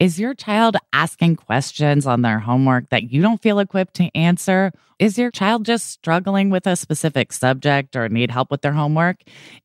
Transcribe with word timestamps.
Is 0.00 0.20
your 0.20 0.32
child 0.32 0.76
asking 0.92 1.34
questions 1.36 2.06
on 2.06 2.22
their 2.22 2.38
homework 2.38 2.88
that 2.90 3.10
you 3.10 3.20
don't 3.20 3.42
feel 3.42 3.58
equipped 3.58 3.94
to 3.94 4.16
answer? 4.16 4.70
Is 4.98 5.16
your 5.16 5.30
child 5.30 5.64
just 5.64 5.92
struggling 5.92 6.50
with 6.50 6.66
a 6.66 6.74
specific 6.74 7.32
subject 7.32 7.94
or 7.94 8.08
need 8.08 8.32
help 8.32 8.50
with 8.50 8.62
their 8.62 8.72
homework? 8.72 9.18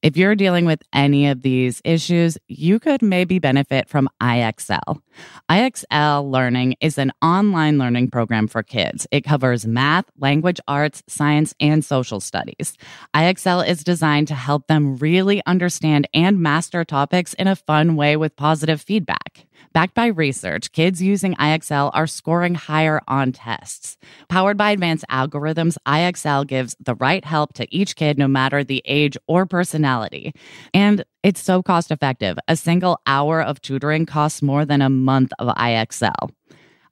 If 0.04 0.16
you're 0.16 0.36
dealing 0.36 0.66
with 0.66 0.84
any 0.94 1.28
of 1.28 1.42
these 1.42 1.82
issues, 1.84 2.38
you 2.48 2.80
could 2.80 3.02
maybe 3.02 3.40
benefit 3.40 3.90
from 3.90 4.10
IXL. 4.22 5.02
IXL 5.50 6.30
Learning 6.30 6.76
is 6.82 7.00
an 7.00 7.12
online 7.24 7.80
learning 7.80 8.12
program 8.12 8.48
for 8.48 8.62
kids. 8.62 9.08
It 9.10 9.22
covers 9.22 9.66
math, 9.66 10.06
language 10.20 10.60
arts, 10.68 11.02
science, 11.08 11.56
and 11.60 11.84
social 11.84 12.20
studies. 12.20 12.78
IXL 13.16 13.68
is 13.68 13.84
designed 13.84 14.28
to 14.28 14.36
help 14.36 14.68
them 14.68 14.98
really 14.98 15.42
understand 15.48 16.08
and 16.14 16.42
master 16.42 16.86
topics 16.86 17.34
in 17.34 17.48
a 17.48 17.56
fun 17.56 17.96
way 17.96 18.16
with 18.16 18.36
positive 18.36 18.82
feedback. 18.82 19.48
Backed 19.74 19.96
by 19.96 20.08
research, 20.08 20.72
kids 20.72 21.02
using 21.02 21.34
IXL 21.36 21.90
are 21.96 22.06
scoring 22.06 22.54
higher 22.54 23.02
on 23.08 23.32
tests. 23.32 23.98
Powered 24.30 24.56
by 24.56 24.70
advanced 24.70 25.06
algorithms, 25.28 25.78
IXL 25.88 26.48
gives 26.48 26.76
the 26.80 26.96
right 26.96 27.24
help 27.24 27.54
to 27.54 27.76
each 27.76 27.96
kid 27.96 28.18
no 28.18 28.28
matter 28.28 28.64
the 28.64 28.82
age 28.86 29.18
or 29.28 29.46
personality. 29.46 30.34
And 30.74 31.04
it's 31.24 31.42
so 31.42 31.64
cost 31.64 31.92
effective. 31.92 32.38
A 32.48 32.56
single 32.56 33.00
hour 33.08 33.42
of 33.42 33.62
tutoring 33.62 34.06
costs 34.06 34.42
more 34.42 34.66
than 34.66 34.82
a 34.82 34.90
month 34.90 35.32
of 35.40 35.56
IXL. 35.56 36.30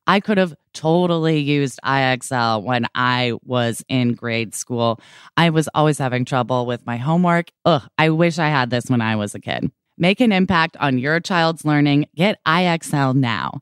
I 0.08 0.20
could 0.20 0.38
have 0.38 0.56
totally 0.74 1.40
used 1.40 1.80
IXL 1.86 2.64
when 2.64 2.86
I 2.96 3.34
was 3.44 3.84
in 3.88 4.14
grade 4.14 4.56
school. 4.56 5.00
I 5.38 5.52
was 5.52 5.70
always 5.76 5.98
having 6.00 6.26
trouble 6.26 6.66
with 6.66 6.86
my 6.86 6.98
homework. 6.98 7.52
Ugh, 7.66 7.84
I 7.98 8.10
wish 8.10 8.40
I 8.40 8.50
had 8.50 8.70
this 8.70 8.86
when 8.90 9.02
I 9.02 9.16
was 9.16 9.36
a 9.36 9.40
kid. 9.40 9.72
Make 9.98 10.20
an 10.20 10.32
impact 10.32 10.76
on 10.78 10.98
your 10.98 11.20
child's 11.20 11.66
learning. 11.66 12.08
Get 12.16 12.44
IXL 12.46 13.16
now. 13.16 13.62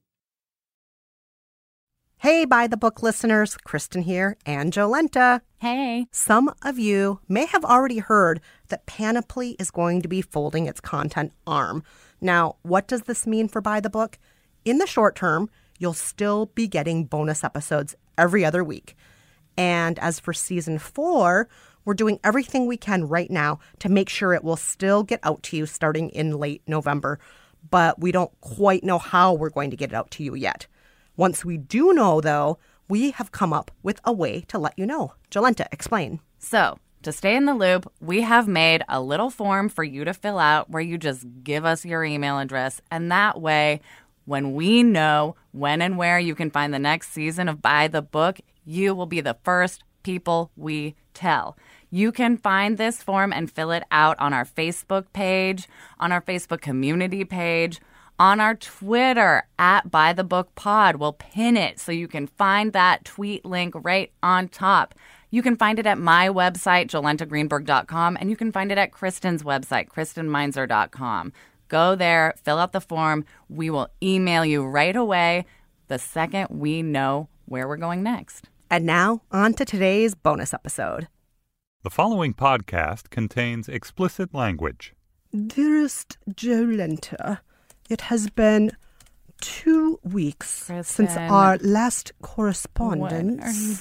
Hey, 2.21 2.45
by 2.45 2.67
the 2.67 2.77
book 2.77 3.01
listeners, 3.01 3.57
Kristen 3.57 4.03
here 4.03 4.37
and 4.45 4.71
Jolenta. 4.71 5.41
Hey. 5.57 6.05
Some 6.11 6.53
of 6.61 6.77
you 6.77 7.19
may 7.27 7.47
have 7.47 7.65
already 7.65 7.97
heard 7.97 8.41
that 8.67 8.85
Panoply 8.85 9.55
is 9.57 9.71
going 9.71 10.03
to 10.03 10.07
be 10.07 10.21
folding 10.21 10.67
its 10.67 10.79
content 10.79 11.31
arm. 11.47 11.81
Now, 12.21 12.57
what 12.61 12.87
does 12.87 13.01
this 13.01 13.25
mean 13.25 13.47
for 13.47 13.59
By 13.59 13.79
the 13.79 13.89
Book? 13.89 14.19
In 14.65 14.77
the 14.77 14.85
short 14.85 15.15
term, 15.15 15.49
you'll 15.79 15.95
still 15.95 16.45
be 16.53 16.67
getting 16.67 17.05
bonus 17.05 17.43
episodes 17.43 17.95
every 18.19 18.45
other 18.45 18.63
week. 18.63 18.95
And 19.57 19.97
as 19.97 20.19
for 20.19 20.31
season 20.31 20.77
four, 20.77 21.49
we're 21.85 21.95
doing 21.95 22.19
everything 22.23 22.67
we 22.67 22.77
can 22.77 23.07
right 23.07 23.31
now 23.31 23.57
to 23.79 23.89
make 23.89 24.09
sure 24.09 24.35
it 24.35 24.43
will 24.43 24.57
still 24.57 25.01
get 25.01 25.21
out 25.23 25.41
to 25.41 25.57
you 25.57 25.65
starting 25.65 26.09
in 26.09 26.37
late 26.37 26.61
November. 26.67 27.17
But 27.67 27.99
we 27.99 28.11
don't 28.11 28.39
quite 28.41 28.83
know 28.83 28.99
how 28.99 29.33
we're 29.33 29.49
going 29.49 29.71
to 29.71 29.75
get 29.75 29.89
it 29.89 29.95
out 29.95 30.11
to 30.11 30.23
you 30.23 30.35
yet. 30.35 30.67
Once 31.21 31.45
we 31.45 31.55
do 31.55 31.93
know, 31.93 32.19
though, 32.19 32.57
we 32.89 33.11
have 33.11 33.31
come 33.31 33.53
up 33.53 33.69
with 33.83 34.01
a 34.03 34.11
way 34.11 34.41
to 34.47 34.57
let 34.57 34.73
you 34.75 34.87
know. 34.87 35.13
Jolenta, 35.29 35.67
explain. 35.71 36.19
So, 36.39 36.79
to 37.03 37.11
stay 37.11 37.35
in 37.35 37.45
the 37.45 37.53
loop, 37.53 37.87
we 38.01 38.21
have 38.21 38.47
made 38.47 38.81
a 38.89 38.99
little 38.99 39.29
form 39.29 39.69
for 39.69 39.83
you 39.83 40.03
to 40.03 40.15
fill 40.15 40.39
out 40.39 40.71
where 40.71 40.81
you 40.81 40.97
just 40.97 41.27
give 41.43 41.63
us 41.63 41.85
your 41.85 42.03
email 42.03 42.39
address. 42.39 42.81
And 42.89 43.11
that 43.11 43.39
way, 43.39 43.81
when 44.25 44.55
we 44.55 44.81
know 44.81 45.35
when 45.51 45.79
and 45.83 45.95
where 45.95 46.17
you 46.17 46.33
can 46.33 46.49
find 46.49 46.73
the 46.73 46.79
next 46.79 47.11
season 47.11 47.47
of 47.47 47.61
By 47.61 47.87
the 47.87 48.01
Book, 48.01 48.39
you 48.65 48.95
will 48.95 49.05
be 49.05 49.21
the 49.21 49.37
first 49.43 49.83
people 50.01 50.49
we 50.57 50.95
tell. 51.13 51.55
You 51.91 52.11
can 52.11 52.35
find 52.35 52.79
this 52.79 53.03
form 53.03 53.31
and 53.31 53.51
fill 53.51 53.69
it 53.69 53.83
out 53.91 54.19
on 54.19 54.33
our 54.33 54.45
Facebook 54.45 55.05
page, 55.13 55.69
on 55.99 56.11
our 56.11 56.21
Facebook 56.23 56.61
community 56.61 57.25
page, 57.25 57.79
on 58.21 58.39
our 58.39 58.53
Twitter 58.53 59.41
at 59.57 59.89
By 59.89 60.13
the 60.13 60.23
Book 60.23 60.53
Pod. 60.53 60.97
We'll 60.97 61.13
pin 61.13 61.57
it 61.57 61.79
so 61.79 61.91
you 61.91 62.07
can 62.07 62.27
find 62.27 62.71
that 62.71 63.03
tweet 63.03 63.43
link 63.43 63.73
right 63.75 64.11
on 64.21 64.47
top. 64.47 64.93
You 65.31 65.41
can 65.41 65.55
find 65.55 65.79
it 65.79 65.87
at 65.87 65.97
my 65.97 66.27
website, 66.29 66.85
jolentagreenberg.com, 66.85 68.17
and 68.21 68.29
you 68.29 68.35
can 68.35 68.51
find 68.51 68.71
it 68.71 68.77
at 68.77 68.91
Kristen's 68.91 69.41
website, 69.41 69.87
kristenmeinzer.com. 69.87 71.33
Go 71.67 71.95
there, 71.95 72.35
fill 72.43 72.59
out 72.59 72.73
the 72.73 72.79
form. 72.79 73.25
We 73.49 73.71
will 73.71 73.87
email 74.03 74.45
you 74.45 74.67
right 74.67 74.95
away 74.95 75.45
the 75.87 75.97
second 75.97 76.49
we 76.51 76.83
know 76.83 77.27
where 77.45 77.67
we're 77.67 77.75
going 77.75 78.03
next. 78.03 78.49
And 78.69 78.85
now, 78.85 79.23
on 79.31 79.55
to 79.55 79.65
today's 79.65 80.13
bonus 80.13 80.53
episode. 80.53 81.07
The 81.81 81.89
following 81.89 82.35
podcast 82.35 83.09
contains 83.09 83.67
explicit 83.67 84.31
language. 84.31 84.93
Dearest 85.33 86.19
Jolenta, 86.29 87.39
it 87.91 88.01
has 88.01 88.29
been 88.29 88.71
two 89.41 89.99
weeks 90.03 90.65
Kristen, 90.65 91.07
since 91.07 91.17
our 91.17 91.57
last 91.57 92.13
correspondence. 92.21 93.41
What 93.41 93.47
are 93.47 93.51
you 93.51 93.75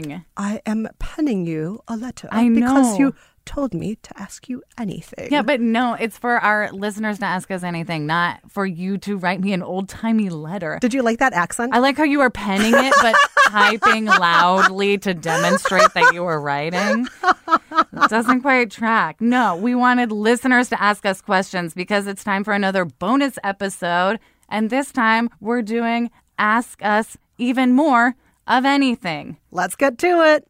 doing? 0.00 0.24
I 0.36 0.60
am 0.66 0.88
penning 0.98 1.46
you 1.46 1.82
a 1.88 1.96
letter 1.96 2.28
I 2.30 2.48
because 2.48 2.92
know. 2.92 3.06
you 3.06 3.14
told 3.44 3.72
me 3.74 3.96
to 3.96 4.20
ask 4.20 4.48
you 4.48 4.62
anything. 4.78 5.32
Yeah, 5.32 5.42
but 5.42 5.60
no, 5.60 5.94
it's 5.94 6.18
for 6.18 6.36
our 6.36 6.70
listeners 6.72 7.18
to 7.20 7.24
ask 7.24 7.50
us 7.50 7.62
anything, 7.62 8.06
not 8.06 8.40
for 8.50 8.66
you 8.66 8.98
to 8.98 9.16
write 9.16 9.40
me 9.40 9.52
an 9.52 9.62
old 9.62 9.88
timey 9.88 10.28
letter. 10.28 10.78
Did 10.80 10.92
you 10.94 11.02
like 11.02 11.18
that 11.18 11.32
accent? 11.32 11.74
I 11.74 11.78
like 11.78 11.96
how 11.96 12.04
you 12.04 12.20
are 12.20 12.30
penning 12.30 12.74
it, 12.74 12.94
but 13.00 13.16
typing 13.48 14.04
loudly 14.04 14.98
to 14.98 15.14
demonstrate 15.14 15.92
that 15.94 16.12
you 16.12 16.22
were 16.24 16.40
writing. 16.40 17.06
Doesn't 18.08 18.42
quite 18.42 18.70
track. 18.70 19.20
No, 19.20 19.56
we 19.56 19.74
wanted 19.74 20.12
listeners 20.12 20.68
to 20.70 20.80
ask 20.80 21.06
us 21.06 21.20
questions 21.20 21.74
because 21.74 22.06
it's 22.06 22.24
time 22.24 22.44
for 22.44 22.52
another 22.52 22.84
bonus 22.84 23.38
episode. 23.42 24.18
And 24.48 24.70
this 24.70 24.92
time 24.92 25.28
we're 25.40 25.62
doing 25.62 26.10
Ask 26.38 26.82
Us 26.82 27.16
Even 27.38 27.72
More 27.72 28.14
of 28.46 28.64
Anything. 28.64 29.38
Let's 29.50 29.76
get 29.76 29.98
to 29.98 30.22
it. 30.22 30.46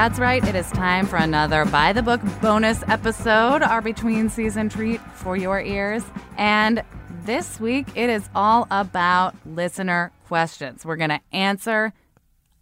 That's 0.00 0.18
right. 0.18 0.42
It 0.42 0.54
is 0.54 0.70
time 0.70 1.06
for 1.06 1.16
another 1.16 1.66
By 1.66 1.92
the 1.92 2.02
Book 2.02 2.22
bonus 2.40 2.82
episode, 2.88 3.62
our 3.62 3.82
between 3.82 4.30
season 4.30 4.70
treat 4.70 4.98
for 4.98 5.36
your 5.36 5.60
ears. 5.60 6.02
And 6.38 6.82
this 7.26 7.60
week, 7.60 7.86
it 7.94 8.08
is 8.08 8.26
all 8.34 8.66
about 8.70 9.34
listener 9.44 10.10
questions. 10.26 10.86
We're 10.86 10.96
going 10.96 11.10
to 11.10 11.20
answer 11.34 11.92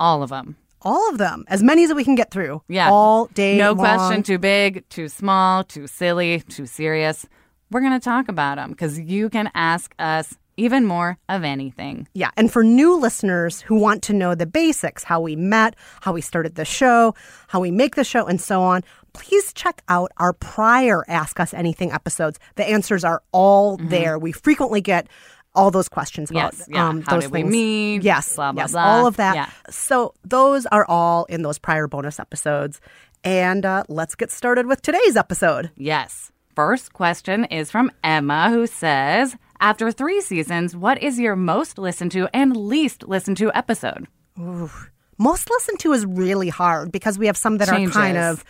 all 0.01 0.25
of 0.25 0.31
them. 0.31 0.57
All 0.83 1.09
of 1.11 1.19
them, 1.19 1.45
as 1.47 1.63
many 1.63 1.85
as 1.85 1.95
we 1.95 2.03
can 2.03 2.17
get 2.17 2.33
through. 2.33 2.61
Yeah. 2.67 2.91
All 2.91 3.27
day 3.27 3.57
No 3.57 3.71
long. 3.71 3.77
question 3.77 4.25
too 4.25 4.39
big, 4.39 4.89
too 4.89 5.09
small, 5.09 5.63
too 5.63 5.87
silly, 5.87 6.41
too 6.41 6.67
serious. 6.67 7.25
We're 7.71 7.83
going 7.83 7.93
to 7.93 8.05
talk 8.05 8.27
about 8.27 8.57
them 8.57 8.71
because 8.71 8.99
you 8.99 9.31
can 9.31 9.49
ask 9.55 9.95
us 10.01 10.37
even 10.59 10.85
more 10.85 11.17
of 11.29 11.45
anything. 11.45 12.07
Yeah. 12.15 12.31
And 12.37 12.53
for 12.53 12.63
new 12.65 12.97
listeners 12.99 13.61
who 13.61 13.77
want 13.77 14.03
to 14.05 14.13
know 14.13 14.35
the 14.35 14.47
basics, 14.47 15.05
how 15.05 15.21
we 15.21 15.37
met, 15.37 15.75
how 16.01 16.13
we 16.13 16.21
started 16.21 16.57
the 16.57 16.65
show, 16.65 17.15
how 17.47 17.61
we 17.61 17.71
make 17.71 17.95
the 17.95 18.05
show, 18.05 18.27
and 18.27 18.41
so 18.41 18.61
on, 18.63 18.83
please 19.15 19.53
check 19.53 19.83
out 19.89 20.11
our 20.19 20.33
prior 20.33 21.05
Ask 21.09 21.41
Us 21.41 21.55
Anything 21.55 21.93
episodes. 21.93 22.39
The 22.57 22.69
answers 22.69 23.05
are 23.05 23.23
all 23.33 23.77
there. 23.79 24.19
We 24.19 24.33
frequently 24.33 24.81
get 24.81 25.09
all 25.55 25.71
those 25.71 25.89
questions 25.89 26.31
about 26.31 26.53
Yes, 26.55 26.69
yeah. 26.71 26.87
um, 26.89 27.03
How 27.03 27.15
those 27.15 27.25
did 27.25 27.33
we 27.33 27.41
things. 27.41 27.51
meet? 27.53 28.03
Yes, 28.03 28.37
Blah, 28.37 28.53
blah, 28.53 28.63
yes, 28.63 28.73
blah. 28.73 28.83
all 28.83 29.07
of 29.07 29.17
that. 29.17 29.35
Yeah. 29.35 29.49
So 29.71 30.15
those 30.25 30.67
are 30.67 30.85
all 30.89 31.25
in 31.25 31.43
those 31.43 31.59
prior 31.59 31.89
bonus 31.89 32.21
episodes. 32.21 32.81
And 33.25 33.65
uh, 33.67 33.83
let's 33.89 34.15
get 34.15 34.31
started 34.31 34.67
with 34.67 34.83
today's 34.83 35.17
episode. 35.17 35.71
Yes. 35.77 36.31
First 36.55 36.93
question 36.93 37.45
is 37.47 37.71
from 37.71 37.91
Emma, 38.05 38.51
who 38.51 38.67
says, 38.67 39.37
After 39.61 39.91
three 39.91 40.21
seasons, 40.21 40.77
what 40.77 41.03
is 41.03 41.19
your 41.19 41.35
most 41.35 41.79
listened 41.79 42.13
to 42.13 42.29
and 42.33 42.57
least 42.57 43.09
listened 43.09 43.37
to 43.39 43.51
episode? 43.57 44.07
Most 44.37 45.51
listened 45.51 45.81
to 45.81 45.93
is 45.93 46.07
really 46.07 46.49
hard 46.49 46.93
because 46.93 47.19
we 47.19 47.27
have 47.27 47.37
some 47.37 47.59
that 47.59 47.69
Changes. 47.69 47.97
are 47.97 47.99
kind 47.99 48.17
of, 48.17 48.45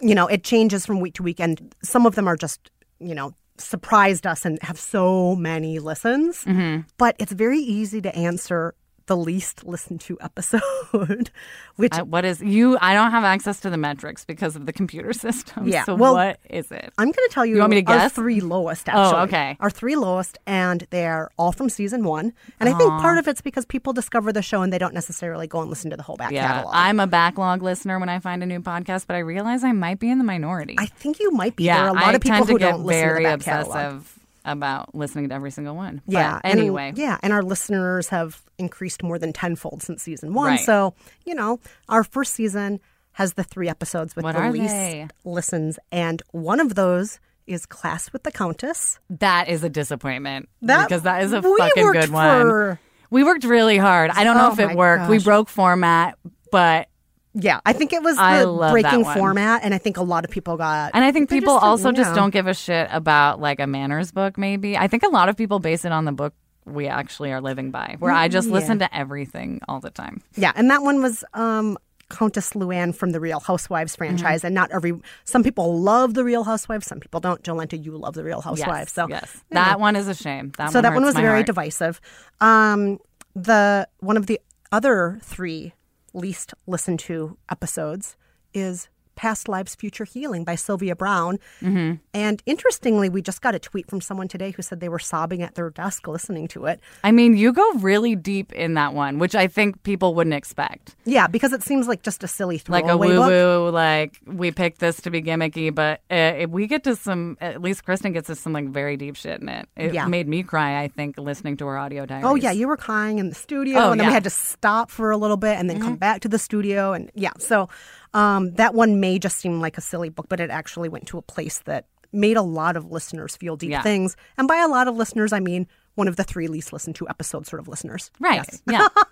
you 0.00 0.14
know, 0.14 0.26
it 0.26 0.44
changes 0.44 0.84
from 0.84 1.00
week 1.00 1.14
to 1.14 1.22
week, 1.22 1.40
and 1.40 1.74
some 1.82 2.04
of 2.04 2.14
them 2.14 2.28
are 2.28 2.36
just, 2.36 2.70
you 2.98 3.14
know, 3.14 3.32
surprised 3.56 4.26
us 4.26 4.44
and 4.44 4.62
have 4.62 4.78
so 4.78 5.34
many 5.36 5.78
listens. 5.78 6.44
Mm-hmm. 6.44 6.82
But 6.98 7.16
it's 7.18 7.32
very 7.32 7.58
easy 7.58 8.02
to 8.02 8.14
answer 8.14 8.74
the 9.06 9.16
least 9.16 9.64
listened 9.66 10.00
to 10.02 10.16
episode, 10.20 11.30
which 11.76 11.92
I, 11.94 12.02
what 12.02 12.24
is 12.24 12.40
you? 12.40 12.78
I 12.80 12.94
don't 12.94 13.10
have 13.10 13.24
access 13.24 13.60
to 13.60 13.70
the 13.70 13.76
metrics 13.76 14.24
because 14.24 14.56
of 14.56 14.66
the 14.66 14.72
computer 14.72 15.12
system. 15.26 15.66
Yeah, 15.68 15.84
So 15.84 15.94
well, 15.94 16.14
what 16.14 16.38
is 16.48 16.70
it? 16.70 16.92
I'm 16.98 17.06
going 17.06 17.28
to 17.28 17.30
tell 17.32 17.44
you, 17.44 17.54
You 17.54 17.60
want 17.60 17.70
me 17.70 17.76
to 17.76 17.82
guess? 17.82 18.02
our 18.02 18.08
three 18.08 18.40
lowest, 18.40 18.88
Oh, 18.88 18.92
actually. 18.92 19.20
okay. 19.22 19.56
Our 19.60 19.70
three 19.70 19.96
lowest, 19.96 20.38
and 20.46 20.86
they're 20.90 21.30
all 21.38 21.52
from 21.52 21.68
season 21.68 22.04
one. 22.04 22.32
And 22.60 22.68
I 22.68 22.72
think 22.78 22.90
part 22.90 23.18
of 23.18 23.26
it's 23.26 23.40
because 23.40 23.64
people 23.64 23.92
discover 23.92 24.32
the 24.32 24.42
show 24.42 24.62
and 24.62 24.72
they 24.72 24.78
don't 24.78 24.94
necessarily 24.94 25.46
go 25.46 25.60
and 25.60 25.68
listen 25.70 25.90
to 25.90 25.96
the 25.96 26.02
whole 26.02 26.16
back 26.16 26.30
Yeah, 26.32 26.46
catalog. 26.46 26.72
I'm 26.74 27.00
a 27.00 27.06
backlog 27.06 27.62
listener 27.62 27.98
when 27.98 28.08
I 28.08 28.18
find 28.20 28.42
a 28.42 28.46
new 28.46 28.60
podcast, 28.60 29.06
but 29.06 29.16
I 29.16 29.20
realize 29.20 29.64
I 29.64 29.72
might 29.72 29.98
be 29.98 30.10
in 30.10 30.18
the 30.18 30.24
minority. 30.24 30.76
I 30.78 30.86
think 30.86 31.18
you 31.20 31.30
might 31.32 31.56
be. 31.56 31.64
yeah, 31.64 31.76
there 31.78 31.84
are 31.86 31.88
a 31.88 31.92
lot 31.94 32.04
I 32.04 32.12
of 32.14 32.20
people 32.20 32.44
who 32.44 32.58
don't 32.58 32.84
listen 32.84 33.00
to 33.08 33.12
very 33.14 33.24
the 33.24 33.36
back 33.38 33.40
catalog. 33.40 34.04
About 34.44 34.94
listening 34.94 35.28
to 35.28 35.34
every 35.34 35.50
single 35.50 35.74
one. 35.76 36.02
But 36.06 36.12
Yeah. 36.12 36.40
and- 36.44 36.58
anyway, 36.58 36.92
yeah, 36.96 37.18
and 37.22 37.32
our 37.32 37.42
listeners 37.42 38.08
have 38.08 38.42
increased 38.58 39.02
more 39.02 39.18
than 39.18 39.32
tenfold 39.32 39.82
since 39.82 40.02
season 40.02 40.34
one. 40.34 40.52
Right. 40.52 40.60
So 40.60 40.94
you 41.24 41.34
know, 41.34 41.60
our 41.88 42.04
first 42.04 42.34
season 42.34 42.80
has 43.12 43.34
the 43.34 43.44
three 43.44 43.68
episodes 43.68 44.14
with 44.16 44.24
What 44.24 44.36
the 44.36 44.50
least 44.50 44.72
they? 44.74 45.08
listens, 45.24 45.78
and 45.92 46.22
one 46.32 46.60
of 46.60 46.74
those 46.74 47.18
is 47.46 47.66
Class 47.66 48.12
with 48.12 48.22
the 48.22 48.30
Countess. 48.30 48.98
that 49.10 49.48
is 49.48 49.64
a 49.64 49.68
disappointment 49.68 50.48
That- 50.62 50.88
because 50.88 51.02
that 51.02 51.22
is 51.24 51.32
a 51.32 51.42
fucking 51.42 51.92
good 51.92 52.10
one. 52.10 52.40
for- 52.42 52.80
We 53.10 53.24
worked 53.24 53.42
really 53.42 53.76
hard. 53.76 54.12
I 54.12 54.22
don't 54.22 54.36
know 54.36 54.50
Oh 54.50 54.52
if 54.52 54.60
it 54.60 54.76
worked. 54.76 55.08
We 55.08 55.18
broke 55.18 55.48
format, 55.48 56.16
but 56.52 56.86
Yeah, 57.34 57.60
I 57.64 57.72
think 57.72 57.92
it 57.92 58.02
was 58.02 58.18
I 58.18 58.40
the 58.40 58.46
love 58.46 58.60
that 58.68 58.72
breaking 58.72 59.04
one. 59.04 59.16
format, 59.16 59.60
and 59.62 59.72
I 59.72 59.78
think 59.78 59.96
a 59.96 60.02
lot 60.02 60.24
of 60.24 60.30
people 60.30 60.56
got. 60.56 60.90
and 60.94 61.04
I 61.04 61.12
think 61.12 61.30
people 61.30 61.54
just 61.54 61.64
also 61.64 61.92
just 61.92 62.14
don't 62.14 62.30
give 62.30 62.46
a 62.48 62.54
shit 62.54 62.88
about 62.90 63.40
like 63.40 63.60
a 63.60 63.66
manners 63.68 64.10
book. 64.10 64.36
Maybe 64.36 64.76
I 64.76 64.88
think 64.88 65.04
a 65.04 65.08
lot 65.08 65.28
of 65.28 65.36
people 65.36 65.60
base 65.60 65.84
it 65.84 65.92
on 65.92 66.04
the 66.06 66.12
book 66.12 66.34
we 66.66 66.88
actually 66.88 67.32
are 67.32 67.40
living 67.40 67.70
by, 67.70 67.96
where 68.00 68.12
I 68.12 68.28
just 68.28 68.48
Yeah. 68.48 68.54
listen 68.54 68.78
to 68.80 68.94
everything 68.96 69.60
all 69.68 69.80
the 69.80 69.90
time. 69.90 70.22
Yeah, 70.36 70.52
and 70.56 70.70
that 70.70 70.82
one 70.82 71.00
was 71.02 71.24
um, 71.34 71.78
Countess 72.10 72.52
Luann 72.54 72.92
from 72.94 73.10
the 73.10 73.20
Real 73.20 73.38
Housewives 73.38 73.92
Mm-hmm. 73.92 73.98
franchise, 74.16 74.42
and 74.44 74.52
not 74.54 74.72
every. 74.72 74.92
Some 75.24 75.44
people 75.44 75.78
love 75.80 76.14
the 76.14 76.24
Real 76.24 76.42
Housewives, 76.42 76.86
some 76.86 76.98
people 76.98 77.20
don't. 77.20 77.40
Jolenta, 77.44 77.82
you 77.82 77.96
love 77.96 78.14
the 78.14 78.24
Real 78.24 78.40
Housewives, 78.40 78.90
Yes, 78.90 78.92
so 78.92 79.06
yes, 79.08 79.34
know. 79.50 79.60
that 79.60 79.78
one 79.78 79.94
is 79.94 80.08
a 80.08 80.14
shame. 80.14 80.50
That 80.58 80.70
so 80.72 80.78
one 80.78 80.82
that 80.82 80.94
one 80.94 81.04
was 81.04 81.14
very 81.14 81.28
heart. 81.28 81.46
divisive. 81.46 82.00
Um, 82.40 82.98
the 83.36 83.86
one 84.00 84.16
of 84.16 84.26
the 84.26 84.40
other 84.72 85.18
three 85.22 85.72
least 86.12 86.54
listened 86.66 86.98
to 87.00 87.36
episodes 87.50 88.16
is 88.52 88.88
Past 89.16 89.48
Lives, 89.48 89.74
Future 89.74 90.04
Healing 90.04 90.44
by 90.44 90.54
Sylvia 90.54 90.96
Browne. 90.96 91.38
Mm-hmm. 91.60 91.96
And 92.14 92.42
interestingly, 92.46 93.08
we 93.08 93.22
just 93.22 93.42
got 93.42 93.54
a 93.54 93.58
tweet 93.58 93.88
from 93.88 94.00
someone 94.00 94.28
today 94.28 94.50
who 94.50 94.62
said 94.62 94.80
they 94.80 94.88
were 94.88 94.98
sobbing 94.98 95.42
at 95.42 95.54
their 95.54 95.70
desk 95.70 96.08
listening 96.08 96.48
to 96.48 96.66
it. 96.66 96.80
I 97.04 97.12
mean, 97.12 97.36
you 97.36 97.52
go 97.52 97.72
really 97.74 98.16
deep 98.16 98.52
in 98.52 98.74
that 98.74 98.94
one, 98.94 99.18
which 99.18 99.34
I 99.34 99.46
think 99.46 99.82
people 99.82 100.14
wouldn't 100.14 100.34
expect. 100.34 100.96
Yeah, 101.04 101.26
because 101.26 101.52
it 101.52 101.62
seems 101.62 101.86
like 101.88 102.02
just 102.02 102.24
a 102.24 102.28
silly 102.28 102.62
Like 102.68 102.84
a 102.84 102.88
throwaway 102.88 103.08
woo 103.18 103.66
woo, 103.66 103.70
like 103.70 104.18
we 104.26 104.50
picked 104.50 104.78
this 104.80 105.00
to 105.02 105.10
be 105.10 105.22
gimmicky, 105.22 105.74
but 105.74 106.00
uh, 106.10 106.14
if 106.38 106.50
we 106.50 106.66
get 106.66 106.84
to 106.84 106.96
some, 106.96 107.36
at 107.40 107.60
least 107.60 107.84
Kristen 107.84 108.12
gets 108.12 108.28
to 108.28 108.34
some 108.36 108.52
like 108.52 108.68
very 108.68 108.96
deep 108.96 109.16
shit 109.16 109.40
in 109.40 109.48
it. 109.48 109.68
It 109.76 109.94
Yeah. 109.94 110.06
made 110.06 110.28
me 110.28 110.42
cry, 110.42 110.80
I 110.82 110.88
think, 110.88 111.18
listening 111.18 111.56
to 111.58 111.66
her 111.66 111.76
audio 111.78 112.06
diaries. 112.06 112.24
Oh 112.26 112.34
yeah, 112.34 112.52
you 112.52 112.68
were 112.68 112.76
crying 112.76 113.18
in 113.18 113.28
the 113.28 113.34
studio, 113.34 113.78
Oh, 113.78 113.90
and 113.92 114.00
then 114.00 114.06
we 114.06 114.06
yeah. 114.06 114.08
Mm-hmm. 114.08 114.14
had 114.14 114.24
to 114.24 114.30
stop 114.30 114.90
for 114.90 115.10
a 115.10 115.16
little 115.16 115.36
bit 115.36 115.58
and 115.58 115.68
then 115.68 115.80
come 115.80 115.96
back 115.96 116.20
to 116.22 116.28
the 116.28 116.38
studio, 116.38 116.92
and 116.92 117.10
yeah. 117.14 117.32
So 117.38 117.68
um, 118.14 118.52
that 118.54 118.74
one 118.74 119.00
may 119.00 119.18
just 119.18 119.38
seem 119.38 119.60
like 119.60 119.78
a 119.78 119.80
silly 119.80 120.08
book, 120.08 120.26
but 120.28 120.40
it 120.40 120.50
actually 120.50 120.88
went 120.88 121.06
to 121.08 121.18
a 121.18 121.22
place 121.22 121.58
that 121.60 121.86
made 122.12 122.36
a 122.36 122.42
lot 122.42 122.76
of 122.76 122.90
listeners 122.90 123.36
feel 123.36 123.56
deep 123.56 123.70
Yeah. 123.70 123.82
things, 123.82 124.16
and 124.36 124.48
by 124.48 124.56
a 124.58 124.68
lot 124.68 124.88
of 124.88 124.96
listeners, 124.96 125.32
I 125.32 125.38
mean 125.40 125.66
one 125.94 126.08
of 126.08 126.16
the 126.16 126.24
three 126.24 126.46
least 126.48 126.72
listened 126.72 126.96
to 126.96 127.08
episodes 127.08 127.48
sort 127.50 127.60
of 127.60 127.68
listeners. 127.68 128.10
Right. 128.20 128.36
Yes. 128.48 128.62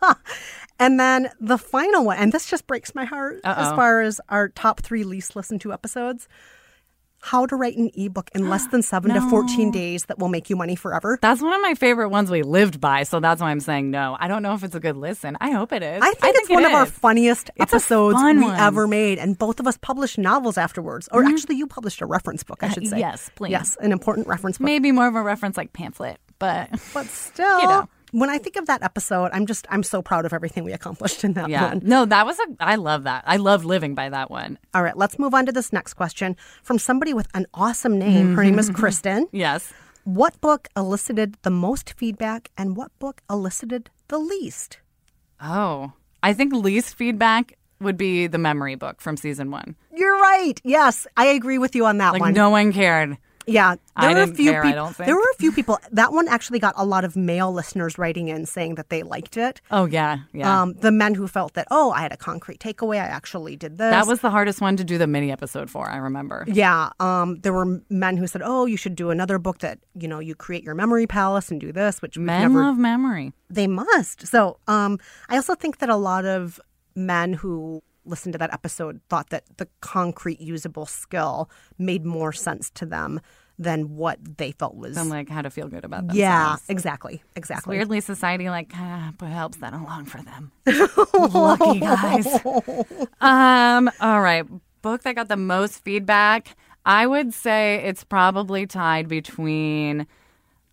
Yeah. 0.02 0.14
And 0.80 0.98
then 1.00 1.28
the 1.40 1.58
final 1.58 2.04
one, 2.04 2.18
and 2.18 2.32
this 2.32 2.46
just 2.48 2.66
breaks 2.68 2.94
my 2.94 3.04
heart 3.04 3.40
as 3.42 3.66
Uh-oh. 3.68 3.76
far 3.76 4.00
as 4.00 4.20
our 4.28 4.48
top 4.48 4.80
three 4.80 5.02
least 5.02 5.34
listened 5.34 5.60
to 5.62 5.72
episodes. 5.72 6.28
How 7.20 7.46
to 7.46 7.56
write 7.56 7.76
an 7.76 7.90
ebook 7.96 8.30
in 8.34 8.48
less 8.48 8.66
than 8.68 8.80
seven 8.82 9.12
to 9.12 9.20
14 9.28 9.70
days 9.72 10.04
that 10.06 10.18
will 10.18 10.28
make 10.28 10.48
you 10.48 10.56
money 10.56 10.76
forever. 10.76 11.18
That's 11.20 11.42
one 11.42 11.52
of 11.52 11.60
my 11.60 11.74
favorite 11.74 12.10
ones 12.10 12.30
we 12.30 12.42
lived 12.42 12.80
by, 12.80 13.02
so 13.02 13.18
that's 13.18 13.40
why 13.40 13.50
I'm 13.50 13.58
saying 13.60 13.90
no. 13.90 14.16
I 14.18 14.28
don't 14.28 14.42
know 14.42 14.54
if 14.54 14.62
it's 14.62 14.74
a 14.76 14.80
good 14.80 14.96
listen. 14.96 15.36
I 15.40 15.50
hope 15.50 15.72
it 15.72 15.82
is. 15.82 16.00
I 16.02 16.12
think 16.14 16.36
it's 16.38 16.48
it 16.48 16.54
one 16.54 16.64
of 16.64 16.72
our 16.72 16.86
funniest 16.86 17.50
It's 17.56 17.72
episodes 17.74 18.16
fun 18.16 18.38
we 18.38 18.44
one. 18.44 18.58
ever 18.58 18.86
made, 18.86 19.18
and 19.18 19.36
both 19.36 19.58
of 19.58 19.66
us 19.66 19.76
published 19.76 20.16
novels 20.16 20.56
afterwards. 20.56 21.08
Or 21.12 21.24
actually, 21.24 21.56
you 21.56 21.66
published 21.66 22.00
a 22.00 22.06
reference 22.06 22.44
book, 22.44 22.62
I 22.62 22.68
should 22.68 22.86
say. 22.88 22.96
Mm-hmm. 22.98 23.04
Uh, 23.04 23.10
yes, 23.10 23.30
please. 23.34 23.50
Yes, 23.50 23.76
an 23.80 23.90
important 23.92 24.28
reference 24.28 24.58
book. 24.58 24.64
Maybe 24.66 24.92
more 24.92 25.08
of 25.08 25.16
a 25.16 25.22
reference 25.22 25.56
like 25.56 25.72
pamphlet, 25.72 26.18
but 26.38 26.70
But 26.94 27.06
still, 27.06 27.58
You 27.60 27.66
know. 27.66 27.88
When 28.12 28.30
I 28.30 28.38
think 28.38 28.56
of 28.56 28.66
that 28.66 28.82
episode, 28.82 29.30
I'm 29.32 29.46
just 29.46 29.66
I'm 29.70 29.82
so 29.82 30.02
proud 30.02 30.24
of 30.24 30.32
everything 30.32 30.64
we 30.64 30.72
accomplished 30.72 31.24
in 31.24 31.34
that 31.34 31.48
yeah. 31.48 31.68
one. 31.68 31.80
No, 31.84 32.04
that 32.04 32.26
was 32.26 32.38
a. 32.38 32.46
I 32.60 32.76
love 32.76 33.04
that. 33.04 33.24
I 33.26 33.36
love 33.36 33.64
living 33.64 33.94
by 33.94 34.08
that 34.08 34.30
one. 34.30 34.58
All 34.74 34.82
right, 34.82 34.96
let's 34.96 35.18
move 35.18 35.34
on 35.34 35.46
to 35.46 35.52
this 35.52 35.72
next 35.72 35.94
question 35.94 36.36
from 36.62 36.78
somebody 36.78 37.14
with 37.14 37.28
an 37.34 37.46
awesome 37.54 37.98
name. 37.98 38.34
Her 38.34 38.44
name 38.44 38.58
is 38.58 38.70
mm-hmm. 38.70 38.80
Kristen. 38.80 39.26
Yes. 39.38 39.72
What 40.04 40.40
book 40.40 40.68
elicited 40.76 41.36
the 41.42 41.50
most 41.50 41.92
feedback, 41.92 42.50
and 42.56 42.76
what 42.76 42.90
book 42.98 43.20
elicited 43.30 43.90
the 44.08 44.18
least? 44.18 44.78
Oh, 45.40 45.92
I 46.22 46.32
think 46.32 46.52
least 46.54 46.96
feedback 46.96 47.58
would 47.80 47.96
be 47.96 48.26
the 48.26 48.38
memory 48.38 48.74
book 48.74 49.00
from 49.00 49.16
season 49.16 49.50
one. 49.50 49.76
You're 49.94 50.18
right. 50.18 50.54
Yes, 50.64 51.06
I 51.16 51.26
agree 51.26 51.58
with 51.58 51.74
you 51.76 51.86
on 51.86 51.98
that 51.98 52.12
Like 52.12 52.20
one. 52.20 52.34
no 52.34 52.50
one 52.50 52.72
cared. 52.72 53.18
Yeah, 53.48 53.76
I 53.96 54.12
there 54.12 54.26
were 54.26 54.32
a 54.32 54.34
few 54.34 54.50
care, 54.50 54.62
I 54.62 54.66
people. 54.70 54.84
don't 54.84 54.96
think. 54.96 55.06
There 55.06 55.16
were 55.16 55.30
a 55.34 55.36
few 55.38 55.52
people. 55.52 55.78
That 55.90 56.12
one 56.12 56.28
actually 56.28 56.58
got 56.58 56.74
a 56.76 56.84
lot 56.84 57.04
of 57.04 57.16
male 57.16 57.52
listeners 57.52 57.98
writing 57.98 58.28
in 58.28 58.46
saying 58.46 58.74
that 58.76 58.90
they 58.90 59.02
liked 59.02 59.36
it. 59.36 59.60
Oh 59.70 59.86
yeah, 59.86 60.18
yeah. 60.32 60.62
Um, 60.62 60.74
the 60.74 60.92
men 60.92 61.14
who 61.14 61.26
felt 61.26 61.54
that, 61.54 61.66
oh, 61.70 61.90
I 61.92 62.02
had 62.02 62.12
a 62.12 62.16
concrete 62.16 62.60
takeaway. 62.60 62.96
I 62.96 63.06
actually 63.06 63.56
did 63.56 63.78
this. 63.78 63.90
that 63.90 64.06
was 64.06 64.20
the 64.20 64.30
hardest 64.30 64.60
one 64.60 64.76
to 64.76 64.84
do 64.84 64.98
the 64.98 65.06
mini 65.06 65.32
episode 65.32 65.70
for. 65.70 65.88
I 65.90 65.96
remember. 65.96 66.44
Yeah. 66.46 66.90
Um, 67.00 67.40
there 67.40 67.52
were 67.52 67.80
men 67.90 68.16
who 68.16 68.26
said, 68.26 68.42
oh, 68.44 68.66
you 68.66 68.76
should 68.76 68.94
do 68.94 69.10
another 69.10 69.38
book 69.38 69.58
that 69.58 69.78
you 69.98 70.08
know 70.08 70.18
you 70.18 70.34
create 70.34 70.62
your 70.62 70.74
memory 70.74 71.06
palace 71.06 71.50
and 71.50 71.60
do 71.60 71.72
this, 71.72 72.02
which 72.02 72.18
Men 72.18 72.42
never. 72.52 72.62
love 72.64 72.76
memory. 72.78 73.32
They 73.50 73.66
must. 73.66 74.26
So, 74.26 74.58
um, 74.68 74.98
I 75.28 75.36
also 75.36 75.54
think 75.54 75.78
that 75.78 75.88
a 75.88 75.96
lot 75.96 76.24
of 76.26 76.60
men 76.94 77.32
who 77.32 77.82
listened 78.08 78.32
to 78.32 78.38
that 78.38 78.52
episode 78.52 79.00
thought 79.08 79.30
that 79.30 79.44
the 79.56 79.68
concrete 79.80 80.40
usable 80.40 80.86
skill 80.86 81.50
made 81.78 82.04
more 82.04 82.32
sense 82.32 82.70
to 82.70 82.86
them 82.86 83.20
than 83.58 83.96
what 83.96 84.18
they 84.38 84.52
felt 84.52 84.76
was. 84.76 84.96
And 84.96 85.10
like 85.10 85.28
how 85.28 85.42
to 85.42 85.50
feel 85.50 85.68
good 85.68 85.84
about 85.84 86.06
themselves. 86.06 86.18
yeah, 86.18 86.56
exactly, 86.68 87.22
exactly. 87.34 87.76
Weirdly, 87.76 88.00
society 88.00 88.48
like 88.48 88.72
of 88.72 89.20
helps 89.20 89.58
that 89.58 89.72
along 89.72 90.06
for 90.06 90.22
them. 90.22 90.52
Lucky 91.34 91.80
guys. 91.80 92.26
Um. 93.20 93.90
All 94.00 94.20
right. 94.20 94.44
Book 94.80 95.02
that 95.02 95.16
got 95.16 95.28
the 95.28 95.36
most 95.36 95.82
feedback. 95.82 96.56
I 96.86 97.06
would 97.06 97.34
say 97.34 97.82
it's 97.84 98.04
probably 98.04 98.66
tied 98.66 99.08
between 99.08 100.06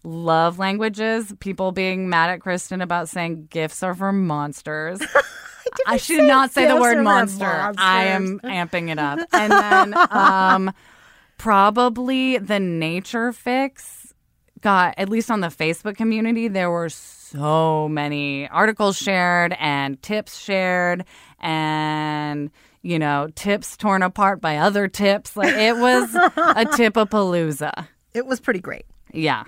love 0.04 0.60
languages, 0.60 1.34
people 1.40 1.72
being 1.72 2.08
mad 2.08 2.30
at 2.30 2.40
Kristen 2.40 2.82
about 2.82 3.10
saying 3.10 3.48
gifts 3.50 3.82
are 3.84 3.96
for 3.96 4.14
monsters. 4.14 5.02
I 5.88 5.98
should 5.98 6.24
not 6.24 6.52
say 6.52 6.68
the 6.68 6.76
word 6.80 7.04
monster. 7.04 7.46
I 7.78 8.06
am 8.06 8.40
amping 8.42 8.92
it 8.92 9.00
up. 9.00 9.20
And 9.32 9.52
then 9.52 9.96
um, 10.12 10.74
probably 11.38 12.38
the 12.38 12.60
nature 12.60 13.32
fix 13.32 14.14
got, 14.62 14.96
at 14.98 15.10
least 15.10 15.30
on 15.30 15.42
the 15.42 15.48
Facebook 15.48 15.96
community, 15.96 16.48
there 16.48 16.72
were 16.72 16.90
so 16.90 17.88
many 17.90 18.48
articles 18.50 18.98
shared 18.98 19.56
and 19.60 20.02
tips 20.02 20.40
shared 20.40 21.06
and, 21.40 22.50
you 22.82 22.98
know, 22.98 23.30
tips 23.36 23.78
torn 23.78 24.04
apart 24.04 24.42
by 24.42 24.58
other 24.58 24.88
tips. 24.88 25.36
Like 25.36 25.54
it 25.56 25.78
was 25.78 26.16
a 26.16 26.66
tip 26.76 26.98
of 26.98 27.10
palooza. 27.10 27.88
It 28.14 28.26
was 28.26 28.40
pretty 28.40 28.60
great. 28.60 28.86
Yeah. 29.14 29.44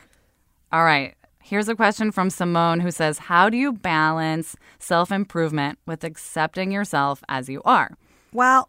All 0.72 0.84
right. 0.84 1.16
Here's 1.48 1.70
a 1.70 1.76
question 1.78 2.12
from 2.12 2.30
Simone 2.30 2.82
who 2.82 2.92
says, 2.92 3.20
How 3.20 3.50
do 3.50 3.56
you 3.56 3.72
balance 3.72 4.58
self 4.80 5.14
improvement 5.14 5.80
with 5.86 6.04
accepting 6.04 6.74
yourself 6.74 7.24
as 7.30 7.48
you 7.48 7.62
are? 7.64 7.92
Well, 8.34 8.68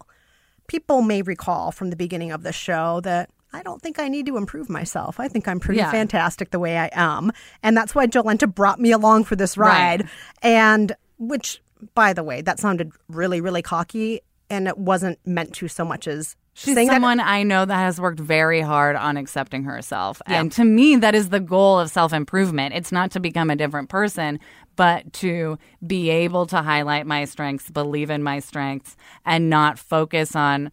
people 0.67 1.01
may 1.01 1.21
recall 1.21 1.73
from 1.73 1.89
the 1.89 1.97
beginning 1.97 2.31
of 2.31 2.43
the 2.43 2.53
show 2.53 3.01
that 3.01 3.31
I 3.51 3.63
don't 3.63 3.81
think 3.81 3.99
I 3.99 4.07
need 4.07 4.27
to 4.27 4.37
improve 4.37 4.69
myself. 4.69 5.19
I 5.19 5.27
think 5.27 5.45
I'm 5.45 5.59
pretty 5.59 5.79
Yeah. 5.79 5.91
fantastic 5.91 6.51
the 6.51 6.59
way 6.59 6.77
I 6.77 6.89
am. 6.93 7.33
And 7.61 7.75
that's 7.75 7.93
why 7.93 8.07
Jolenta 8.07 8.47
brought 8.47 8.79
me 8.79 8.93
along 8.93 9.25
for 9.25 9.35
this 9.35 9.57
ride. 9.57 10.03
Right. 10.03 10.09
And 10.41 10.95
which, 11.17 11.61
by 11.95 12.13
the 12.13 12.23
way, 12.23 12.39
that 12.41 12.59
sounded 12.59 12.93
really, 13.09 13.41
really 13.41 13.61
cocky. 13.61 14.21
And 14.49 14.69
it 14.69 14.77
wasn't 14.77 15.19
meant 15.25 15.53
to 15.55 15.67
so 15.67 15.83
much 15.83 16.07
as 16.07 16.37
She's 16.59 16.75
saying 16.75 16.87
that- 16.87 16.95
someone 16.95 17.19
I 17.19 17.43
know 17.43 17.63
that 17.63 17.75
has 17.75 18.01
worked 18.01 18.19
very 18.19 18.59
hard 18.59 18.95
on 18.95 19.15
accepting 19.15 19.63
herself. 19.63 20.21
And 20.25 20.51
to 20.53 20.65
me, 20.65 20.97
that 20.97 21.15
is 21.15 21.29
the 21.29 21.39
goal 21.39 21.79
of 21.79 21.89
self 21.89 22.11
improvement. 22.11 22.75
It's 22.75 22.91
not 22.91 23.11
to 23.11 23.19
become 23.19 23.49
a 23.49 23.55
different 23.55 23.87
person, 23.89 24.39
but 24.75 25.11
to 25.13 25.57
be 25.85 26.09
able 26.09 26.45
to 26.47 26.61
highlight 26.61 27.05
my 27.07 27.25
strengths, 27.25 27.69
believe 27.69 28.09
in 28.09 28.23
my 28.23 28.39
strengths, 28.39 28.97
and 29.25 29.49
not 29.49 29.79
focus 29.79 30.35
on 30.35 30.71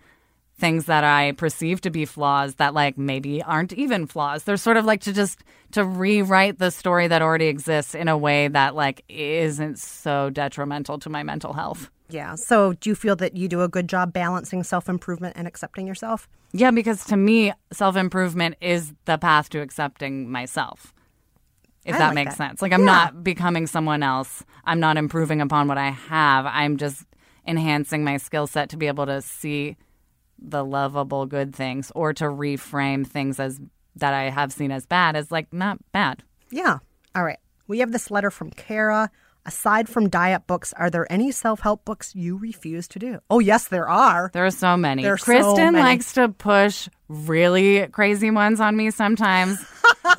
things 0.58 0.86
that 0.86 1.04
I 1.04 1.32
perceive 1.32 1.82
to 1.82 1.90
be 1.90 2.04
flaws 2.04 2.54
that 2.56 2.72
like 2.74 2.96
maybe 2.96 3.42
aren't 3.42 3.72
even 3.74 4.06
flaws. 4.06 4.44
They're 4.44 4.56
sort 4.56 4.78
of 4.78 4.84
like 4.86 5.02
to 5.02 5.12
just 5.12 5.44
to 5.72 5.84
rewrite 5.84 6.58
the 6.58 6.70
story 6.70 7.08
that 7.08 7.22
already 7.22 7.46
exists 7.46 7.94
in 7.94 8.08
a 8.08 8.16
way 8.16 8.48
that 8.48 8.74
like 8.74 9.04
isn't 9.08 9.78
so 9.78 10.30
detrimental 10.30 10.98
to 11.00 11.10
my 11.10 11.22
mental 11.22 11.52
health. 11.52 11.90
Yeah. 12.08 12.34
So 12.36 12.74
do 12.74 12.88
you 12.90 12.94
feel 12.94 13.16
that 13.16 13.36
you 13.36 13.48
do 13.48 13.62
a 13.62 13.68
good 13.68 13.88
job 13.88 14.12
balancing 14.12 14.62
self 14.62 14.88
improvement 14.88 15.34
and 15.36 15.46
accepting 15.48 15.86
yourself? 15.86 16.28
Yeah, 16.52 16.70
because 16.70 17.04
to 17.06 17.16
me, 17.16 17.52
self 17.72 17.96
improvement 17.96 18.56
is 18.60 18.92
the 19.04 19.18
path 19.18 19.48
to 19.50 19.60
accepting 19.60 20.30
myself. 20.30 20.92
If 21.84 21.94
I 21.94 21.98
that 21.98 22.06
like 22.08 22.14
makes 22.16 22.30
that. 22.36 22.48
sense. 22.50 22.62
Like, 22.62 22.72
I'm 22.72 22.80
Yeah. 22.80 22.86
not 22.86 23.22
becoming 23.24 23.66
someone 23.66 24.02
else. 24.02 24.44
I'm 24.64 24.80
not 24.80 24.96
improving 24.96 25.40
upon 25.40 25.68
what 25.68 25.78
I 25.78 25.90
have. 25.90 26.44
I'm 26.46 26.76
just 26.76 27.04
enhancing 27.46 28.02
my 28.02 28.16
skill 28.16 28.46
set 28.48 28.68
to 28.70 28.76
be 28.76 28.88
able 28.88 29.06
to 29.06 29.22
see 29.22 29.76
the 30.38 30.64
lovable 30.64 31.26
good 31.26 31.54
things 31.54 31.92
or 31.94 32.12
to 32.12 32.24
reframe 32.24 33.06
things 33.06 33.38
as 33.40 33.60
that 33.94 34.12
I 34.12 34.30
have 34.30 34.52
seen 34.52 34.70
as 34.72 34.84
bad 34.84 35.16
as 35.16 35.30
like 35.30 35.52
not 35.52 35.78
bad. 35.92 36.22
Yeah. 36.50 36.78
All 37.14 37.24
right. 37.24 37.38
We 37.68 37.78
have 37.78 37.92
this 37.92 38.10
letter 38.10 38.30
from 38.30 38.50
Kara. 38.50 39.10
Aside 39.46 39.88
from 39.88 40.08
diet 40.08 40.48
books, 40.48 40.72
are 40.76 40.90
there 40.90 41.06
any 41.10 41.30
self 41.30 41.60
help 41.60 41.84
books 41.84 42.14
you 42.16 42.36
refuse 42.36 42.88
to 42.88 42.98
do? 42.98 43.20
Oh, 43.30 43.38
yes, 43.38 43.68
there 43.68 43.88
are. 43.88 44.28
There 44.34 44.44
are 44.44 44.50
so 44.50 44.76
many. 44.76 45.04
There 45.04 45.12
are 45.12 45.18
so 45.18 45.24
Kristen 45.24 45.72
many. 45.72 45.78
likes 45.78 46.14
to 46.14 46.28
push 46.30 46.88
really 47.08 47.86
crazy 47.86 48.32
ones 48.32 48.60
on 48.60 48.76
me 48.76 48.90
sometimes. 48.90 49.64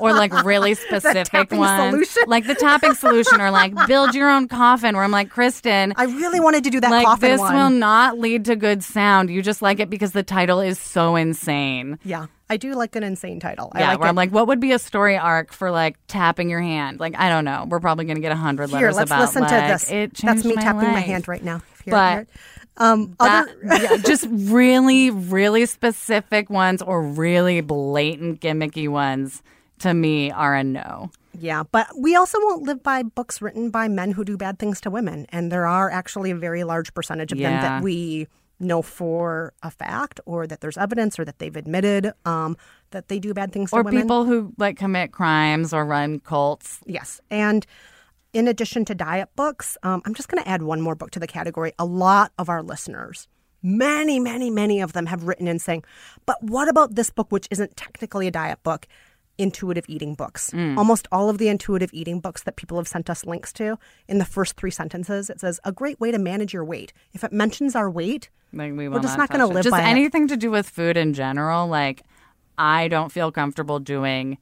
Or 0.00 0.12
like 0.12 0.32
really 0.44 0.74
specific 0.74 1.50
ones. 1.50 1.92
solution? 1.92 2.22
Like 2.26 2.46
the 2.46 2.54
tapping 2.54 2.94
solution 2.94 3.40
or 3.40 3.50
like 3.50 3.74
build 3.86 4.14
your 4.14 4.30
own 4.30 4.48
coffin 4.48 4.94
where 4.94 5.04
I'm 5.04 5.10
like, 5.10 5.30
Kristen, 5.30 5.92
I 5.96 6.04
really 6.04 6.40
wanted 6.40 6.64
to 6.64 6.70
do 6.70 6.80
that 6.80 6.90
like 6.90 7.06
coffin 7.06 7.30
this 7.30 7.40
one. 7.40 7.54
will 7.54 7.70
not 7.70 8.18
lead 8.18 8.44
to 8.46 8.56
good 8.56 8.82
sound. 8.82 9.30
You 9.30 9.42
just 9.42 9.62
like 9.62 9.80
it 9.80 9.90
because 9.90 10.12
the 10.12 10.22
title 10.22 10.60
is 10.60 10.78
so 10.78 11.16
insane. 11.16 11.98
yeah. 12.04 12.26
I 12.50 12.56
do 12.56 12.72
like 12.72 12.96
an 12.96 13.02
insane 13.02 13.40
title. 13.40 13.70
I 13.74 13.80
Yeah, 13.80 13.88
like 13.88 13.98
where 13.98 14.06
it. 14.06 14.08
I'm 14.08 14.16
like, 14.16 14.30
what 14.30 14.46
would 14.46 14.58
be 14.58 14.72
a 14.72 14.78
story 14.78 15.18
arc 15.18 15.52
for 15.52 15.70
like 15.70 15.98
tapping 16.06 16.48
your 16.48 16.62
hand? 16.62 16.98
Like, 16.98 17.14
I 17.18 17.28
don't 17.28 17.44
know. 17.44 17.66
We're 17.68 17.78
probably 17.78 18.06
gonna 18.06 18.20
get 18.20 18.32
a 18.32 18.36
hundred 18.36 18.70
Here, 18.70 18.78
letters 18.78 18.96
let's 18.96 19.10
about 19.10 19.20
listen 19.20 19.42
to 19.42 19.54
like, 19.54 19.68
this. 19.68 19.90
It 19.90 20.14
That's 20.14 20.44
me 20.46 20.54
my 20.54 20.62
tapping 20.62 20.90
my 20.90 21.00
hand 21.00 21.28
right 21.28 21.44
now. 21.44 21.60
Here, 21.84 21.92
But. 21.92 22.26
Um, 22.78 23.16
That, 23.18 23.48
other, 23.48 23.82
yeah, 23.82 23.96
just 23.98 24.26
really, 24.30 25.10
really 25.10 25.66
specific 25.66 26.48
ones 26.48 26.80
or 26.80 27.02
really 27.02 27.60
blatant 27.60 28.40
gimmicky 28.40 28.88
ones 28.88 29.42
to 29.80 29.94
me 29.94 30.30
are 30.30 30.54
a 30.54 30.64
no. 30.64 31.10
yeah, 31.38 31.62
but 31.70 31.88
we 31.96 32.16
also 32.16 32.38
won't 32.40 32.62
live 32.62 32.82
by 32.82 33.02
books 33.02 33.40
written 33.40 33.70
by 33.70 33.88
men 33.88 34.12
who 34.12 34.24
do 34.24 34.36
bad 34.36 34.58
things 34.58 34.80
to 34.82 34.90
women, 34.90 35.26
and 35.30 35.52
there 35.52 35.66
are 35.66 35.90
actually 35.90 36.30
a 36.30 36.36
very 36.36 36.64
large 36.64 36.92
percentage 36.94 37.32
of 37.32 37.38
them 37.38 37.60
that 37.60 37.82
we 37.82 38.26
know 38.60 38.82
for 38.82 39.52
a 39.62 39.70
fact, 39.70 40.20
or 40.26 40.46
that 40.46 40.60
there's 40.60 40.76
evidence, 40.76 41.18
or 41.18 41.24
that 41.24 41.38
they've 41.38 41.56
admitted 41.56 42.12
um, 42.24 42.56
that 42.90 43.08
they 43.08 43.18
do 43.18 43.32
bad 43.32 43.52
things 43.52 43.70
to 43.70 43.76
Or 43.76 43.84
people 43.84 44.24
who 44.24 44.52
like 44.58 44.76
commit 44.76 45.12
crimes 45.12 45.72
or 45.72 45.84
run 45.84 46.20
cults. 46.20 46.80
Yes. 46.86 47.20
And 47.30 47.66
in 48.32 48.48
addition 48.48 48.84
to 48.86 48.94
diet 48.94 49.28
books, 49.36 49.76
um, 49.82 50.02
I'm 50.04 50.14
just 50.14 50.28
going 50.28 50.42
to 50.42 50.48
add 50.48 50.62
one 50.62 50.80
more 50.80 50.94
book 50.94 51.10
to 51.12 51.20
the 51.20 51.26
category. 51.26 51.72
A 51.78 51.84
lot 51.84 52.32
of 52.38 52.48
our 52.48 52.62
listeners, 52.62 53.28
many, 53.62 54.20
many, 54.20 54.50
many 54.50 54.80
of 54.80 54.92
them 54.92 55.06
have 55.06 55.24
written 55.24 55.48
in 55.48 55.58
saying, 55.58 55.84
but 56.26 56.42
what 56.42 56.68
about 56.68 56.94
this 56.94 57.10
book, 57.10 57.30
which 57.30 57.48
isn't 57.50 57.76
technically 57.76 58.26
a 58.26 58.30
diet 58.30 58.62
book? 58.62 58.86
Intuitive 59.38 59.84
eating 59.88 60.14
books. 60.14 60.50
Mm. 60.50 60.76
Almost 60.76 61.06
all 61.12 61.30
of 61.30 61.38
the 61.38 61.48
intuitive 61.48 61.90
eating 61.92 62.18
books 62.18 62.42
that 62.42 62.56
people 62.56 62.76
have 62.76 62.88
sent 62.88 63.08
us 63.08 63.24
links 63.24 63.52
to, 63.54 63.78
in 64.08 64.18
the 64.18 64.24
first 64.24 64.56
three 64.56 64.70
sentences, 64.72 65.30
it 65.30 65.38
says, 65.40 65.60
a 65.64 65.70
great 65.70 66.00
way 66.00 66.10
to 66.10 66.18
manage 66.18 66.52
your 66.52 66.64
weight. 66.64 66.92
If 67.12 67.22
it 67.22 67.32
mentions 67.32 67.76
our 67.76 67.88
weight, 67.88 68.30
Like 68.52 68.72
we 68.74 68.86
are 68.88 68.98
just 68.98 69.16
not 69.16 69.30
touch 69.30 69.40
it. 69.40 69.46
live 69.46 69.62
Just 69.62 69.70
by 69.72 69.82
it. 69.82 69.86
anything 69.86 70.26
to 70.28 70.36
do 70.36 70.50
with 70.50 70.68
food 70.68 70.96
in 70.96 71.14
general. 71.14 71.68
Like 71.68 72.02
I 72.58 72.88
don't 72.88 73.12
feel 73.12 73.30
comfortable 73.30 73.78
doing 73.78 74.38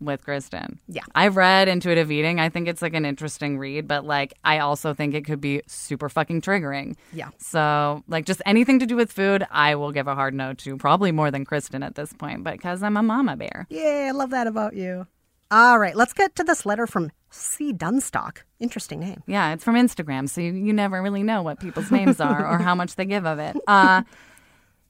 with 0.00 0.24
Kristen. 0.24 0.80
Yeah. 0.88 1.02
I've 1.14 1.36
read 1.36 1.68
Intuitive 1.68 2.10
Eating. 2.10 2.40
I 2.40 2.48
think 2.48 2.68
it's 2.68 2.82
like 2.82 2.94
an 2.94 3.04
interesting 3.04 3.58
read, 3.58 3.86
but 3.86 4.04
like 4.04 4.34
I 4.44 4.58
also 4.58 4.94
think 4.94 5.14
it 5.14 5.24
could 5.24 5.40
be 5.40 5.62
super 5.66 6.08
fucking 6.08 6.40
triggering. 6.40 6.96
Yeah. 7.12 7.30
So 7.38 8.02
like 8.08 8.26
just 8.26 8.42
anything 8.46 8.78
to 8.80 8.86
do 8.86 8.96
with 8.96 9.12
food, 9.12 9.46
I 9.50 9.74
will 9.74 9.92
give 9.92 10.08
a 10.08 10.14
hard 10.14 10.34
no 10.34 10.54
to. 10.54 10.76
Probably 10.76 11.12
more 11.12 11.30
than 11.30 11.44
Kristen 11.44 11.82
at 11.82 11.94
this 11.94 12.12
point, 12.12 12.44
but 12.44 12.52
because 12.54 12.82
I'm 12.82 12.96
a 12.96 13.02
mama 13.02 13.36
bear. 13.36 13.66
Yeah, 13.70 14.06
I 14.08 14.10
love 14.12 14.30
that 14.30 14.46
about 14.46 14.74
you. 14.74 15.06
All 15.52 15.80
right, 15.80 15.96
let's 15.96 16.12
get 16.12 16.36
to 16.36 16.44
this 16.44 16.64
letter 16.64 16.86
from 16.86 17.10
C. 17.30 17.72
Dunstock. 17.72 18.38
Interesting 18.60 19.00
name. 19.00 19.22
Yeah, 19.26 19.52
it's 19.52 19.64
from 19.64 19.74
Instagram, 19.74 20.28
so 20.28 20.40
you, 20.40 20.52
you 20.52 20.72
never 20.72 21.02
really 21.02 21.24
know 21.24 21.42
what 21.42 21.58
people's 21.58 21.90
names 21.90 22.20
are 22.20 22.46
or 22.46 22.58
how 22.58 22.74
much 22.76 22.94
they 22.94 23.04
give 23.04 23.26
of 23.26 23.40
it. 23.40 23.56
Uh, 23.66 24.02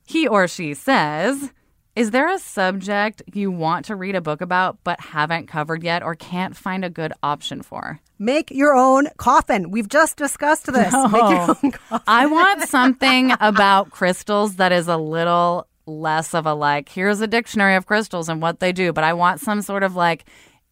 he 0.06 0.28
or 0.28 0.46
she 0.48 0.74
says, 0.74 1.50
Is 1.96 2.12
there 2.12 2.28
a 2.28 2.38
subject 2.38 3.20
you 3.34 3.50
want 3.50 3.86
to 3.86 3.96
read 3.96 4.14
a 4.14 4.20
book 4.20 4.40
about 4.40 4.78
but 4.84 5.00
haven't 5.00 5.48
covered 5.48 5.82
yet 5.82 6.04
or 6.04 6.14
can't 6.14 6.56
find 6.56 6.84
a 6.84 6.90
good 6.90 7.12
option 7.20 7.62
for? 7.62 8.00
Make 8.16 8.52
your 8.52 8.76
own 8.76 9.08
coffin. 9.16 9.72
We've 9.72 9.88
just 9.88 10.16
discussed 10.16 10.66
this. 10.66 10.92
Make 10.92 11.12
your 11.12 11.50
own 11.50 11.72
coffin. 11.72 12.00
I 12.06 12.26
want 12.26 12.62
something 12.68 13.32
about 13.40 13.90
crystals 13.90 14.56
that 14.56 14.70
is 14.70 14.86
a 14.86 14.96
little 14.96 15.66
less 15.84 16.32
of 16.32 16.46
a 16.46 16.54
like, 16.54 16.88
here's 16.88 17.20
a 17.20 17.26
dictionary 17.26 17.74
of 17.74 17.86
crystals 17.86 18.28
and 18.28 18.40
what 18.40 18.60
they 18.60 18.70
do, 18.70 18.92
but 18.92 19.02
I 19.02 19.12
want 19.12 19.40
some 19.40 19.60
sort 19.60 19.82
of 19.82 19.96
like 19.96 20.26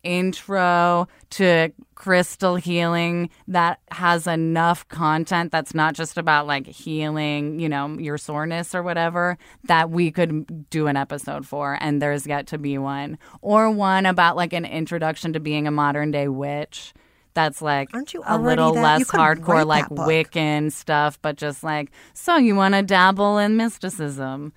intro 0.08 1.06
to 1.30 1.70
crystal 1.94 2.56
healing 2.56 3.28
that 3.48 3.80
has 3.90 4.26
enough 4.26 4.86
content 4.88 5.50
that's 5.52 5.74
not 5.74 5.94
just 5.94 6.16
about 6.16 6.46
like 6.46 6.66
healing, 6.66 7.58
you 7.60 7.68
know, 7.68 7.98
your 7.98 8.16
soreness 8.16 8.74
or 8.74 8.82
whatever 8.82 9.36
that 9.64 9.90
we 9.90 10.10
could 10.10 10.70
do 10.70 10.86
an 10.86 10.96
episode 10.96 11.44
for 11.46 11.76
and 11.80 12.00
there's 12.00 12.26
yet 12.26 12.46
to 12.46 12.56
be 12.56 12.78
one 12.78 13.18
or 13.42 13.70
one 13.70 14.06
about 14.06 14.36
like 14.36 14.52
an 14.52 14.64
introduction 14.64 15.32
to 15.32 15.40
being 15.40 15.66
a 15.66 15.70
modern 15.70 16.10
day 16.10 16.28
witch. 16.28 16.94
That's 17.34 17.60
like 17.60 17.90
Aren't 17.92 18.14
you 18.14 18.22
a 18.26 18.38
little 18.38 18.72
that? 18.74 18.82
less 18.82 19.10
hardcore, 19.10 19.66
like. 19.66 19.86
Wiccan 19.88 20.72
stuff, 20.72 21.20
but 21.20 21.36
just 21.36 21.62
like, 21.62 21.90
so 22.14 22.36
you 22.36 22.54
want 22.56 22.74
to 22.74 22.82
dabble 22.82 23.38
in 23.38 23.56
mysticism? 23.56 24.52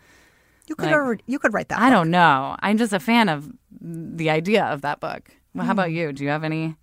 You 0.68 0.76
could 0.76 0.86
Like, 0.86 0.96
already, 0.96 1.24
you 1.28 1.38
could 1.38 1.54
write 1.54 1.70
that. 1.70 1.80
I 1.80 1.90
book. 1.90 1.96
don't 1.98 2.12
know. 2.12 2.56
I'm 2.60 2.78
just 2.78 2.94
a 2.94 3.00
fan 3.00 3.30
of 3.30 3.50
the 3.82 4.30
idea 4.30 4.64
of 4.66 4.82
that 4.82 5.00
book. 5.00 5.30
Well, 5.54 5.66
how 5.66 5.72
about 5.74 5.92
you? 5.92 6.14
Do 6.14 6.24
you 6.24 6.30
have 6.30 6.44
any 6.44 6.76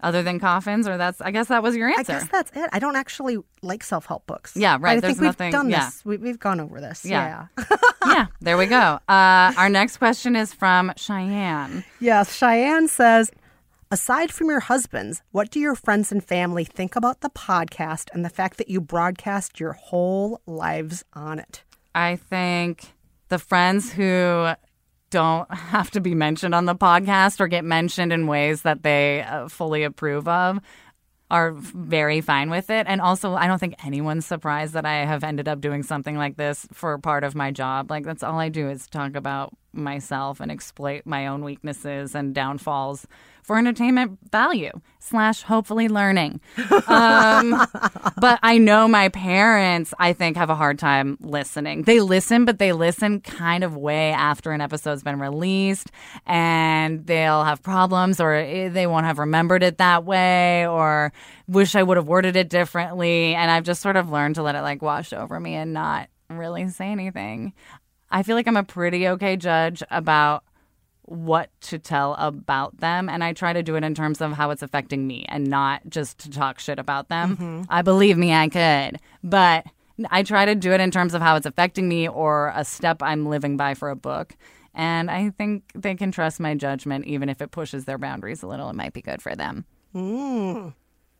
other 0.00 0.22
than 0.22 0.38
coffins, 0.38 0.86
or 0.86 0.96
that's? 0.96 1.20
I 1.20 1.30
guess 1.30 1.48
that 1.48 1.62
was 1.62 1.74
your 1.76 1.88
answer. 1.88 2.12
I 2.12 2.18
guess 2.20 2.28
that's 2.28 2.50
it. 2.54 2.68
I 2.72 2.78
don't 2.78 2.96
actually 2.96 3.38
like 3.62 3.82
self 3.82 4.06
help 4.06 4.26
books. 4.26 4.52
Yeah, 4.56 4.76
right. 4.80 4.98
I 4.98 5.00
There's 5.00 5.12
think 5.14 5.20
we've 5.20 5.26
nothing- 5.28 5.52
done 5.52 5.70
yeah. 5.70 5.86
this. 5.86 6.04
We, 6.04 6.16
we've 6.18 6.38
gone 6.38 6.60
over 6.60 6.80
this. 6.80 7.04
Yeah. 7.04 7.46
Yeah. 7.58 7.76
yeah, 8.06 8.26
there 8.40 8.56
we 8.58 8.66
go. 8.66 8.98
Uh, 9.08 9.52
our 9.56 9.68
next 9.68 9.96
question 9.96 10.36
is 10.36 10.52
from 10.52 10.92
Cheyenne. 10.96 11.84
yes. 12.00 12.36
Cheyenne 12.36 12.86
says, 12.88 13.30
aside 13.90 14.30
from 14.30 14.48
your 14.50 14.60
husbands, 14.60 15.22
what 15.32 15.50
do 15.50 15.58
your 15.58 15.74
friends 15.74 16.12
and 16.12 16.22
family 16.22 16.64
think 16.64 16.96
about 16.96 17.20
the 17.22 17.30
podcast 17.30 18.08
and 18.12 18.24
the 18.24 18.30
fact 18.30 18.58
that 18.58 18.68
you 18.68 18.80
broadcast 18.80 19.58
your 19.58 19.72
whole 19.72 20.40
lives 20.46 21.02
on 21.14 21.38
it? 21.38 21.62
I 21.94 22.16
think 22.16 22.92
the 23.30 23.38
friends 23.38 23.92
who 23.92 24.50
don't 25.14 25.48
have 25.54 25.92
to 25.92 26.00
be 26.00 26.12
mentioned 26.12 26.56
on 26.56 26.64
the 26.64 26.74
podcast 26.74 27.38
or 27.38 27.46
get 27.46 27.64
mentioned 27.64 28.12
in 28.12 28.26
ways 28.26 28.62
that 28.62 28.82
they 28.82 29.22
uh, 29.22 29.46
fully 29.46 29.84
approve 29.84 30.26
of 30.26 30.58
are 31.30 31.52
very 31.52 32.20
fine 32.20 32.50
with 32.50 32.68
it. 32.68 32.86
And 32.88 33.00
also, 33.00 33.34
I 33.34 33.46
don't 33.46 33.60
think 33.60 33.86
anyone's 33.86 34.26
surprised 34.26 34.74
that 34.74 34.84
I 34.84 35.04
have 35.04 35.22
ended 35.22 35.46
up 35.46 35.60
doing 35.60 35.84
something 35.84 36.16
like 36.16 36.36
this 36.36 36.66
for 36.72 36.98
part 36.98 37.22
of 37.22 37.36
my 37.36 37.52
job. 37.52 37.92
Like, 37.92 38.04
that's 38.04 38.24
all 38.24 38.40
I 38.40 38.48
do 38.48 38.68
is 38.68 38.88
talk 38.88 39.14
about 39.14 39.54
myself 39.76 40.40
and 40.40 40.50
exploit 40.50 41.02
my 41.04 41.26
own 41.26 41.44
weaknesses 41.44 42.14
and 42.14 42.34
downfalls 42.34 43.06
for 43.44 43.58
entertainment 43.58 44.18
value 44.32 44.72
slash 44.98 45.42
hopefully 45.42 45.88
learning. 45.88 46.40
Um, 46.86 47.66
but 48.18 48.38
I 48.42 48.58
know 48.58 48.86
my 48.86 49.08
parents, 49.08 49.94
I 49.98 50.12
think, 50.12 50.36
have 50.36 50.50
a 50.50 50.54
hard 50.54 50.78
time 50.78 51.16
listening. 51.20 51.82
They 51.82 52.00
listen, 52.00 52.44
but 52.44 52.58
they 52.58 52.72
listen 52.72 53.20
kind 53.20 53.64
of 53.64 53.76
way 53.76 54.10
after 54.12 54.52
an 54.52 54.60
episode's 54.60 55.02
been 55.02 55.18
released, 55.18 55.90
and 56.26 57.06
they'll 57.06 57.42
have 57.42 57.62
problems, 57.62 58.20
or 58.20 58.34
eh, 58.34 58.68
they 58.68 58.86
won't 58.86 59.06
have 59.06 59.18
remembered 59.18 59.62
it 59.62 59.78
that 59.78 60.04
way, 60.04 60.66
or 60.66 61.12
wish 61.48 61.74
I 61.74 61.82
would 61.82 61.96
have 61.96 62.06
worded 62.06 62.36
it 62.36 62.48
differently. 62.48 63.34
And 63.34 63.50
I've 63.50 63.64
just 63.64 63.82
sort 63.82 63.96
of 63.96 64.10
learned 64.10 64.36
to 64.36 64.42
let 64.42 64.54
it 64.54 64.62
like 64.62 64.82
wash 64.82 65.12
over 65.12 65.40
me 65.40 65.54
and 65.54 65.72
not 65.72 66.08
really 66.30 66.68
say 66.68 66.86
anything. 66.90 67.54
I 68.14 68.22
feel 68.22 68.36
like 68.36 68.46
I'm 68.46 68.56
a 68.56 68.62
pretty 68.62 69.08
okay 69.08 69.36
judge 69.36 69.82
about 69.90 70.44
what 71.02 71.50
to 71.62 71.80
tell 71.80 72.14
about 72.14 72.78
them 72.78 73.08
and 73.08 73.24
I 73.24 73.32
try 73.32 73.52
to 73.52 73.62
do 73.62 73.74
it 73.74 73.82
in 73.82 73.92
terms 73.92 74.20
of 74.20 74.32
how 74.32 74.50
it's 74.50 74.62
affecting 74.62 75.06
me 75.06 75.26
and 75.28 75.48
not 75.48 75.82
just 75.88 76.18
to 76.20 76.30
talk 76.30 76.60
shit 76.60 76.78
about 76.78 77.08
them. 77.08 77.36
Mm-hmm. 77.36 77.62
I 77.68 77.82
believe 77.82 78.16
me 78.16 78.32
I 78.32 78.48
could, 78.48 79.00
but 79.24 79.66
I 80.10 80.22
try 80.22 80.44
to 80.44 80.54
do 80.54 80.72
it 80.72 80.80
in 80.80 80.92
terms 80.92 81.12
of 81.12 81.22
how 81.22 81.34
it's 81.34 81.44
affecting 81.44 81.88
me 81.88 82.08
or 82.08 82.52
a 82.54 82.64
step 82.64 83.02
I'm 83.02 83.26
living 83.26 83.56
by 83.56 83.74
for 83.74 83.90
a 83.90 83.96
book. 83.96 84.36
And 84.74 85.10
I 85.10 85.30
think 85.30 85.64
they 85.74 85.96
can 85.96 86.12
trust 86.12 86.38
my 86.38 86.54
judgment 86.54 87.06
even 87.06 87.28
if 87.28 87.42
it 87.42 87.50
pushes 87.50 87.84
their 87.84 87.98
boundaries 87.98 88.44
a 88.44 88.46
little. 88.46 88.70
It 88.70 88.76
might 88.76 88.92
be 88.92 89.02
good 89.02 89.22
for 89.22 89.34
them. 89.34 89.66
Mm. 89.92 90.74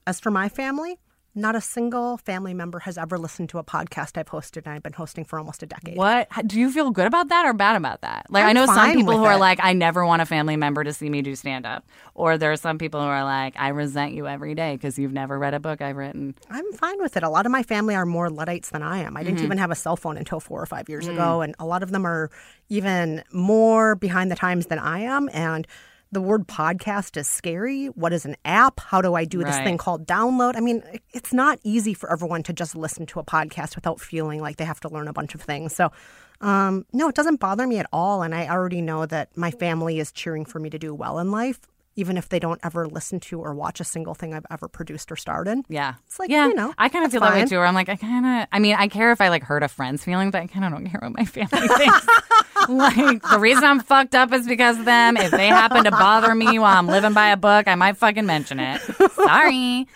As 0.06 0.20
for 0.20 0.30
my 0.30 0.48
family, 0.48 0.98
not 1.34 1.56
a 1.56 1.60
single 1.60 2.16
family 2.18 2.54
member 2.54 2.80
has 2.80 2.96
ever 2.96 3.18
listened 3.18 3.48
to 3.50 3.58
a 3.58 3.64
podcast 3.64 4.16
I've 4.16 4.28
hosted, 4.28 4.66
and 4.66 4.68
I've 4.68 4.82
been 4.82 4.92
hosting 4.92 5.24
for 5.24 5.38
almost 5.38 5.62
a 5.62 5.66
decade. 5.66 5.96
What 5.96 6.28
do 6.46 6.60
you 6.60 6.70
feel 6.70 6.90
good 6.90 7.06
about 7.06 7.28
that 7.28 7.44
or 7.44 7.52
bad 7.52 7.76
about 7.76 8.02
that? 8.02 8.26
Like 8.30 8.44
i 8.44 8.50
I'm 8.50 8.54
know 8.54 8.66
some 8.66 8.92
people 8.92 9.16
who 9.16 9.24
are 9.24 9.38
like, 9.38 9.58
I 9.62 9.72
never 9.72 10.06
want 10.06 10.22
a 10.22 10.26
family 10.26 10.56
member 10.56 10.84
to 10.84 10.92
see 10.92 11.10
me 11.10 11.22
do 11.22 11.34
stand 11.34 11.66
up, 11.66 11.84
or 12.14 12.38
there 12.38 12.52
are 12.52 12.56
some 12.56 12.78
people 12.78 13.00
who 13.00 13.06
are 13.06 13.24
like, 13.24 13.54
I 13.58 13.68
resent 13.68 14.14
you 14.14 14.28
every 14.28 14.54
day 14.54 14.76
because 14.76 14.98
you've 14.98 15.12
never 15.12 15.38
read 15.38 15.54
a 15.54 15.60
book 15.60 15.82
I've 15.82 15.96
written. 15.96 16.34
I'm 16.50 16.72
fine 16.72 17.00
with 17.02 17.16
it. 17.16 17.22
A 17.22 17.28
lot 17.28 17.46
of 17.46 17.52
my 17.52 17.62
family 17.62 17.94
are 17.94 18.06
more 18.06 18.30
Luddites 18.30 18.70
than 18.70 18.82
I 18.82 18.98
am. 18.98 19.16
I 19.16 19.22
didn't 19.22 19.36
mm-hmm. 19.36 19.46
even 19.46 19.58
have 19.58 19.70
a 19.70 19.76
cell 19.76 19.96
phone 19.96 20.16
until 20.16 20.40
four 20.40 20.62
or 20.62 20.66
five 20.66 20.88
years 20.88 21.06
mm. 21.06 21.14
ago, 21.14 21.40
and 21.40 21.54
a 21.58 21.66
lot 21.66 21.82
of 21.82 21.90
them 21.90 22.06
are 22.06 22.30
even 22.68 23.24
more 23.32 23.96
behind 23.96 24.30
the 24.30 24.36
times 24.36 24.66
than 24.66 24.78
I 24.78 25.00
am. 25.00 25.28
And 25.32 25.66
the 26.14 26.22
word 26.22 26.46
podcast 26.46 27.16
is 27.16 27.28
scary. 27.28 27.86
What 27.86 28.12
is 28.12 28.24
an 28.24 28.36
app? 28.44 28.80
How 28.80 29.02
do 29.02 29.14
I 29.14 29.24
do 29.24 29.42
this 29.42 29.58
thing 29.58 29.76
called 29.76 30.06
download? 30.06 30.56
I 30.56 30.60
mean, 30.60 30.82
it's 31.12 31.32
not 31.32 31.58
easy 31.64 31.92
for 31.92 32.10
everyone 32.10 32.42
to 32.44 32.52
just 32.52 32.76
listen 32.76 33.04
to 33.06 33.18
a 33.18 33.24
podcast 33.24 33.74
without 33.74 34.00
feeling 34.00 34.40
like 34.40 34.56
they 34.56 34.64
have 34.64 34.80
to 34.80 34.88
learn 34.88 35.08
a 35.08 35.12
bunch 35.12 35.34
of 35.34 35.42
things. 35.42 35.74
So, 35.74 35.90
um, 36.40 36.86
no, 36.92 37.08
it 37.08 37.14
doesn't 37.14 37.40
bother 37.40 37.66
me 37.66 37.78
at 37.78 37.86
all. 37.92 38.22
And 38.22 38.34
I 38.34 38.46
already 38.48 38.80
know 38.80 39.06
that 39.06 39.36
my 39.36 39.50
family 39.50 39.98
is 39.98 40.12
cheering 40.12 40.44
for 40.44 40.60
me 40.60 40.70
to 40.70 40.78
do 40.78 40.94
well 40.94 41.18
in 41.18 41.30
life, 41.30 41.60
even 41.96 42.16
if 42.16 42.28
they 42.28 42.38
don't 42.38 42.60
ever 42.64 42.86
listen 42.88 43.20
to 43.20 43.40
or 43.40 43.54
watch 43.54 43.78
a 43.80 43.84
single 43.84 44.14
thing 44.14 44.34
I've 44.34 44.46
ever 44.50 44.66
produced 44.68 45.12
or 45.12 45.16
starred 45.16 45.46
in. 45.46 45.64
Yeah, 45.68 45.94
It's 46.06 46.18
like, 46.18 46.28
yeah, 46.30 46.48
you 46.48 46.54
know, 46.54 46.74
I 46.76 46.88
kind 46.88 47.04
of 47.04 47.12
feel 47.12 47.20
that 47.20 47.32
way 47.34 47.44
too. 47.46 47.56
Where 47.56 47.66
I'm 47.66 47.74
like, 47.74 47.88
I 47.88 47.96
kind 47.96 48.26
of, 48.26 48.48
I 48.50 48.58
mean, 48.58 48.74
I 48.76 48.88
care 48.88 49.12
if 49.12 49.20
I 49.20 49.28
like 49.28 49.42
hurt 49.44 49.62
a 49.62 49.68
friend's 49.68 50.02
feeling, 50.04 50.30
but 50.30 50.42
I 50.42 50.46
kind 50.48 50.64
of 50.64 50.72
don't 50.72 50.86
care 50.86 51.00
what 51.02 51.16
my 51.16 51.24
family 51.24 51.68
thinks. 51.68 52.06
like 52.68 53.22
the 53.22 53.38
reason 53.38 53.64
I'm 53.64 53.80
fucked 53.80 54.14
up 54.14 54.32
is 54.32 54.46
because 54.46 54.78
of 54.78 54.84
them. 54.84 55.16
If 55.16 55.30
they 55.30 55.48
happen 55.48 55.84
to 55.84 55.90
bother 55.90 56.34
me 56.34 56.58
while 56.58 56.76
I'm 56.76 56.86
living 56.86 57.12
by 57.12 57.28
a 57.30 57.36
book, 57.36 57.68
I 57.68 57.74
might 57.74 57.96
fucking 57.96 58.26
mention 58.26 58.58
it. 58.60 58.80
Sorry. 59.12 59.86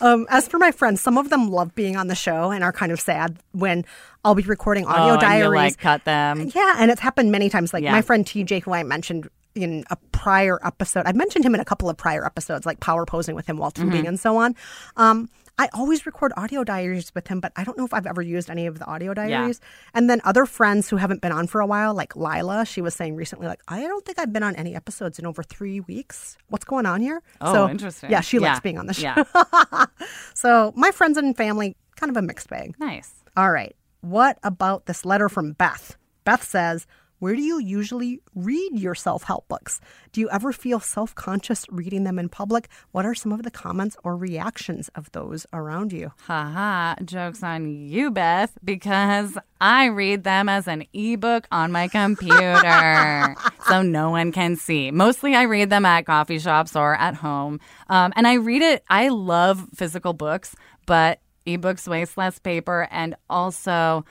Um, 0.00 0.26
as 0.28 0.48
for 0.48 0.58
my 0.58 0.72
friends, 0.72 1.00
some 1.00 1.16
of 1.18 1.30
them 1.30 1.50
love 1.50 1.74
being 1.74 1.96
on 1.96 2.08
the 2.08 2.14
show 2.14 2.50
and 2.50 2.62
are 2.64 2.72
kind 2.72 2.92
of 2.92 3.00
sad 3.00 3.38
when 3.52 3.84
I'll 4.24 4.34
be 4.34 4.42
recording 4.42 4.84
audio 4.86 5.14
oh, 5.14 5.20
diaries. 5.20 5.44
you 5.44 5.50
like 5.54 5.78
cut 5.78 6.04
them. 6.04 6.50
yeah, 6.54 6.74
and 6.78 6.90
it's 6.90 7.00
happened 7.00 7.30
many 7.32 7.48
times. 7.48 7.72
Like 7.72 7.82
Yeah. 7.84 7.92
my 7.92 8.02
friend 8.02 8.24
TJ, 8.26 8.62
who 8.62 8.72
I 8.72 8.82
mentioned 8.82 9.28
in 9.56 9.84
a 9.90 9.96
prior 10.12 10.58
episode, 10.64 11.04
I've 11.06 11.16
mentioned 11.16 11.44
him 11.44 11.54
in 11.54 11.60
a 11.60 11.64
couple 11.64 11.88
of 11.88 11.96
prior 11.96 12.24
episodes, 12.24 12.66
like 12.66 12.80
power 12.80 13.04
posing 13.06 13.34
with 13.34 13.46
him 13.46 13.56
while 13.56 13.70
tubing 13.70 13.92
Mm-hmm. 14.00 14.06
and 14.06 14.20
so 14.20 14.36
on. 14.36 14.54
Um, 14.96 15.28
I 15.58 15.70
always 15.72 16.04
record 16.04 16.34
audio 16.36 16.64
diaries 16.64 17.10
with 17.14 17.28
him, 17.28 17.40
but 17.40 17.50
I 17.56 17.64
don't 17.64 17.78
know 17.78 17.86
if 17.86 17.94
I've 17.94 18.04
ever 18.06 18.20
used 18.20 18.50
any 18.50 18.66
of 18.66 18.78
the 18.78 18.84
audio 18.84 19.14
diaries. 19.14 19.58
And 19.94 20.10
then 20.10 20.20
other 20.22 20.44
friends 20.44 20.90
who 20.90 20.96
haven't 20.98 21.22
been 21.22 21.32
on 21.32 21.46
for 21.46 21.62
a 21.62 21.66
while, 21.66 21.94
like 21.94 22.14
Lila, 22.14 22.66
she 22.66 22.82
was 22.82 22.94
saying 22.94 23.16
recently, 23.16 23.46
like, 23.46 23.62
I 23.66 23.80
don't 23.80 24.04
think 24.04 24.18
I've 24.18 24.34
been 24.34 24.42
on 24.42 24.54
any 24.56 24.74
episodes 24.76 25.18
in 25.18 25.24
over 25.24 25.42
three 25.42 25.80
weeks. 25.80 26.36
What's 26.50 26.66
going 26.66 26.84
on 26.84 27.00
here? 27.00 27.22
Oh, 27.40 27.54
so, 27.54 27.70
interesting. 27.70 28.10
Yeah, 28.10 28.20
she 28.20 28.38
likes 28.38 28.60
being 28.60 28.76
on 28.76 28.86
the 28.86 28.92
show. 28.92 29.14
Yeah, 29.16 29.86
So 30.34 30.72
my 30.76 30.90
friends 30.90 31.16
and 31.16 31.34
family, 31.34 31.74
kind 31.96 32.10
of 32.10 32.16
a 32.18 32.22
mixed 32.22 32.50
bag. 32.50 32.74
nice. 32.78 33.14
All 33.36 33.50
right. 33.50 33.74
What 34.02 34.38
about 34.42 34.84
this 34.86 35.04
letter 35.06 35.28
from 35.30 35.52
Beth? 35.52 35.96
Beth 36.24 36.42
says, 36.44 36.86
Where 37.18 37.34
do 37.34 37.40
you 37.40 37.58
usually 37.58 38.20
read 38.34 38.78
your 38.78 38.94
self 38.94 39.22
help 39.22 39.48
books? 39.48 39.80
Do 40.12 40.20
you 40.20 40.28
ever 40.28 40.52
feel 40.52 40.80
self 40.80 41.14
conscious 41.14 41.64
reading 41.70 42.04
them 42.04 42.18
in 42.18 42.28
public? 42.28 42.68
What 42.92 43.06
are 43.06 43.14
some 43.14 43.32
of 43.32 43.42
the 43.42 43.50
comments 43.50 43.96
or 44.04 44.16
reactions 44.16 44.90
of 44.94 45.10
those 45.12 45.46
around 45.52 45.92
you? 45.92 46.12
Haha, 46.26 46.96
joke's 47.04 47.42
on 47.42 47.68
you, 47.68 48.10
Beth, 48.10 48.58
because 48.62 49.38
I 49.60 49.86
read 49.86 50.24
them 50.24 50.50
as 50.50 50.68
an 50.68 50.84
ebook 50.92 51.46
on 51.50 51.72
my 51.72 51.88
computer 51.88 53.34
so 53.66 53.80
no 53.80 54.10
one 54.10 54.30
can 54.30 54.56
see. 54.56 54.90
Mostly 54.90 55.34
I 55.34 55.44
read 55.44 55.70
them 55.70 55.86
at 55.86 56.04
coffee 56.04 56.38
shops 56.38 56.76
or 56.76 56.94
at 56.96 57.14
home. 57.14 57.60
Um, 57.88 58.12
and 58.14 58.26
I 58.26 58.34
read 58.34 58.60
it, 58.60 58.84
I 58.90 59.08
love 59.08 59.66
physical 59.74 60.12
books, 60.12 60.54
but 60.84 61.20
ebooks 61.46 61.88
waste 61.88 62.18
less 62.18 62.38
paper. 62.38 62.88
And 62.90 63.14
also, 63.30 64.04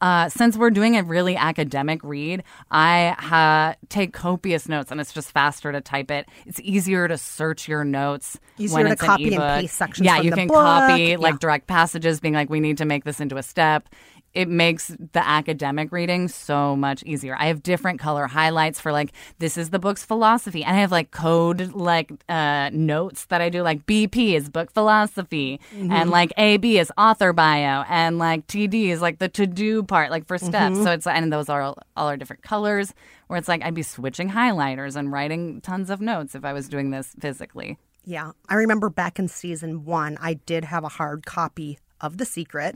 uh, 0.00 0.28
since 0.28 0.56
we're 0.56 0.70
doing 0.70 0.96
a 0.96 1.02
really 1.02 1.36
academic 1.36 2.02
read, 2.04 2.44
I 2.70 3.16
ha- 3.18 3.74
take 3.88 4.12
copious 4.12 4.68
notes, 4.68 4.90
and 4.92 5.00
it's 5.00 5.12
just 5.12 5.32
faster 5.32 5.72
to 5.72 5.80
type 5.80 6.10
it. 6.10 6.28
It's 6.46 6.60
easier 6.60 7.08
to 7.08 7.18
search 7.18 7.66
your 7.68 7.84
notes 7.84 8.38
Easier 8.58 8.74
when 8.76 8.86
to 8.86 8.92
it's 8.92 9.02
an 9.02 9.08
copy 9.08 9.34
and 9.34 9.60
paste 9.60 9.76
sections 9.76 10.04
Yeah, 10.06 10.16
from 10.16 10.24
you 10.24 10.30
the 10.30 10.36
can 10.36 10.48
book. 10.48 10.56
copy 10.56 11.16
like 11.16 11.34
Yeah. 11.34 11.38
direct 11.40 11.66
passages, 11.66 12.20
being 12.20 12.34
like, 12.34 12.48
"We 12.50 12.60
need 12.60 12.78
to 12.78 12.84
make 12.84 13.04
this 13.04 13.20
into 13.20 13.36
a 13.36 13.42
step." 13.42 13.88
It 14.34 14.48
makes 14.48 14.88
the 15.12 15.26
academic 15.26 15.90
reading 15.90 16.28
so 16.28 16.76
much 16.76 17.02
easier. 17.04 17.34
I 17.38 17.46
have 17.46 17.62
different 17.62 17.98
color 17.98 18.26
highlights 18.26 18.78
for 18.78 18.92
like 18.92 19.12
this 19.38 19.56
is 19.56 19.70
the 19.70 19.78
book's 19.78 20.04
philosophy, 20.04 20.62
and 20.62 20.76
I 20.76 20.80
have 20.80 20.92
like 20.92 21.10
code 21.10 21.72
like 21.72 22.12
uh, 22.28 22.70
notes 22.72 23.24
that 23.26 23.40
I 23.40 23.48
do. 23.48 23.62
Like 23.62 23.86
BP 23.86 24.34
is 24.34 24.48
book 24.48 24.70
philosophy, 24.72 25.60
Mm-hmm. 25.74 25.90
and 25.92 26.10
like 26.10 26.32
AB 26.36 26.78
is 26.78 26.92
author 26.98 27.32
bio, 27.32 27.84
and 27.88 28.18
like 28.18 28.46
TD 28.46 28.88
is 28.88 29.00
like 29.00 29.18
the 29.18 29.28
to 29.30 29.46
do 29.46 29.82
part, 29.82 30.10
like 30.10 30.26
for 30.26 30.38
steps. 30.38 30.76
Mm-hmm. 30.76 30.84
So 30.84 30.92
it's 30.92 31.06
and 31.06 31.32
those 31.32 31.48
are 31.48 31.62
all, 31.62 31.78
all 31.96 32.08
are 32.08 32.16
different 32.16 32.42
colors. 32.42 32.92
Where 33.28 33.38
it's 33.38 33.48
like 33.48 33.62
I'd 33.62 33.74
be 33.74 33.82
switching 33.82 34.30
highlighters 34.30 34.94
and 34.96 35.12
writing 35.12 35.60
tons 35.60 35.90
of 35.90 36.00
notes 36.00 36.34
if 36.34 36.44
I 36.44 36.52
was 36.52 36.68
doing 36.68 36.90
this 36.90 37.14
physically. 37.20 37.76
Yeah. 38.04 38.32
I 38.48 38.54
remember 38.54 38.88
back 38.88 39.18
in 39.18 39.28
season 39.28 39.84
one, 39.84 40.16
I 40.20 40.34
did 40.34 40.64
have 40.64 40.82
a 40.84 40.88
hard 40.88 41.26
copy 41.26 41.78
of 42.00 42.16
The 42.16 42.24
Secret. 42.24 42.74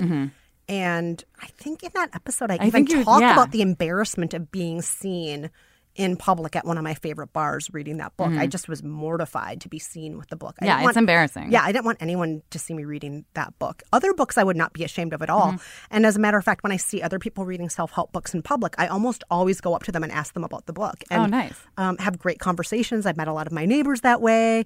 And 0.73 1.23
I 1.43 1.47
think 1.49 1.83
in 1.83 1.91
that 1.95 2.11
episode, 2.15 2.51
I, 2.51 2.55
even 2.55 2.71
think 2.71 2.91
you- 2.91 3.05
talked 3.05 3.21
yeah. 3.23 3.33
about 3.35 3.51
the 3.53 3.61
embarrassment 3.63 4.33
of 4.33 4.51
being 4.51 4.81
seen 4.83 5.51
in 5.95 6.17
public 6.17 6.57
at 6.57 6.65
one 6.65 6.79
of 6.79 6.85
my 6.85 6.95
favorite 6.95 7.35
bars 7.35 7.69
reading 7.75 7.99
that 7.99 8.17
book. 8.17 8.33
I 8.33 8.47
just 8.47 8.67
was 8.67 8.83
mortified 8.83 9.61
to 9.61 9.69
be 9.69 9.79
seen 9.79 10.17
with 10.17 10.29
the 10.29 10.37
book. 10.37 10.57
I 10.59 10.65
Mm-hmm. 10.65 10.65
Yeah, 10.71 10.77
didn't 10.79 10.89
it's 10.89 10.97
embarrassing. 10.97 11.53
Yeah, 11.53 11.63
I 11.63 11.71
didn't 11.71 11.85
want 11.85 11.99
anyone 12.01 12.41
to 12.49 12.59
see 12.59 12.73
me 12.73 12.85
reading 12.85 13.27
that 13.35 13.59
book. 13.59 13.83
Other 13.93 14.15
books 14.15 14.39
I 14.39 14.43
would 14.43 14.57
not 14.57 14.73
be 14.73 14.85
ashamed 14.85 15.13
of 15.13 15.21
at 15.21 15.29
all. 15.29 15.49
Mm-hmm. 15.49 15.87
And 15.91 16.07
as 16.07 16.17
a 16.17 16.19
matter 16.19 16.39
of 16.39 16.45
fact, 16.47 16.63
when 16.63 16.73
I 16.73 16.79
see 16.79 17.03
other 17.03 17.19
people 17.19 17.45
reading 17.45 17.69
self 17.69 17.91
help 17.91 18.11
books 18.11 18.33
in 18.33 18.41
public, 18.41 18.75
I 18.79 18.87
almost 18.87 19.23
always 19.31 19.61
go 19.61 19.75
up 19.75 19.83
to 19.83 19.93
them 19.93 20.03
and 20.03 20.11
ask 20.11 20.33
them 20.33 20.45
about 20.45 20.65
the 20.65 20.73
book. 20.73 20.97
And, 21.11 21.25
Oh, 21.25 21.27
nice. 21.27 21.61
Um, 21.77 21.99
have 21.99 22.19
great 22.19 22.39
conversations. 22.39 23.05
I've 23.05 23.19
met 23.19 23.29
a 23.29 23.35
lot 23.35 23.47
of 23.47 23.53
my 23.53 23.67
neighbors 23.67 24.01
that 24.01 24.23
way. 24.23 24.65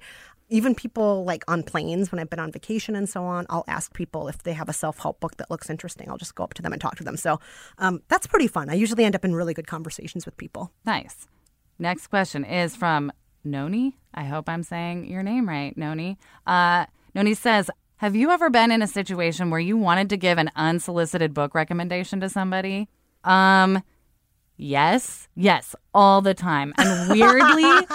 Even 0.48 0.74
people 0.74 1.24
like 1.24 1.44
on 1.48 1.62
planes 1.62 2.12
when 2.12 2.20
I've 2.20 2.30
been 2.30 2.38
on 2.38 2.52
vacation 2.52 2.94
and 2.94 3.08
so 3.08 3.24
on, 3.24 3.46
I'll 3.50 3.64
ask 3.66 3.92
people 3.92 4.28
if 4.28 4.42
they 4.44 4.52
have 4.52 4.68
a 4.68 4.72
self 4.72 4.98
help 4.98 5.20
book 5.20 5.36
that 5.38 5.50
looks 5.50 5.68
interesting. 5.68 6.08
I'll 6.08 6.18
just 6.18 6.34
go 6.34 6.44
up 6.44 6.54
to 6.54 6.62
them 6.62 6.72
and 6.72 6.80
talk 6.80 6.96
to 6.96 7.04
them. 7.04 7.16
So 7.16 7.40
um, 7.78 8.02
that's 8.08 8.26
pretty 8.26 8.46
fun. 8.46 8.70
I 8.70 8.74
usually 8.74 9.04
end 9.04 9.16
up 9.16 9.24
in 9.24 9.34
really 9.34 9.54
good 9.54 9.66
conversations 9.66 10.24
with 10.24 10.36
people. 10.36 10.72
Nice. 10.84 11.26
Next 11.78 12.06
question 12.06 12.44
is 12.44 12.76
from 12.76 13.12
Noni. 13.44 13.96
I 14.14 14.24
hope 14.24 14.48
I'm 14.48 14.62
saying 14.62 15.06
your 15.06 15.22
name 15.22 15.48
right, 15.48 15.76
Noni. 15.76 16.18
Uh, 16.46 16.86
Noni 17.14 17.34
says, 17.34 17.70
Have 17.96 18.14
you 18.14 18.30
ever 18.30 18.48
been 18.48 18.70
in 18.70 18.82
a 18.82 18.86
situation 18.86 19.50
where 19.50 19.60
you 19.60 19.76
wanted 19.76 20.10
to 20.10 20.16
give 20.16 20.38
an 20.38 20.50
unsolicited 20.56 21.34
book 21.34 21.54
recommendation 21.54 22.20
to 22.20 22.28
somebody? 22.28 22.88
Um, 23.24 23.82
yes, 24.56 25.28
yes, 25.34 25.74
all 25.94 26.22
the 26.22 26.34
time. 26.34 26.72
And 26.78 27.10
weirdly, 27.10 27.86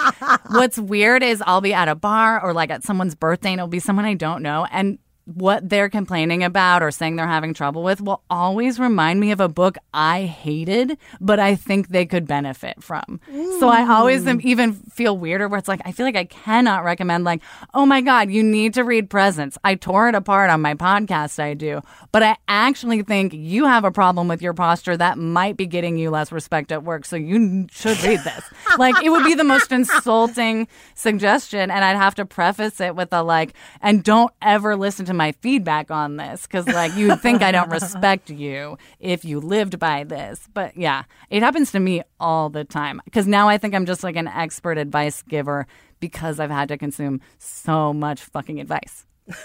what's 0.50 0.78
weird 0.78 1.22
is 1.22 1.42
I'll 1.46 1.60
be 1.60 1.74
at 1.74 1.88
a 1.88 1.94
bar 1.94 2.42
or 2.42 2.52
like 2.52 2.70
at 2.70 2.84
someone's 2.84 3.14
birthday 3.14 3.50
and 3.50 3.58
it'll 3.58 3.68
be 3.68 3.80
someone 3.80 4.04
I 4.04 4.14
don't 4.14 4.42
know. 4.42 4.66
And 4.70 4.98
what 5.24 5.68
they're 5.68 5.88
complaining 5.88 6.42
about 6.42 6.82
or 6.82 6.90
saying 6.90 7.16
they're 7.16 7.26
having 7.26 7.54
trouble 7.54 7.82
with 7.82 8.00
will 8.00 8.22
always 8.28 8.78
remind 8.80 9.20
me 9.20 9.30
of 9.30 9.40
a 9.40 9.48
book 9.48 9.78
I 9.94 10.22
hated, 10.22 10.98
but 11.20 11.38
I 11.38 11.54
think 11.54 11.88
they 11.88 12.06
could 12.06 12.26
benefit 12.26 12.82
from. 12.82 13.20
So 13.60 13.68
I 13.68 13.88
always 13.88 14.26
am, 14.26 14.40
even 14.42 14.74
feel 14.74 15.16
weirder 15.16 15.48
where 15.48 15.58
it's 15.58 15.68
like, 15.68 15.80
I 15.84 15.92
feel 15.92 16.06
like 16.06 16.16
I 16.16 16.24
cannot 16.24 16.84
recommend, 16.84 17.24
like, 17.24 17.42
oh 17.72 17.86
my 17.86 18.00
God, 18.00 18.30
you 18.30 18.42
need 18.42 18.74
to 18.74 18.82
read 18.82 19.10
Presence. 19.10 19.56
I 19.62 19.76
tore 19.76 20.08
it 20.08 20.14
apart 20.14 20.50
on 20.50 20.60
my 20.60 20.74
podcast, 20.74 21.38
I 21.38 21.54
do. 21.54 21.82
But 22.10 22.22
I 22.22 22.36
actually 22.48 23.02
think 23.02 23.32
you 23.32 23.66
have 23.66 23.84
a 23.84 23.92
problem 23.92 24.28
with 24.28 24.42
your 24.42 24.54
posture 24.54 24.96
that 24.96 25.18
might 25.18 25.56
be 25.56 25.66
getting 25.66 25.96
you 25.96 26.10
less 26.10 26.32
respect 26.32 26.72
at 26.72 26.82
work. 26.82 27.04
So 27.04 27.16
you 27.16 27.66
should 27.70 28.02
read 28.02 28.20
this. 28.24 28.44
like, 28.78 29.02
it 29.04 29.10
would 29.10 29.24
be 29.24 29.34
the 29.34 29.44
most 29.44 29.70
insulting 29.70 30.68
suggestion. 30.94 31.70
And 31.70 31.84
I'd 31.84 31.96
have 31.96 32.16
to 32.16 32.24
preface 32.26 32.80
it 32.80 32.96
with 32.96 33.12
a 33.12 33.22
like, 33.22 33.54
and 33.80 34.02
don't 34.02 34.32
ever 34.42 34.76
listen 34.76 35.06
to 35.06 35.11
my 35.16 35.32
feedback 35.32 35.90
on 35.90 36.16
this 36.16 36.42
because 36.42 36.66
like 36.66 36.94
you'd 36.94 37.20
think 37.20 37.42
I 37.42 37.52
don't 37.52 37.70
respect 37.70 38.30
you 38.44 38.78
if 39.00 39.24
you 39.24 39.40
lived 39.40 39.78
by 39.78 40.04
this. 40.04 40.48
But 40.52 40.76
yeah, 40.76 41.04
it 41.30 41.42
happens 41.42 41.72
to 41.72 41.80
me 41.80 42.02
all 42.20 42.48
the 42.50 42.64
time 42.64 43.00
because 43.04 43.26
now 43.26 43.48
I 43.48 43.58
think 43.58 43.74
I'm 43.74 43.86
just 43.86 44.02
like 44.02 44.16
an 44.16 44.28
expert 44.28 44.78
advice 44.78 45.22
giver 45.22 45.66
because 46.00 46.40
I've 46.40 46.50
had 46.50 46.68
to 46.68 46.78
consume 46.78 47.20
so 47.38 47.92
much 47.92 48.22
fucking 48.22 48.60
advice. 48.60 49.06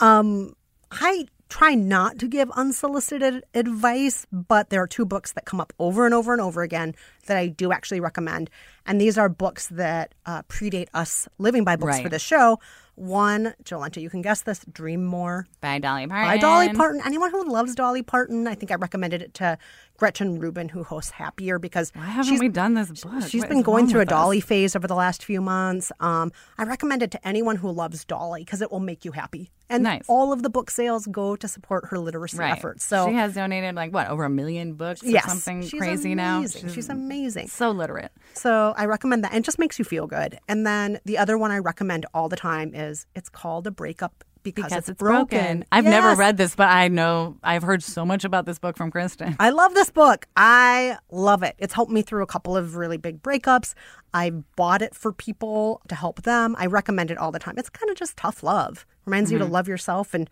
Um, 0.00 0.54
I 0.92 1.26
try 1.48 1.74
not 1.74 2.18
to 2.18 2.28
give 2.28 2.50
unsolicited 2.52 3.42
advice, 3.54 4.26
but 4.30 4.70
there 4.70 4.82
are 4.82 4.86
two 4.86 5.04
books 5.04 5.32
that 5.32 5.44
come 5.44 5.60
up 5.60 5.72
over 5.78 6.04
and 6.04 6.14
over 6.14 6.32
and 6.32 6.40
over 6.40 6.62
again 6.62 6.94
that 7.26 7.36
I 7.36 7.48
do 7.48 7.72
actually 7.72 8.00
recommend. 8.00 8.48
And 8.86 9.00
these 9.00 9.18
are 9.18 9.28
books 9.28 9.66
that 9.68 10.14
uh, 10.26 10.42
predate 10.42 10.88
us 10.94 11.26
living 11.38 11.64
by 11.64 11.76
books 11.76 11.94
Right. 11.94 12.02
for 12.02 12.08
the 12.10 12.18
show. 12.18 12.60
One, 12.98 13.54
Jolenta, 13.64 14.02
you 14.02 14.10
can 14.10 14.22
guess 14.22 14.42
this 14.42 14.64
Dream 14.72 15.04
More 15.04 15.46
By 15.60 15.78
Dolly 15.78 16.06
Parton. 16.08 16.26
by 16.26 16.36
Dolly 16.36 16.72
Parton. 16.72 17.00
Anyone 17.04 17.30
who 17.30 17.48
loves 17.48 17.74
Dolly 17.74 18.02
Parton, 18.02 18.48
I 18.48 18.54
think 18.54 18.72
I 18.72 18.74
recommended 18.74 19.22
it 19.22 19.34
to 19.34 19.56
Gretchen 19.98 20.38
Rubin, 20.38 20.68
who 20.68 20.84
hosts 20.84 21.10
Happier, 21.10 21.58
because 21.58 21.90
Why 21.94 22.06
haven't 22.06 22.30
she's 22.30 22.40
we 22.40 22.48
done 22.48 22.74
this 22.74 22.88
book? 23.02 23.12
She's 23.28 23.42
What 23.42 23.48
been 23.50 23.62
going 23.62 23.88
through 23.88 23.98
a 24.00 24.02
with 24.02 24.08
us? 24.12 24.16
Dolly 24.16 24.40
phase 24.40 24.74
over 24.76 24.86
the 24.86 24.94
last 24.94 25.24
few 25.24 25.40
months. 25.40 25.90
Um, 26.00 26.32
I 26.56 26.62
recommend 26.64 27.02
it 27.02 27.10
to 27.10 27.28
anyone 27.28 27.56
who 27.56 27.70
loves 27.70 28.04
Dolly 28.04 28.42
because 28.44 28.62
it 28.62 28.70
will 28.70 28.78
make 28.80 29.04
you 29.04 29.10
happy. 29.12 29.50
And 29.70 29.82
Nice. 29.82 30.04
all 30.08 30.32
of 30.32 30.42
the 30.42 30.48
book 30.48 30.70
sales 30.70 31.06
go 31.06 31.36
to 31.36 31.46
support 31.46 31.86
her 31.90 31.98
literacy 31.98 32.38
Right. 32.38 32.52
efforts. 32.52 32.84
So 32.84 33.06
she 33.08 33.14
has 33.14 33.34
donated 33.34 33.74
like 33.74 33.92
what 33.92 34.08
over 34.08 34.24
a 34.24 34.30
million 34.30 34.74
books 34.74 35.02
or 35.02 35.08
yes, 35.08 35.26
something 35.26 35.60
she's 35.62 35.78
crazy 35.78 36.14
now. 36.14 36.38
amazing. 36.38 36.68
She's 36.70 36.88
amazing. 36.88 37.48
so 37.48 37.70
literate. 37.72 38.10
So 38.32 38.72
I 38.78 38.86
recommend 38.86 39.24
that. 39.24 39.32
And 39.32 39.42
it 39.42 39.44
just 39.44 39.58
makes 39.58 39.78
you 39.78 39.84
feel 39.84 40.06
good. 40.06 40.38
And 40.48 40.66
then 40.66 41.00
the 41.04 41.18
other 41.18 41.36
one 41.36 41.50
I 41.50 41.58
recommend 41.58 42.06
all 42.14 42.30
the 42.30 42.36
time 42.36 42.72
is 42.74 43.04
it's 43.14 43.28
called 43.28 43.66
a 43.66 43.70
breakup 43.70 44.24
because, 44.42 44.64
Because 44.64 44.88
it's, 44.88 44.98
broken. 44.98 45.64
I've 45.70 45.84
never 45.84 46.14
read 46.14 46.36
this, 46.36 46.54
but 46.54 46.68
I 46.68 46.88
know 46.88 47.36
I've 47.42 47.62
heard 47.62 47.82
so 47.82 48.04
much 48.04 48.24
about 48.24 48.46
this 48.46 48.58
book 48.58 48.76
from 48.76 48.90
Kristen. 48.90 49.36
I 49.38 49.50
love 49.50 49.74
this 49.74 49.90
book. 49.90 50.26
I 50.36 50.98
love 51.10 51.42
it. 51.42 51.54
It's 51.58 51.74
helped 51.74 51.92
me 51.92 52.02
through 52.02 52.22
a 52.22 52.26
couple 52.26 52.56
of 52.56 52.76
really 52.76 52.96
big 52.96 53.22
breakups. 53.22 53.74
I 54.14 54.30
bought 54.56 54.82
it 54.82 54.94
for 54.94 55.12
people 55.12 55.82
to 55.88 55.94
help 55.94 56.22
them. 56.22 56.56
I 56.58 56.66
recommend 56.66 57.10
it 57.10 57.18
all 57.18 57.32
the 57.32 57.38
time. 57.38 57.54
It's 57.58 57.70
kind 57.70 57.90
of 57.90 57.96
just 57.96 58.16
tough 58.16 58.42
love. 58.42 58.86
Reminds 59.04 59.30
you 59.32 59.38
to 59.38 59.44
love 59.44 59.68
yourself 59.68 60.14
and 60.14 60.28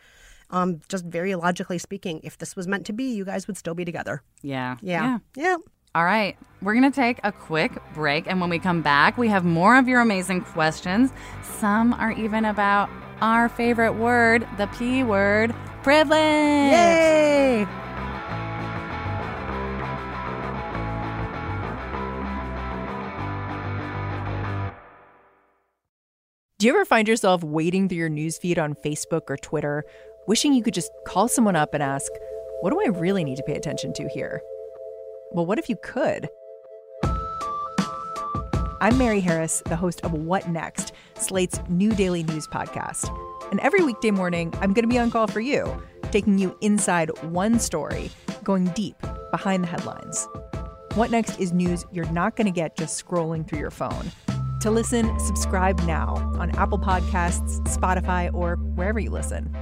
um, 0.51 0.81
just 0.89 1.05
very 1.05 1.35
logically 1.35 1.79
speaking, 1.79 2.21
if 2.23 2.39
this 2.39 2.55
was 2.55 2.69
meant 2.69 2.87
to 2.87 2.93
be, 2.93 3.05
you 3.05 3.25
guys 3.25 3.47
would 3.47 3.57
still 3.57 3.75
be 3.75 3.85
together. 3.85 4.23
Yeah. 4.43 4.77
Yeah. 4.81 5.19
Yeah. 5.35 5.57
All 5.97 6.05
right, 6.05 6.37
we're 6.61 6.75
going 6.75 6.93
to 6.93 6.95
take 6.95 7.21
a 7.25 7.33
quick 7.33 7.73
break. 7.95 8.27
And 8.27 8.39
when 8.39 8.51
we 8.51 8.59
come 8.59 8.83
back, 8.83 9.17
we 9.17 9.29
have 9.29 9.47
more 9.47 9.79
of 9.79 9.89
your 9.89 10.03
amazing 10.03 10.43
questions. 10.43 11.11
Some 11.43 11.95
are 11.95 12.13
even 12.13 12.45
about 12.45 12.91
our 13.21 13.49
favorite 13.49 13.95
word, 13.95 14.47
the 14.59 14.67
P 14.69 15.03
word, 15.03 15.55
privilege. 15.83 16.73
Yay! 16.73 17.67
Do 26.59 26.67
you 26.67 26.73
ever 26.73 26.87
find 26.87 27.07
yourself 27.07 27.45
wading 27.45 27.89
through 27.91 27.99
your 27.99 28.09
newsfeed 28.09 28.59
on 28.59 28.75
Facebook 28.77 29.29
or 29.29 29.37
Twitter, 29.37 29.85
wishing 30.27 30.55
you 30.55 30.63
could 30.63 30.73
just 30.73 30.91
call 31.07 31.29
someone 31.29 31.55
up 31.55 31.75
and 31.75 31.83
ask, 31.83 32.11
What 32.63 32.71
do 32.71 32.81
I 32.81 32.99
really 32.99 33.25
need 33.25 33.37
to 33.37 33.43
pay 33.43 33.57
attention 33.57 33.93
to 33.93 34.09
here? 34.09 34.41
Well, 35.33 35.45
what 35.45 35.59
if 35.59 35.69
you 35.69 35.77
could? 35.83 36.29
I'm 38.79 38.99
Mary 38.99 39.21
Harris, 39.21 39.63
the 39.65 39.77
host 39.77 40.03
of 40.03 40.13
What 40.13 40.51
Next, 40.51 40.93
Slate's 41.15 41.59
new 41.71 41.93
daily 41.93 42.23
news 42.23 42.47
podcast. 42.47 43.09
And 43.51 43.59
every 43.61 43.83
weekday 43.83 44.11
morning, 44.11 44.53
I'm 44.61 44.75
going 44.75 44.83
to 44.83 44.89
be 44.89 44.99
on 44.99 45.11
call 45.11 45.27
for 45.27 45.41
you, 45.41 45.83
taking 46.11 46.37
you 46.37 46.55
inside 46.61 47.09
one 47.23 47.59
story, 47.59 48.11
going 48.45 48.67
deep 48.69 48.97
behind 49.31 49.65
the 49.65 49.69
headlines. 49.69 50.29
What 50.95 51.11
Next 51.11 51.41
is 51.41 51.55
news 51.55 51.87
you're 51.91 52.11
not 52.13 52.37
going 52.37 52.47
to 52.47 52.51
get 52.51 52.77
just 52.77 53.03
scrolling 53.03 53.49
through 53.49 53.61
your 53.61 53.71
phone. 53.71 54.13
To 54.61 54.71
listen, 54.71 55.19
subscribe 55.21 55.81
now 55.85 56.17
on 56.39 56.51
Apple 56.57 56.79
Podcasts, 56.79 57.61
Spotify, 57.69 58.33
or 58.35 58.57
wherever 58.57 59.01
you 59.01 59.09
listen. 59.09 59.55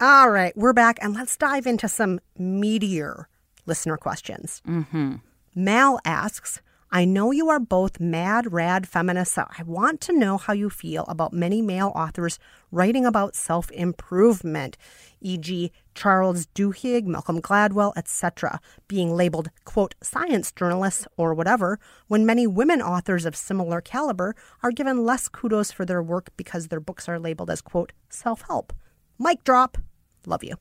All 0.00 0.28
right, 0.28 0.56
we're 0.56 0.72
back 0.72 0.98
and 1.00 1.14
let's 1.14 1.36
dive 1.36 1.68
into 1.68 1.88
some 1.88 2.18
meteor 2.36 3.28
listener 3.64 3.96
questions. 3.96 4.60
Mm-hmm. 4.66 5.16
Mal 5.54 6.00
asks, 6.04 6.60
I 6.90 7.04
know 7.04 7.30
you 7.30 7.48
are 7.48 7.60
both 7.60 8.00
mad, 8.00 8.52
rad 8.52 8.88
feminists, 8.88 9.36
so 9.36 9.46
I 9.56 9.62
want 9.62 10.00
to 10.02 10.12
know 10.12 10.36
how 10.36 10.52
you 10.52 10.68
feel 10.68 11.04
about 11.06 11.32
many 11.32 11.62
male 11.62 11.92
authors 11.94 12.40
writing 12.72 13.06
about 13.06 13.36
self 13.36 13.70
improvement, 13.70 14.76
e.g., 15.20 15.70
Charles 15.94 16.46
Duhigg, 16.56 17.04
Malcolm 17.04 17.40
Gladwell, 17.40 17.92
etc., 17.96 18.60
being 18.88 19.14
labeled, 19.14 19.50
quote, 19.64 19.94
science 20.02 20.50
journalists 20.50 21.06
or 21.16 21.34
whatever, 21.34 21.78
when 22.08 22.26
many 22.26 22.48
women 22.48 22.82
authors 22.82 23.24
of 23.24 23.36
similar 23.36 23.80
caliber 23.80 24.34
are 24.60 24.72
given 24.72 25.04
less 25.04 25.28
kudos 25.28 25.70
for 25.70 25.84
their 25.84 26.02
work 26.02 26.30
because 26.36 26.66
their 26.66 26.80
books 26.80 27.08
are 27.08 27.20
labeled 27.20 27.48
as, 27.48 27.60
quote, 27.60 27.92
self 28.10 28.42
help. 28.42 28.72
Mic 29.18 29.44
drop. 29.44 29.78
Love 30.26 30.44
you. 30.44 30.56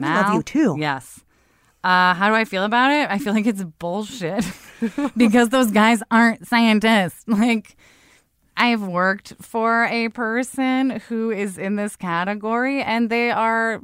I 0.00 0.22
love 0.22 0.34
you 0.34 0.42
too. 0.42 0.76
Yes. 0.78 1.20
Uh, 1.84 2.14
how 2.14 2.28
do 2.28 2.34
I 2.34 2.44
feel 2.44 2.64
about 2.64 2.90
it? 2.90 3.10
I 3.10 3.18
feel 3.18 3.34
like 3.34 3.46
it's 3.46 3.62
bullshit 3.62 4.44
because 5.16 5.50
those 5.50 5.70
guys 5.70 6.02
aren't 6.10 6.46
scientists. 6.46 7.24
Like, 7.28 7.76
I've 8.56 8.82
worked 8.82 9.34
for 9.40 9.84
a 9.86 10.08
person 10.10 11.00
who 11.08 11.30
is 11.30 11.58
in 11.58 11.76
this 11.76 11.96
category, 11.96 12.82
and 12.82 13.10
they 13.10 13.30
are 13.30 13.82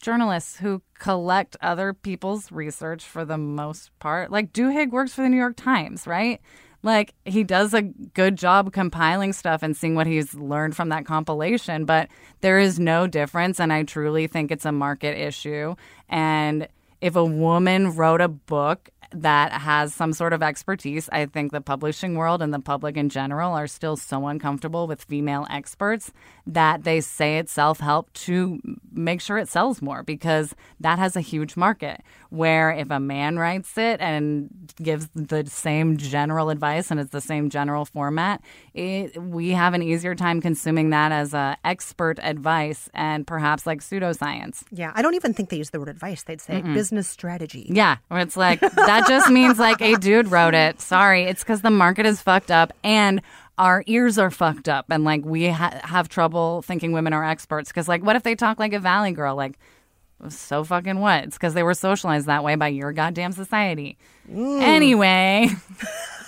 journalists 0.00 0.56
who 0.56 0.80
collect 0.98 1.56
other 1.60 1.92
people's 1.92 2.50
research 2.52 3.04
for 3.04 3.24
the 3.24 3.36
most 3.36 3.90
part. 3.98 4.30
Like, 4.30 4.52
Duhigg 4.52 4.90
works 4.90 5.12
for 5.12 5.22
the 5.22 5.28
New 5.28 5.36
York 5.36 5.56
Times, 5.56 6.06
right? 6.06 6.40
Like, 6.82 7.14
he 7.24 7.44
does 7.44 7.74
a 7.74 7.82
good 7.82 8.36
job 8.36 8.72
compiling 8.72 9.32
stuff 9.32 9.62
and 9.62 9.76
seeing 9.76 9.94
what 9.94 10.06
he's 10.06 10.34
learned 10.34 10.76
from 10.76 10.88
that 10.88 11.06
compilation, 11.06 11.84
but 11.84 12.08
there 12.40 12.58
is 12.58 12.80
no 12.80 13.06
difference. 13.06 13.60
And 13.60 13.72
I 13.72 13.84
truly 13.84 14.26
think 14.26 14.50
it's 14.50 14.64
a 14.64 14.72
market 14.72 15.16
issue. 15.16 15.76
And 16.08 16.68
if 17.00 17.16
a 17.16 17.24
woman 17.24 17.94
wrote 17.94 18.20
a 18.20 18.28
book 18.28 18.90
that 19.14 19.52
has 19.52 19.94
some 19.94 20.12
sort 20.12 20.32
of 20.32 20.42
expertise, 20.42 21.08
I 21.12 21.26
think 21.26 21.52
the 21.52 21.60
publishing 21.60 22.14
world 22.14 22.42
and 22.42 22.52
the 22.52 22.60
public 22.60 22.96
in 22.96 23.08
general 23.10 23.52
are 23.52 23.66
still 23.66 23.96
so 23.96 24.26
uncomfortable 24.26 24.86
with 24.86 25.04
female 25.04 25.46
experts 25.50 26.12
that 26.46 26.84
they 26.84 27.00
say 27.00 27.38
it's 27.38 27.52
self 27.52 27.80
help 27.80 28.12
to 28.12 28.60
make 28.92 29.20
sure 29.20 29.38
it 29.38 29.48
sells 29.48 29.80
more 29.80 30.02
because 30.02 30.54
that 30.80 30.98
has 30.98 31.16
a 31.16 31.20
huge 31.20 31.56
market. 31.56 32.02
Where 32.30 32.70
if 32.70 32.90
a 32.90 32.98
man 32.98 33.38
writes 33.38 33.76
it 33.76 34.00
and 34.00 34.48
gives 34.82 35.08
the 35.14 35.44
same 35.46 35.98
general 35.98 36.48
advice 36.48 36.90
and 36.90 36.98
it's 36.98 37.10
the 37.10 37.20
same 37.20 37.50
general 37.50 37.84
format, 37.84 38.40
it, 38.72 39.22
we 39.22 39.50
have 39.50 39.74
an 39.74 39.82
easier 39.82 40.14
time 40.14 40.40
consuming 40.40 40.90
that 40.90 41.12
as 41.12 41.34
a 41.34 41.58
expert 41.64 42.18
advice 42.22 42.88
and 42.94 43.26
perhaps 43.26 43.66
like 43.66 43.80
pseudoscience. 43.80 44.64
Yeah, 44.70 44.92
I 44.94 45.02
don't 45.02 45.14
even 45.14 45.34
think 45.34 45.50
they 45.50 45.58
use 45.58 45.70
the 45.70 45.78
word 45.78 45.90
advice. 45.90 46.22
They'd 46.22 46.40
say 46.40 46.62
business 46.62 47.06
strategy. 47.06 47.66
Yeah, 47.68 47.98
where 48.08 48.20
it's 48.20 48.36
like 48.36 48.60
that 48.60 49.06
just 49.08 49.30
means 49.30 49.58
like 49.58 49.80
a 49.82 49.96
dude 49.96 50.28
wrote 50.28 50.54
it. 50.54 50.80
Sorry, 50.80 51.24
it's 51.24 51.42
because 51.42 51.60
the 51.60 51.70
market 51.70 52.06
is 52.06 52.22
fucked 52.22 52.50
up 52.50 52.72
and 52.82 53.20
our 53.58 53.84
ears 53.86 54.18
are 54.18 54.30
fucked 54.30 54.68
up, 54.68 54.86
and 54.90 55.04
like 55.04 55.24
we 55.24 55.48
ha- 55.48 55.80
have 55.84 56.08
trouble 56.08 56.62
thinking 56.62 56.92
women 56.92 57.12
are 57.12 57.24
experts. 57.24 57.68
Because 57.70 57.88
like, 57.88 58.02
what 58.02 58.16
if 58.16 58.22
they 58.22 58.34
talk 58.34 58.58
like 58.58 58.72
a 58.72 58.80
valley 58.80 59.12
girl? 59.12 59.36
Like, 59.36 59.58
so 60.28 60.64
fucking 60.64 60.98
what? 61.00 61.24
It's 61.24 61.36
because 61.36 61.54
they 61.54 61.62
were 61.62 61.74
socialized 61.74 62.26
that 62.26 62.44
way 62.44 62.54
by 62.54 62.68
your 62.68 62.92
goddamn 62.92 63.32
society. 63.32 63.98
Mm. 64.30 64.60
Anyway, 64.62 65.48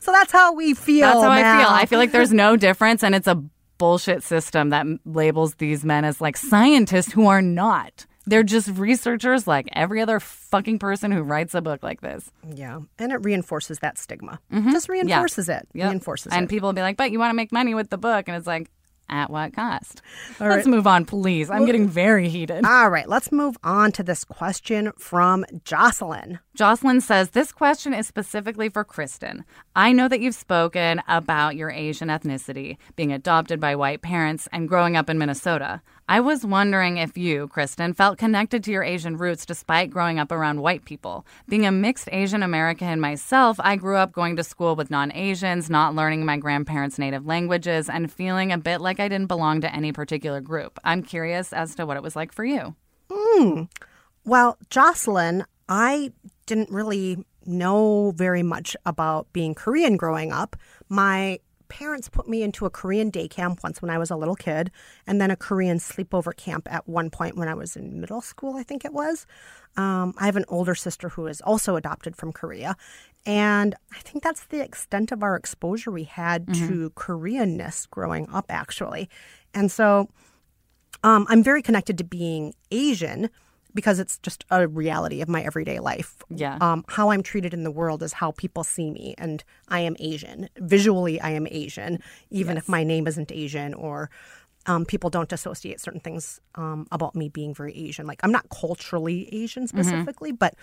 So 0.00 0.12
that's 0.12 0.32
how 0.32 0.54
we 0.54 0.72
feel. 0.72 1.06
that's 1.06 1.20
how 1.22 1.30
I 1.30 1.42
feel. 1.42 1.68
I 1.68 1.84
feel 1.86 1.98
like 1.98 2.12
there's 2.12 2.32
no 2.32 2.56
difference, 2.56 3.02
and 3.04 3.14
it's 3.14 3.26
a 3.26 3.42
bullshit 3.76 4.22
system 4.22 4.70
that 4.70 4.86
labels 5.04 5.56
these 5.56 5.84
men 5.84 6.04
as 6.06 6.18
like 6.20 6.36
scientists 6.38 7.12
who 7.12 7.26
are 7.26 7.42
not. 7.42 8.06
They're 8.28 8.42
just 8.42 8.68
researchers 8.68 9.46
like 9.46 9.68
every 9.72 10.00
other 10.00 10.20
fucking 10.20 10.78
person 10.78 11.12
who 11.12 11.22
writes 11.22 11.54
a 11.54 11.60
book 11.60 11.82
like 11.82 12.00
this. 12.00 12.30
Yeah, 12.54 12.80
and 12.98 13.12
it 13.12 13.24
reinforces 13.24 13.78
that 13.80 13.98
stigma. 13.98 14.40
Mm-hmm. 14.52 14.70
Just 14.72 14.88
reinforces 14.88 15.48
it. 15.48 15.66
Yep. 15.74 15.88
Reinforces 15.88 16.32
and 16.32 16.44
it. 16.44 16.48
people 16.48 16.68
will 16.68 16.74
be 16.74 16.82
like, 16.82 16.96
but 16.96 17.10
you 17.10 17.18
want 17.18 17.30
to 17.30 17.36
make 17.36 17.52
money 17.52 17.74
with 17.74 17.90
the 17.90 17.98
book. 17.98 18.28
And 18.28 18.36
it's 18.36 18.46
like, 18.46 18.70
at 19.10 19.30
what 19.30 19.54
cost? 19.54 20.02
All 20.40 20.48
Let's 20.48 20.66
right. 20.66 20.74
move 20.74 20.86
on, 20.86 21.04
please. 21.04 21.50
I'm 21.50 21.64
getting 21.64 21.88
very 21.88 22.28
heated. 22.28 22.64
All 22.64 22.90
right, 22.90 23.08
let's 23.08 23.32
move 23.32 23.56
on 23.64 23.92
to 23.92 24.02
this 24.02 24.24
question 24.24 24.92
from 24.98 25.44
Jocelyn. 25.64 26.40
Jocelyn 26.54 27.00
says, 27.00 27.30
This 27.30 27.52
question 27.52 27.94
is 27.94 28.06
specifically 28.06 28.68
for 28.68 28.84
Kristen. 28.84 29.44
I 29.74 29.92
know 29.92 30.08
that 30.08 30.20
you've 30.20 30.34
spoken 30.34 31.02
about 31.08 31.56
your 31.56 31.70
Asian 31.70 32.08
ethnicity, 32.08 32.76
being 32.96 33.12
adopted 33.12 33.60
by 33.60 33.76
white 33.76 34.02
parents, 34.02 34.48
and 34.52 34.68
growing 34.68 34.96
up 34.96 35.08
in 35.08 35.18
Minnesota. 35.18 35.80
I 36.10 36.20
was 36.20 36.42
wondering 36.42 36.96
if 36.96 37.18
you, 37.18 37.48
Kristen, 37.48 37.92
felt 37.92 38.16
connected 38.16 38.64
to 38.64 38.70
your 38.70 38.82
Asian 38.82 39.18
roots 39.18 39.44
despite 39.44 39.90
growing 39.90 40.18
up 40.18 40.32
around 40.32 40.62
white 40.62 40.86
people. 40.86 41.26
Being 41.50 41.66
a 41.66 41.70
mixed 41.70 42.08
Asian 42.10 42.42
American 42.42 42.98
myself, 42.98 43.60
I 43.60 43.76
grew 43.76 43.96
up 43.96 44.12
going 44.12 44.34
to 44.36 44.42
school 44.42 44.74
with 44.74 44.90
non 44.90 45.12
Asians, 45.12 45.68
not 45.68 45.94
learning 45.94 46.24
my 46.24 46.38
grandparents' 46.38 46.98
native 46.98 47.26
languages, 47.26 47.90
and 47.90 48.10
feeling 48.10 48.52
a 48.52 48.56
bit 48.56 48.80
like 48.80 49.00
I 49.00 49.08
didn't 49.08 49.26
belong 49.26 49.60
to 49.60 49.74
any 49.74 49.92
particular 49.92 50.40
group. 50.40 50.78
I'm 50.82 51.02
curious 51.02 51.52
as 51.52 51.74
to 51.74 51.84
what 51.84 51.98
it 51.98 52.02
was 52.02 52.16
like 52.16 52.32
for 52.32 52.44
you. 52.44 52.74
Hmm. 53.12 53.64
Well, 54.24 54.56
Jocelyn, 54.70 55.44
I 55.68 56.12
didn't 56.46 56.70
really 56.70 57.18
know 57.44 58.12
very 58.16 58.42
much 58.42 58.76
about 58.86 59.30
being 59.34 59.54
Korean 59.54 59.98
growing 59.98 60.32
up. 60.32 60.56
My 60.88 61.40
parents 61.68 62.08
put 62.08 62.28
me 62.28 62.42
into 62.42 62.66
a 62.66 62.70
Korean 62.70 63.10
day 63.10 63.28
camp 63.28 63.60
once 63.62 63.80
when 63.80 63.90
I 63.90 63.98
was 63.98 64.10
a 64.10 64.16
little 64.16 64.36
kid, 64.36 64.70
and 65.06 65.20
then 65.20 65.30
a 65.30 65.36
Korean 65.36 65.78
sleepover 65.78 66.36
camp 66.36 66.66
at 66.70 66.88
one 66.88 67.10
point 67.10 67.36
when 67.36 67.48
I 67.48 67.54
was 67.54 67.76
in 67.76 68.00
middle 68.00 68.20
school, 68.20 68.56
I 68.56 68.62
think 68.62 68.84
it 68.84 68.92
was. 68.92 69.26
Um, 69.76 70.14
I 70.18 70.26
have 70.26 70.36
an 70.36 70.44
older 70.48 70.74
sister 70.74 71.10
who 71.10 71.26
is 71.26 71.40
also 71.40 71.76
adopted 71.76 72.16
from 72.16 72.32
Korea. 72.32 72.76
And 73.26 73.74
I 73.92 73.98
think 73.98 74.24
that's 74.24 74.44
the 74.46 74.62
extent 74.62 75.12
of 75.12 75.22
our 75.22 75.36
exposure 75.36 75.90
we 75.90 76.04
had 76.04 76.52
to 76.54 76.90
Koreanness 76.90 77.88
growing 77.90 78.28
up, 78.30 78.46
actually. 78.48 79.10
And 79.52 79.70
so 79.70 80.08
um, 81.02 81.26
I'm 81.28 81.42
very 81.42 81.62
connected 81.62 81.98
to 81.98 82.04
being 82.04 82.54
Asian 82.70 83.30
because 83.74 83.98
it's 83.98 84.18
just 84.18 84.44
a 84.50 84.66
reality 84.66 85.20
of 85.22 85.28
my 85.28 85.42
everyday 85.42 85.78
life. 85.78 86.16
Yeah. 86.30 86.58
Um, 86.60 86.84
how 86.88 87.10
I'm 87.10 87.22
treated 87.22 87.52
in 87.54 87.62
the 87.64 87.70
world 87.70 88.02
is 88.02 88.12
how 88.14 88.32
people 88.32 88.64
see 88.64 88.90
me, 88.90 89.14
and 89.18 89.44
I 89.68 89.80
am 89.80 89.94
Asian. 89.98 90.48
Visually, 90.58 91.20
I 91.20 91.30
am 91.30 91.46
Asian, 91.50 92.02
even 92.30 92.56
if 92.56 92.68
my 92.68 92.82
name 92.84 93.06
isn't 93.06 93.30
Asian 93.30 93.74
or 93.74 94.10
um, 94.66 94.84
people 94.84 95.08
don't 95.10 95.32
associate 95.32 95.80
certain 95.80 96.00
things 96.00 96.40
um, 96.54 96.86
about 96.92 97.14
me 97.14 97.28
being 97.28 97.54
very 97.54 97.74
Asian. 97.74 98.06
Like, 98.06 98.20
I'm 98.22 98.32
not 98.32 98.48
culturally 98.50 99.28
Asian 99.34 99.64
Mm-hmm. 99.64 99.78
specifically, 99.80 100.32
but 100.32 100.54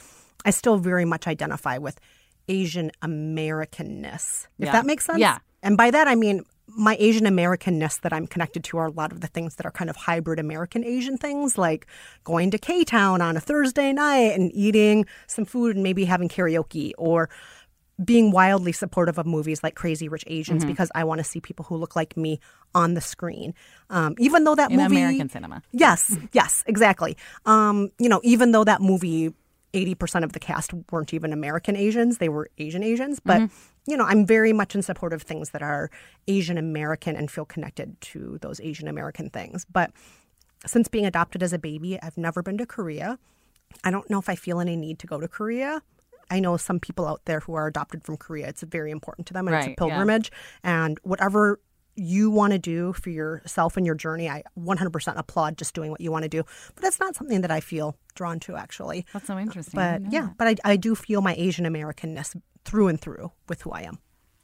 I 0.44 0.52
still 0.52 0.78
very 0.78 1.06
much 1.06 1.26
identify 1.28 1.78
with 1.78 2.00
Asian 2.48 2.92
Americanness, 3.02 4.48
if 4.60 4.66
Yeah. 4.66 4.72
that 4.74 4.86
makes 4.86 5.06
sense. 5.06 5.20
Yeah. 5.20 5.38
And 5.64 5.78
by 5.78 5.92
that, 5.92 6.08
I 6.08 6.16
mean 6.16 6.44
my 6.68 6.96
Asian 7.00 7.26
Americanness 7.26 8.02
that 8.02 8.12
I'm 8.12 8.28
connected 8.28 8.64
to 8.66 8.78
are 8.78 8.88
a 8.88 8.92
lot 8.92 9.12
of 9.12 9.22
the 9.22 9.28
things 9.28 9.56
that 9.56 9.66
are 9.66 9.72
kind 9.72 9.90
of 9.90 9.96
hybrid 9.96 10.40
American 10.40 10.84
Asian 10.84 11.18
things, 11.18 11.58
like 11.58 11.88
going 12.24 12.52
to 12.52 12.58
K 12.58 12.84
Town 12.84 13.22
on 13.22 13.38
a 13.38 13.40
Thursday 13.40 13.94
night 13.94 14.34
and 14.38 14.52
eating 14.54 15.06
some 15.28 15.46
food 15.46 15.76
and 15.76 15.84
maybe 15.84 16.06
having 16.06 16.28
karaoke, 16.30 16.92
or 16.98 17.30
being 18.04 18.32
wildly 18.32 18.74
supportive 18.74 19.18
of 19.18 19.26
movies 19.26 19.64
like 19.64 19.76
Crazy 19.76 20.10
Rich 20.10 20.26
Asians 20.28 20.64
Mm-hmm. 20.64 20.72
because 20.72 20.92
I 20.94 21.06
want 21.06 21.20
to 21.20 21.24
see 21.24 21.40
people 21.40 21.64
who 21.66 21.78
look 21.78 21.96
like 21.96 22.18
me 22.18 22.42
on 22.74 22.94
the 22.94 23.00
screen. 23.00 23.54
Um, 23.90 24.16
even 24.18 24.44
though 24.44 24.56
that 24.56 24.70
In 24.72 24.78
movie, 24.78 24.98
American 24.98 25.30
cinema. 25.30 25.62
Yes, 25.72 26.18
yes, 26.34 26.64
exactly. 26.68 27.16
Um, 27.46 27.92
you 28.00 28.10
know, 28.10 28.20
even 28.24 28.52
though 28.52 28.66
that 28.66 28.82
movie, 28.82 29.34
80% 29.74 30.24
of 30.26 30.34
the 30.34 30.40
cast 30.40 30.74
weren't 30.92 31.14
even 31.14 31.32
American 31.32 31.76
Asians, 31.78 32.18
they 32.18 32.28
were 32.28 32.50
Asian 32.58 32.84
Asians. 32.84 33.20
But, 33.24 33.42
Mm-hmm. 33.44 33.56
You 33.88 33.96
know, 33.98 34.06
I'm 34.06 34.26
very 34.26 34.54
much 34.54 34.76
in 34.76 34.82
support 34.82 35.14
of 35.14 35.22
things 35.22 35.52
that 35.52 35.62
are 35.62 35.90
Asian 36.28 36.58
American 36.58 37.16
and 37.16 37.30
feel 37.30 37.46
connected 37.46 38.00
to 38.02 38.38
those 38.42 38.60
Asian 38.62 38.88
American 38.88 39.30
things. 39.30 39.66
But 39.72 39.92
since 40.66 40.88
being 40.88 41.06
adopted 41.06 41.44
as 41.44 41.54
a 41.54 41.60
baby, 41.60 42.00
I've 42.02 42.18
never 42.18 42.42
been 42.42 42.58
to 42.58 42.66
Korea. 42.66 43.20
I 43.84 43.92
don't 43.92 44.10
know 44.10 44.20
if 44.20 44.30
I 44.30 44.36
feel 44.36 44.60
any 44.60 44.76
need 44.76 45.00
to 45.00 45.08
go 45.08 45.20
to 45.20 45.28
Korea. 45.28 45.82
I 46.32 46.40
know 46.40 46.58
some 46.58 46.80
people 46.80 47.06
out 47.06 47.22
there 47.26 47.42
who 47.42 47.54
are 47.54 47.68
adopted 47.68 48.04
from 48.04 48.18
Korea. 48.18 48.48
It's 48.48 48.64
very 48.64 48.90
important 48.90 49.28
to 49.28 49.34
them 49.34 49.48
and 49.48 49.56
it's 49.56 49.68
Right, 49.68 49.68
a 49.68 49.72
yeah. 49.72 49.76
pilgrimage. 49.90 50.32
And 50.64 50.98
whatever 51.04 51.60
you 51.96 52.30
want 52.30 52.54
to 52.54 52.60
do 52.60 52.94
for 52.94 53.10
yourself 53.10 53.78
and 53.78 53.86
your 53.86 53.96
journey, 53.96 54.30
I 54.30 54.44
100% 54.58 55.14
applaud 55.18 55.58
just 55.58 55.74
doing 55.74 55.92
what 55.92 56.02
you 56.02 56.12
want 56.12 56.24
to 56.24 56.30
do. 56.30 56.44
But 56.76 56.84
it's 56.84 57.00
not 57.00 57.16
something 57.16 57.42
that 57.42 57.52
I 57.52 57.60
feel 57.60 57.98
drawn 58.16 58.40
to, 58.42 58.56
actually. 58.56 59.06
That's 59.14 59.28
so 59.28 59.36
uh, 59.36 59.40
interesting. 59.40 59.78
But 59.78 60.12
yeah, 60.12 60.28
that. 60.28 60.38
but 60.38 60.48
I, 60.48 60.56
I 60.64 60.76
do 60.76 60.96
feel 60.96 61.22
my 61.22 61.36
Asian 61.38 61.66
Americanness 61.66 62.36
through 62.64 62.88
and 62.88 63.00
through 63.00 63.32
with 63.48 63.62
who 63.62 63.72
I 63.72 63.82
am. 63.82 64.00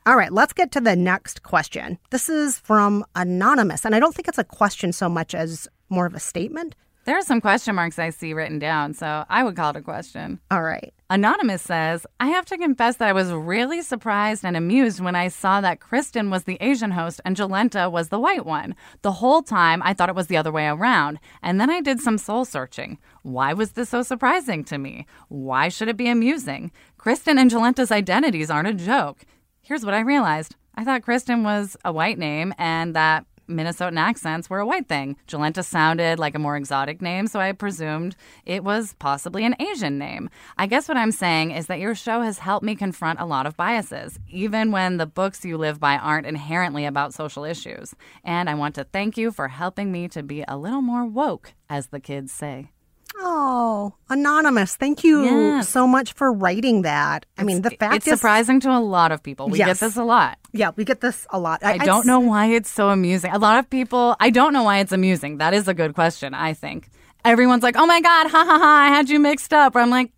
All 0.05 0.15
right, 0.15 0.31
let's 0.31 0.53
get 0.53 0.71
to 0.71 0.81
the 0.81 0.95
next 0.95 1.43
question. 1.43 1.99
This 2.09 2.27
is 2.27 2.57
from 2.57 3.05
Anonymous, 3.15 3.85
and 3.85 3.93
I 3.93 3.99
don't 3.99 4.15
think 4.15 4.27
it's 4.27 4.39
a 4.39 4.43
question 4.43 4.93
so 4.93 5.07
much 5.07 5.35
as 5.35 5.67
more 5.89 6.07
of 6.07 6.15
a 6.15 6.19
statement. 6.19 6.75
There 7.03 7.17
are 7.17 7.23
some 7.23 7.41
question 7.41 7.73
marks 7.73 7.97
I 7.97 8.11
see 8.11 8.33
written 8.33 8.59
down, 8.59 8.93
so 8.93 9.25
I 9.27 9.43
would 9.43 9.55
call 9.55 9.71
it 9.71 9.75
a 9.75 9.81
question. 9.81 10.39
All 10.51 10.61
right. 10.61 10.93
Anonymous 11.09 11.63
says, 11.63 12.05
I 12.19 12.27
have 12.27 12.45
to 12.45 12.57
confess 12.59 12.97
that 12.97 13.09
I 13.09 13.13
was 13.13 13.31
really 13.31 13.81
surprised 13.81 14.45
and 14.45 14.55
amused 14.55 14.99
when 14.99 15.15
I 15.15 15.27
saw 15.27 15.61
that 15.61 15.79
Kristen 15.79 16.29
was 16.29 16.43
the 16.43 16.59
Asian 16.61 16.91
host 16.91 17.19
and 17.25 17.35
Jolenta 17.35 17.91
was 17.91 18.09
the 18.09 18.19
white 18.19 18.45
one. 18.45 18.75
The 19.01 19.13
whole 19.13 19.41
time 19.41 19.81
I 19.83 19.95
thought 19.95 20.09
it 20.09 20.15
was 20.15 20.27
the 20.27 20.37
other 20.37 20.51
way 20.51 20.67
around. 20.67 21.19
And 21.41 21.59
then 21.59 21.71
I 21.71 21.81
did 21.81 21.99
some 21.99 22.19
soul 22.19 22.45
searching. 22.45 22.99
Why 23.23 23.51
was 23.51 23.71
this 23.71 23.89
so 23.89 24.03
surprising 24.03 24.63
to 24.65 24.77
me? 24.77 25.07
Why 25.27 25.69
should 25.69 25.89
it 25.89 25.97
be 25.97 26.07
amusing? 26.07 26.71
Kristen 26.97 27.39
and 27.39 27.49
Jolenta's 27.49 27.91
identities 27.91 28.51
aren't 28.51 28.69
a 28.69 28.73
joke. 28.73 29.25
Here's 29.61 29.83
what 29.83 29.95
I 29.95 30.01
realized 30.01 30.55
I 30.75 30.83
thought 30.83 31.01
Kristen 31.01 31.43
was 31.43 31.75
a 31.83 31.91
white 31.91 32.19
name 32.19 32.53
and 32.57 32.95
that 32.95 33.25
Minnesotan 33.51 33.97
accents 33.97 34.49
were 34.49 34.59
a 34.59 34.65
white 34.65 34.87
thing. 34.87 35.17
Jolenta 35.27 35.63
sounded 35.63 36.19
like 36.19 36.35
a 36.35 36.39
more 36.39 36.55
exotic 36.55 37.01
name, 37.01 37.27
so 37.27 37.39
I 37.39 37.51
presumed 37.51 38.15
it 38.45 38.63
was 38.63 38.93
possibly 38.99 39.45
an 39.45 39.55
Asian 39.59 39.97
name. 39.97 40.29
I 40.57 40.67
guess 40.67 40.87
what 40.87 40.97
I'm 40.97 41.11
saying 41.11 41.51
is 41.51 41.67
that 41.67 41.79
your 41.79 41.95
show 41.95 42.21
has 42.21 42.39
helped 42.39 42.65
me 42.65 42.75
confront 42.75 43.19
a 43.19 43.25
lot 43.25 43.45
of 43.45 43.57
biases, 43.57 44.19
even 44.27 44.71
when 44.71 44.97
the 44.97 45.05
books 45.05 45.45
you 45.45 45.57
live 45.57 45.79
by 45.79 45.97
aren't 45.97 46.27
inherently 46.27 46.85
about 46.85 47.13
social 47.13 47.43
issues. 47.43 47.93
And 48.23 48.49
I 48.49 48.55
want 48.55 48.75
to 48.75 48.83
thank 48.83 49.17
you 49.17 49.31
for 49.31 49.49
helping 49.49 49.91
me 49.91 50.07
to 50.09 50.23
be 50.23 50.43
a 50.47 50.57
little 50.57 50.81
more 50.81 51.05
woke, 51.05 51.53
as 51.69 51.87
the 51.87 51.99
kids 51.99 52.31
say. 52.31 52.71
Oh, 53.17 53.93
Anonymous, 54.09 54.75
thank 54.75 55.03
you 55.03 55.23
Yes. 55.23 55.69
so 55.69 55.85
much 55.87 56.13
for 56.13 56.31
writing 56.31 56.83
that. 56.83 57.25
I 57.37 57.43
mean, 57.43 57.61
the 57.61 57.71
fact 57.71 57.95
it's 57.95 58.07
is, 58.07 58.13
surprising 58.19 58.59
to 58.61 58.69
a 58.71 58.79
lot 58.79 59.11
of 59.11 59.21
people. 59.21 59.49
We 59.49 59.59
Yes. 59.59 59.67
get 59.67 59.79
this 59.79 59.95
a 59.97 60.03
lot. 60.03 60.37
yeah, 60.53 60.71
we 60.75 60.83
get 60.85 61.01
this 61.01 61.27
a 61.29 61.39
lot. 61.39 61.63
I 61.63 61.77
don't 61.77 62.05
know 62.05 62.19
why 62.19 62.47
it's 62.47 62.69
so 62.69 62.89
amusing. 62.89 63.31
A 63.31 63.37
lot 63.39 63.59
of 63.59 63.69
people, 63.69 64.15
I 64.19 64.29
don't 64.29 64.53
know 64.53 64.63
why 64.63 64.79
it's 64.79 64.91
amusing. 64.91 65.37
That 65.37 65.53
is 65.53 65.67
a 65.67 65.73
good 65.73 65.93
question, 65.93 66.33
I 66.33 66.53
think. 66.53 66.89
Everyone's 67.23 67.63
like, 67.63 67.75
oh 67.77 67.85
my 67.85 68.01
God, 68.01 68.31
ha 68.31 68.45
ha 68.45 68.57
ha, 68.57 68.85
I 68.85 68.87
had 68.87 69.09
you 69.09 69.19
mixed 69.19 69.53
up. 69.53 69.75
I'm 69.75 69.89
like, 69.89 70.11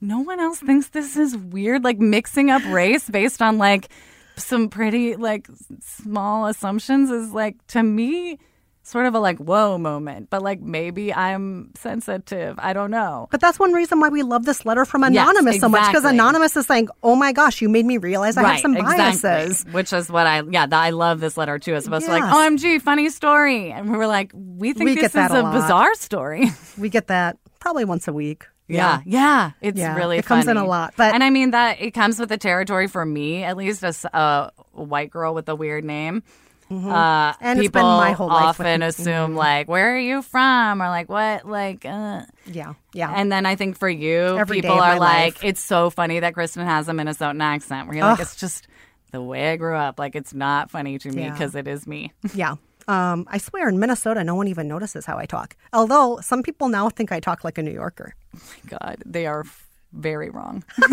no 0.00 0.20
one 0.20 0.38
else 0.38 0.60
thinks 0.60 0.88
this 0.88 1.16
is 1.16 1.36
weird. 1.36 1.82
Like 1.84 1.98
mixing 1.98 2.50
up 2.50 2.62
race 2.66 3.08
based 3.10 3.42
on 3.42 3.58
like 3.58 3.88
some 4.36 4.68
pretty 4.68 5.16
like 5.16 5.48
small 5.80 6.46
assumptions 6.46 7.10
is 7.10 7.32
like, 7.32 7.56
to 7.68 7.82
me, 7.82 8.38
sort 8.86 9.06
of 9.06 9.14
a 9.14 9.18
like, 9.18 9.38
whoa 9.38 9.76
moment. 9.78 10.30
But 10.30 10.42
like 10.42 10.60
maybe 10.60 11.12
I'm 11.12 11.72
sensitive. 11.74 12.54
I 12.58 12.72
don't 12.72 12.90
know. 12.90 13.28
But 13.30 13.40
that's 13.40 13.58
one 13.58 13.72
reason 13.72 14.00
why 14.00 14.08
we 14.08 14.22
love 14.22 14.44
this 14.44 14.64
letter 14.64 14.84
from 14.84 15.02
Yes, 15.02 15.10
Anonymous 15.28 15.60
so 15.60 15.68
much 15.68 15.86
because. 15.88 16.04
Anonymous 16.04 16.56
is 16.56 16.66
saying, 16.66 16.88
"Oh 17.02 17.16
my 17.16 17.32
gosh, 17.32 17.60
you 17.60 17.68
made 17.68 17.84
me 17.84 17.98
realize 17.98 18.36
I 18.36 18.44
have 18.44 18.60
some 18.60 18.74
biases." 18.74 19.24
exactly. 19.62 19.72
Which 19.72 19.92
is 19.92 20.08
what 20.10 20.26
I 20.26 20.42
yeah, 20.42 20.66
that, 20.66 20.80
I 20.80 20.90
love 20.90 21.20
this 21.20 21.36
letter 21.36 21.58
too. 21.58 21.74
As 21.74 21.86
opposed 21.86 22.06
to 22.06 22.12
like, 22.12 22.22
OMG, 22.22 22.76
oh, 22.76 22.80
funny 22.80 23.10
story. 23.10 23.72
And 23.72 23.90
we 23.90 23.96
were 23.96 24.06
like, 24.06 24.30
we 24.34 24.72
think 24.72 24.84
We 24.84 24.94
this 24.94 25.02
get 25.02 25.12
that 25.12 25.30
is 25.32 25.36
a 25.36 25.44
a, 25.44 25.52
bizarre 25.52 25.94
story. 25.94 26.46
We 26.78 26.90
get 26.90 27.06
that 27.06 27.38
probably 27.58 27.84
once 27.84 28.06
a 28.06 28.12
week. 28.12 28.46
Yeah, 28.68 29.00
yeah, 29.06 29.52
it's 29.60 29.78
Yeah, 29.78 29.96
really 29.96 30.18
it 30.18 30.26
comes 30.26 30.48
in 30.48 30.56
a 30.56 30.64
lot, 30.64 30.94
but- 30.96 31.14
and 31.14 31.22
I 31.22 31.30
mean 31.30 31.52
that 31.52 31.80
it 31.80 31.92
comes 31.92 32.18
with 32.18 32.28
the 32.28 32.36
territory 32.36 32.88
for 32.88 33.04
me, 33.06 33.44
at 33.44 33.56
least 33.56 33.84
as 33.84 34.04
a 34.12 34.50
white 34.72 35.10
girl 35.10 35.34
with 35.34 35.48
a 35.48 35.54
weird 35.54 35.84
name. 35.84 36.22
Uh, 36.68 36.74
Mm-hmm. 36.74 37.44
And 37.44 37.58
it's 37.60 37.68
people 37.68 37.82
my 37.82 38.10
whole 38.12 38.26
life 38.26 38.58
often 38.58 38.82
assume 38.82 39.36
like, 39.36 39.68
"Where 39.68 39.94
are 39.94 39.98
you 39.98 40.20
from?" 40.22 40.82
or 40.82 40.88
like, 40.88 41.08
"What?" 41.08 41.46
Like, 41.46 41.84
uh. 41.84 42.22
Yeah, 42.46 42.74
yeah. 42.92 43.12
and 43.14 43.30
then 43.30 43.46
I 43.46 43.54
think 43.54 43.78
for 43.78 43.88
you, 43.88 44.36
Every 44.36 44.62
people 44.62 44.72
are 44.80 44.98
like, 44.98 45.34
life. 45.36 45.44
"It's 45.44 45.60
so 45.60 45.90
funny 45.90 46.18
that 46.20 46.34
Kristen 46.34 46.66
has 46.66 46.88
a 46.88 46.92
Minnesotan 46.92 47.40
accent." 47.40 47.86
Where 47.86 47.96
you're 47.96 48.04
like, 48.06 48.18
"It's 48.20 48.34
just 48.34 48.66
the 49.12 49.22
way 49.22 49.52
I 49.52 49.56
grew 49.56 49.76
up. 49.76 49.98
Like, 50.00 50.16
it's 50.16 50.34
not 50.34 50.70
funny 50.72 50.98
to 50.98 51.08
me 51.10 51.22
Yeah. 51.22 51.30
because 51.32 51.54
it 51.54 51.68
is 51.68 51.86
me." 51.86 52.12
yeah. 52.34 52.56
Um, 52.88 53.26
I 53.30 53.38
swear, 53.38 53.68
in 53.68 53.78
Minnesota, 53.78 54.24
no 54.24 54.34
one 54.34 54.48
even 54.48 54.66
notices 54.68 55.06
how 55.06 55.18
I 55.18 55.26
talk. 55.26 55.56
Although 55.72 56.18
some 56.20 56.42
people 56.42 56.68
now 56.68 56.88
think 56.88 57.12
I 57.12 57.20
talk 57.20 57.44
like 57.44 57.58
a 57.58 57.62
New 57.62 57.72
Yorker. 57.72 58.14
My 58.34 58.78
God, 58.78 59.02
they 59.06 59.26
are 59.26 59.40
f- 59.40 59.66
very 59.92 60.30
wrong. 60.30 60.62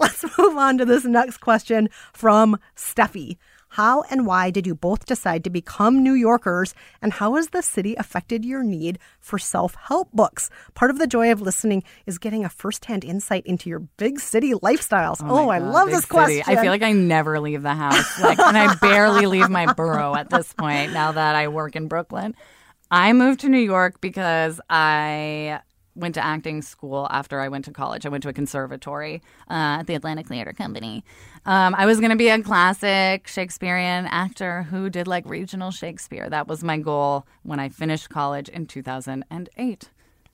Let's 0.00 0.24
move 0.38 0.56
on 0.56 0.78
to 0.78 0.84
this 0.84 1.04
next 1.04 1.38
question 1.38 1.88
from 2.12 2.58
Steffi. 2.76 3.36
How 3.70 4.02
and 4.10 4.26
why 4.26 4.50
did 4.50 4.66
you 4.66 4.74
both 4.74 5.06
decide 5.06 5.44
to 5.44 5.50
become 5.50 6.02
New 6.02 6.14
Yorkers, 6.14 6.74
and 7.02 7.12
how 7.12 7.34
has 7.36 7.48
the 7.48 7.62
city 7.62 7.94
affected 7.96 8.44
your 8.44 8.62
need 8.62 8.98
for 9.20 9.38
self 9.38 9.74
help 9.74 10.10
books? 10.12 10.50
Part 10.74 10.90
of 10.90 10.98
the 10.98 11.06
joy 11.06 11.30
of 11.30 11.40
listening 11.40 11.84
is 12.06 12.18
getting 12.18 12.44
a 12.44 12.48
firsthand 12.48 13.04
insight 13.04 13.46
into 13.46 13.68
your 13.68 13.80
big 13.80 14.20
city 14.20 14.52
lifestyles. 14.52 15.18
Oh, 15.20 15.26
my 15.26 15.42
oh, 15.42 15.48
I 15.50 15.58
God, 15.58 15.72
love 15.72 15.88
this 15.90 16.00
city. 16.00 16.08
question. 16.08 16.42
I 16.46 16.56
feel 16.60 16.70
like 16.70 16.82
I 16.82 16.92
never 16.92 17.38
leave 17.40 17.62
the 17.62 17.74
house, 17.74 18.20
like, 18.20 18.38
and 18.38 18.56
I 18.56 18.74
barely 18.76 19.26
leave 19.26 19.50
my 19.50 19.72
borough 19.72 20.14
at 20.14 20.30
this 20.30 20.52
point. 20.52 20.92
Now 20.92 21.12
that 21.12 21.36
I 21.36 21.48
work 21.48 21.76
in 21.76 21.88
Brooklyn, 21.88 22.34
I 22.90 23.12
moved 23.12 23.40
to 23.40 23.48
New 23.48 23.58
York 23.58 24.00
because 24.00 24.60
I 24.70 25.60
went 25.98 26.14
to 26.14 26.24
acting 26.24 26.62
school 26.62 27.06
after 27.10 27.40
I 27.40 27.48
went 27.48 27.64
to 27.66 27.72
college. 27.72 28.06
I 28.06 28.08
went 28.08 28.22
to 28.22 28.28
a 28.28 28.32
conservatory 28.32 29.22
uh, 29.50 29.80
at 29.80 29.86
the 29.86 29.94
Atlantic 29.94 30.28
Theater 30.28 30.52
Company. 30.52 31.04
Um, 31.44 31.74
I 31.76 31.86
was 31.86 31.98
going 31.98 32.10
to 32.10 32.16
be 32.16 32.28
a 32.28 32.40
classic 32.42 33.26
Shakespearean 33.26 34.06
actor 34.06 34.62
who 34.64 34.88
did 34.90 35.06
like 35.06 35.24
regional 35.26 35.70
Shakespeare. 35.70 36.30
That 36.30 36.46
was 36.46 36.62
my 36.62 36.78
goal 36.78 37.26
when 37.42 37.58
I 37.60 37.68
finished 37.68 38.08
college 38.10 38.48
in 38.48 38.66
2008. 38.66 39.90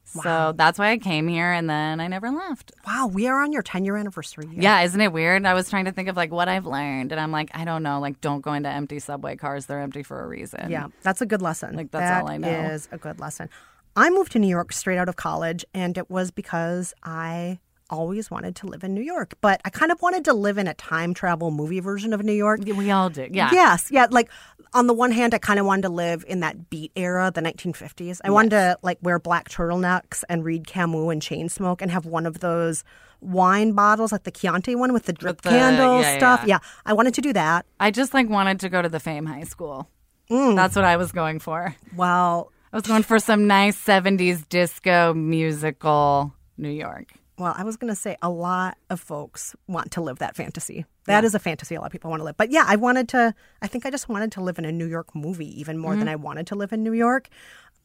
So 0.06 0.52
that's 0.54 0.78
why 0.78 0.90
I 0.90 0.98
came 0.98 1.26
here, 1.28 1.50
and 1.50 1.68
then 1.68 1.98
I 1.98 2.06
never 2.06 2.30
left. 2.30 2.72
wow, 2.86 3.06
we 3.06 3.26
are 3.26 3.42
on 3.42 3.52
your 3.52 3.62
10 3.62 3.84
year 3.84 3.96
anniversary. 3.96 4.48
Yeah, 4.52 4.82
isn't 4.82 5.00
it 5.00 5.12
weird? 5.12 5.44
I 5.44 5.54
was 5.54 5.68
trying 5.68 5.86
to 5.86 5.92
think 5.92 6.08
of 6.08 6.16
like 6.16 6.30
what 6.30 6.46
I've 6.46 6.66
learned, 6.66 7.10
and 7.10 7.20
I'm 7.20 7.32
like, 7.32 7.50
I 7.54 7.64
don't 7.64 7.82
know. 7.82 7.98
Like, 8.00 8.20
don't 8.20 8.40
go 8.40 8.52
into 8.52 8.68
empty 8.68 8.98
subway 9.00 9.34
cars; 9.34 9.66
they're 9.66 9.80
empty 9.80 10.02
for 10.02 10.22
a 10.22 10.26
reason. 10.26 10.70
Yeah, 10.70 10.88
that's 11.02 11.20
a 11.20 11.26
good 11.26 11.42
lesson. 11.42 11.74
Like, 11.74 11.90
that's 11.90 12.22
all 12.22 12.30
I 12.30 12.36
know. 12.36 12.48
is 12.48 12.88
a 12.92 12.98
good 12.98 13.18
lesson. 13.18 13.48
I 13.96 14.10
moved 14.10 14.32
to 14.32 14.38
New 14.38 14.48
York 14.48 14.72
straight 14.72 14.98
out 14.98 15.08
of 15.08 15.16
college, 15.16 15.64
and 15.74 15.96
it 15.98 16.10
was 16.10 16.30
because 16.30 16.92
I 17.02 17.58
always 17.90 18.30
wanted 18.30 18.56
to 18.56 18.66
live 18.66 18.82
in 18.82 18.94
New 18.94 19.02
York, 19.02 19.34
but 19.40 19.60
I 19.64 19.70
kind 19.70 19.92
of 19.92 20.00
wanted 20.02 20.24
to 20.24 20.32
live 20.32 20.56
in 20.58 20.66
a 20.66 20.74
time 20.74 21.12
travel 21.14 21.50
movie 21.50 21.80
version 21.80 22.12
of 22.12 22.24
New 22.24 22.32
York. 22.32 22.60
We 22.64 22.90
all 22.90 23.10
do. 23.10 23.28
Yeah. 23.30 23.50
Yes, 23.52 23.88
yeah. 23.90 24.06
Like 24.10 24.30
on 24.72 24.86
the 24.86 24.94
one 24.94 25.12
hand, 25.12 25.34
I 25.34 25.38
kind 25.38 25.60
of 25.60 25.66
wanted 25.66 25.82
to 25.82 25.88
live 25.90 26.24
in 26.26 26.40
that 26.40 26.70
beat 26.70 26.92
era, 26.96 27.30
the 27.32 27.42
1950s. 27.42 28.20
I 28.24 28.30
wanted 28.30 28.50
to 28.50 28.78
like 28.82 28.98
wear 29.02 29.18
black 29.18 29.48
turtlenecks 29.50 30.24
and 30.28 30.44
read 30.44 30.66
Camus 30.66 31.12
and 31.12 31.20
chain 31.22 31.48
smoke 31.48 31.82
and 31.82 31.90
have 31.90 32.06
one 32.06 32.24
of 32.26 32.40
those 32.40 32.84
wine 33.20 33.72
bottles, 33.72 34.12
like 34.12 34.24
the 34.24 34.30
Chianti 34.32 34.74
one 34.74 34.92
with 34.92 35.04
the 35.04 35.12
drip 35.12 35.36
With 35.36 35.42
the- 35.42 35.50
candle 35.50 36.00
yeah, 36.00 36.16
stuff. 36.16 36.40
yeah. 36.46 36.54
Yeah, 36.54 36.58
I 36.86 36.94
wanted 36.94 37.14
to 37.14 37.20
do 37.20 37.32
that. 37.34 37.66
I 37.78 37.90
just 37.90 38.14
like 38.14 38.28
wanted 38.28 38.60
to 38.60 38.68
go 38.70 38.80
to 38.82 38.88
the 38.88 38.98
Fame 39.00 39.26
High 39.26 39.44
School. 39.44 39.88
Mm. 40.30 40.56
That's 40.56 40.74
what 40.74 40.86
I 40.86 40.96
was 40.96 41.12
going 41.12 41.38
for. 41.38 41.76
Well, 41.94 42.50
I 42.74 42.76
was 42.76 42.82
going 42.88 43.04
for 43.04 43.20
some 43.20 43.46
nice 43.46 43.80
70s 43.82 44.48
disco 44.48 45.14
musical 45.14 46.34
New 46.58 46.70
York. 46.70 47.12
well, 47.38 47.54
I 47.56 47.62
was 47.62 47.76
going 47.76 47.92
to 47.92 47.94
say 47.96 48.16
a 48.20 48.28
lot 48.28 48.76
of 48.90 48.98
folks 49.00 49.54
want 49.68 49.92
to 49.92 50.00
live 50.00 50.18
that 50.18 50.34
fantasy. 50.34 50.84
That 51.06 51.22
is 51.22 51.36
a 51.36 51.38
fantasy 51.38 51.76
a 51.76 51.80
lot 51.80 51.86
of 51.86 51.92
people 51.92 52.10
want 52.10 52.20
to 52.20 52.24
live. 52.24 52.36
But 52.36 52.50
yeah, 52.50 52.64
I 52.66 52.74
wanted 52.74 53.08
to, 53.10 53.32
I 53.62 53.68
think 53.68 53.86
I 53.86 53.90
just 53.90 54.08
wanted 54.08 54.32
to 54.32 54.40
live 54.40 54.58
in 54.58 54.64
a 54.64 54.72
New 54.72 54.86
York 54.86 55.14
movie 55.14 55.60
even 55.60 55.78
more 55.78 55.92
Mm-hmm. 55.92 56.00
than 56.00 56.08
I 56.08 56.16
wanted 56.16 56.48
to 56.48 56.56
live 56.56 56.72
in 56.72 56.82
New 56.82 56.92
York. 56.94 57.28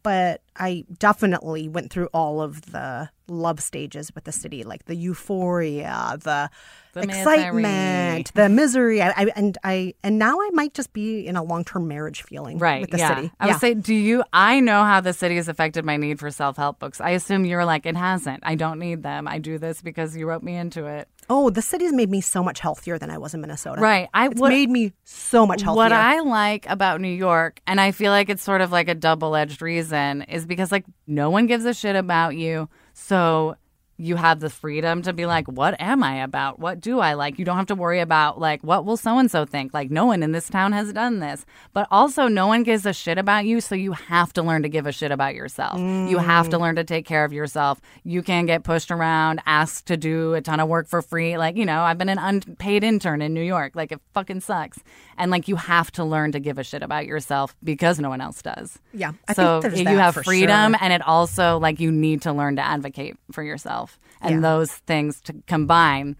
But 0.01 0.41
I 0.55 0.85
definitely 0.97 1.67
went 1.67 1.91
through 1.91 2.07
all 2.13 2.41
of 2.41 2.71
the 2.71 3.09
love 3.27 3.59
stages 3.59 4.13
with 4.15 4.23
the 4.23 4.31
city, 4.31 4.63
like 4.63 4.85
the 4.85 4.95
euphoria, 4.95 6.17
the, 6.23 6.49
The 6.93 7.01
excitement, 7.01 8.33
the 8.33 8.49
misery. 8.49 9.01
I, 9.01 9.09
I, 9.09 9.27
and 9.35 9.57
I 9.63 9.93
and 10.03 10.17
now 10.17 10.39
I 10.39 10.49
might 10.53 10.73
just 10.73 10.93
be 10.93 11.27
in 11.27 11.35
a 11.35 11.43
long 11.43 11.63
term 11.63 11.87
marriage 11.87 12.23
feeling 12.23 12.57
Right. 12.57 12.81
with 12.81 12.91
the 12.91 12.97
yeah. 12.97 13.15
city. 13.15 13.31
I 13.39 13.47
would 13.47 13.59
say, 13.59 13.73
do 13.73 13.93
you? 13.93 14.23
I 14.33 14.59
know 14.59 14.83
how 14.83 15.01
the 15.01 15.13
city 15.13 15.35
has 15.35 15.47
affected 15.47 15.85
my 15.85 15.97
need 15.97 16.19
for 16.19 16.31
self 16.31 16.57
help 16.57 16.79
books. 16.79 16.99
I 17.01 17.11
assume 17.11 17.45
you're 17.45 17.65
like, 17.65 17.85
it 17.85 17.95
hasn't. 17.97 18.41
I 18.43 18.55
don't 18.55 18.79
need 18.79 19.03
them. 19.03 19.27
I 19.27 19.37
do 19.39 19.57
this 19.57 19.81
because 19.81 20.15
you 20.15 20.27
wrote 20.27 20.43
me 20.43 20.55
into 20.55 20.85
it. 20.85 21.07
Oh, 21.29 21.49
the 21.49 21.61
city's 21.61 21.93
made 21.93 22.09
me 22.09 22.21
so 22.21 22.43
much 22.43 22.59
healthier 22.59 22.97
than 22.97 23.09
I 23.11 23.17
was 23.17 23.33
in 23.33 23.41
Minnesota. 23.41 23.79
Right. 23.79 24.09
I 24.13 24.27
It's 24.27 24.41
what- 24.41 24.49
made 24.49 24.69
me 24.69 24.93
so 25.03 25.45
much 25.45 25.61
healthier. 25.61 25.83
What 25.83 25.91
I 25.91 26.19
like 26.21 26.67
about 26.69 27.01
New 27.01 27.07
York, 27.13 27.61
and 27.67 27.79
I 27.79 27.91
feel 27.91 28.11
like 28.11 28.29
it's 28.29 28.43
sort 28.43 28.61
of 28.61 28.71
like 28.71 28.89
a 28.89 28.95
double 28.95 29.35
edged 29.35 29.61
reason, 29.61 30.23
is 30.23 30.45
because 30.45 30.71
like 30.71 30.85
no 31.07 31.29
one 31.29 31.45
gives 31.45 31.65
a 31.65 31.73
shit 31.73 31.95
about 31.95 32.35
you. 32.35 32.67
So 32.93 33.55
you 33.99 34.15
have 34.15 34.39
the 34.39 34.49
freedom 34.49 35.01
to 35.01 35.11
be 35.11 35.25
like, 35.25 35.45
what 35.47 35.79
am 35.79 36.03
I 36.03 36.23
about? 36.23 36.57
What 36.57 36.79
do 36.79 36.99
I 36.99 37.15
like? 37.15 37.37
You 37.37 37.43
don't 37.43 37.57
have 37.57 37.65
to 37.67 37.75
worry 37.75 37.99
about 37.99 38.39
like, 38.39 38.63
what 38.63 38.85
will 38.85 38.95
so 38.95 39.17
and 39.17 39.29
so 39.29 39.43
think? 39.43 39.73
Like, 39.73 39.91
no 39.91 40.05
one 40.05 40.23
in 40.23 40.31
this 40.31 40.49
town 40.49 40.71
has 40.71 40.93
done 40.93 41.19
this. 41.19 41.45
But 41.73 41.85
also, 41.91 42.29
no 42.29 42.47
one 42.47 42.63
gives 42.63 42.85
a 42.85 42.93
shit 42.93 43.17
about 43.17 43.45
you. 43.45 43.59
So 43.59 43.75
you 43.75 43.91
have 43.91 44.31
to 44.33 44.41
learn 44.41 44.63
to 44.63 44.69
give 44.69 44.87
a 44.87 44.93
shit 44.93 45.11
about 45.11 45.35
yourself. 45.35 45.77
You 45.79 46.17
have 46.17 46.47
to 46.49 46.57
mm. 46.57 46.61
learn 46.61 46.75
to 46.77 46.85
take 46.85 47.05
care 47.05 47.25
of 47.25 47.33
yourself. 47.33 47.81
You 48.05 48.23
can 48.23 48.45
get 48.45 48.63
pushed 48.63 48.89
around, 48.89 49.41
asked 49.45 49.87
to 49.87 49.97
do 49.97 50.33
a 50.33 50.41
ton 50.41 50.61
of 50.61 50.69
work 50.69 50.87
for 50.87 51.01
free. 51.01 51.37
Like, 51.37 51.57
you 51.57 51.65
know, 51.65 51.81
I've 51.81 51.97
been 51.97 52.09
an 52.09 52.19
unpaid 52.19 52.85
intern 52.85 53.21
in 53.21 53.33
New 53.33 53.43
York. 53.43 53.75
Like, 53.75 53.91
it 53.91 53.99
fucking 54.13 54.39
sucks. 54.39 54.79
And 55.19 55.29
like, 55.29 55.47
you 55.47 55.55
have 55.57 55.91
to 55.91 56.03
learn 56.03 56.31
to 56.31 56.39
give 56.39 56.57
a 56.57 56.63
shit 56.63 56.81
about 56.81 57.05
yourself 57.05 57.55
because 57.63 57.99
no 57.99 58.09
one 58.09 58.21
else 58.21 58.41
does. 58.41 58.79
Yeah, 58.93 59.11
I 59.27 59.33
so 59.33 59.61
think 59.61 59.75
there's 59.75 59.81
you 59.91 59.97
have 59.99 60.15
freedom, 60.15 60.71
sure. 60.73 60.79
and 60.81 60.93
it 60.93 61.01
also 61.05 61.59
like 61.59 61.79
you 61.79 61.91
need 61.91 62.21
to 62.23 62.31
learn 62.33 62.55
to 62.55 62.65
advocate 62.65 63.17
for 63.31 63.43
yourself. 63.43 63.99
And 64.21 64.35
Yeah. 64.35 64.41
those 64.41 64.71
things 64.71 65.21
to 65.21 65.35
combine 65.45 66.15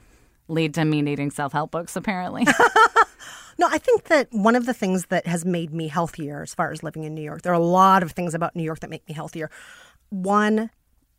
lead 0.47 0.73
to 0.75 0.85
me 0.85 1.01
needing 1.01 1.31
self 1.31 1.53
help 1.53 1.71
books. 1.71 1.95
Apparently, 1.95 2.45
No, 3.57 3.67
I 3.69 3.77
think 3.77 4.05
that 4.05 4.27
one 4.31 4.55
of 4.55 4.65
the 4.65 4.73
things 4.73 5.07
that 5.07 5.27
has 5.27 5.43
made 5.45 5.73
me 5.73 5.87
healthier 5.89 6.41
as 6.43 6.53
far 6.53 6.71
as 6.71 6.81
living 6.81 7.03
in 7.03 7.13
New 7.13 7.21
York, 7.21 7.41
there 7.41 7.51
are 7.51 7.55
a 7.55 7.65
lot 7.65 8.03
of 8.03 8.11
things 8.13 8.33
about 8.33 8.55
New 8.55 8.63
York 8.63 8.79
that 8.79 8.89
make 8.89 9.05
me 9.07 9.13
healthier. 9.13 9.49
One, 10.09 10.69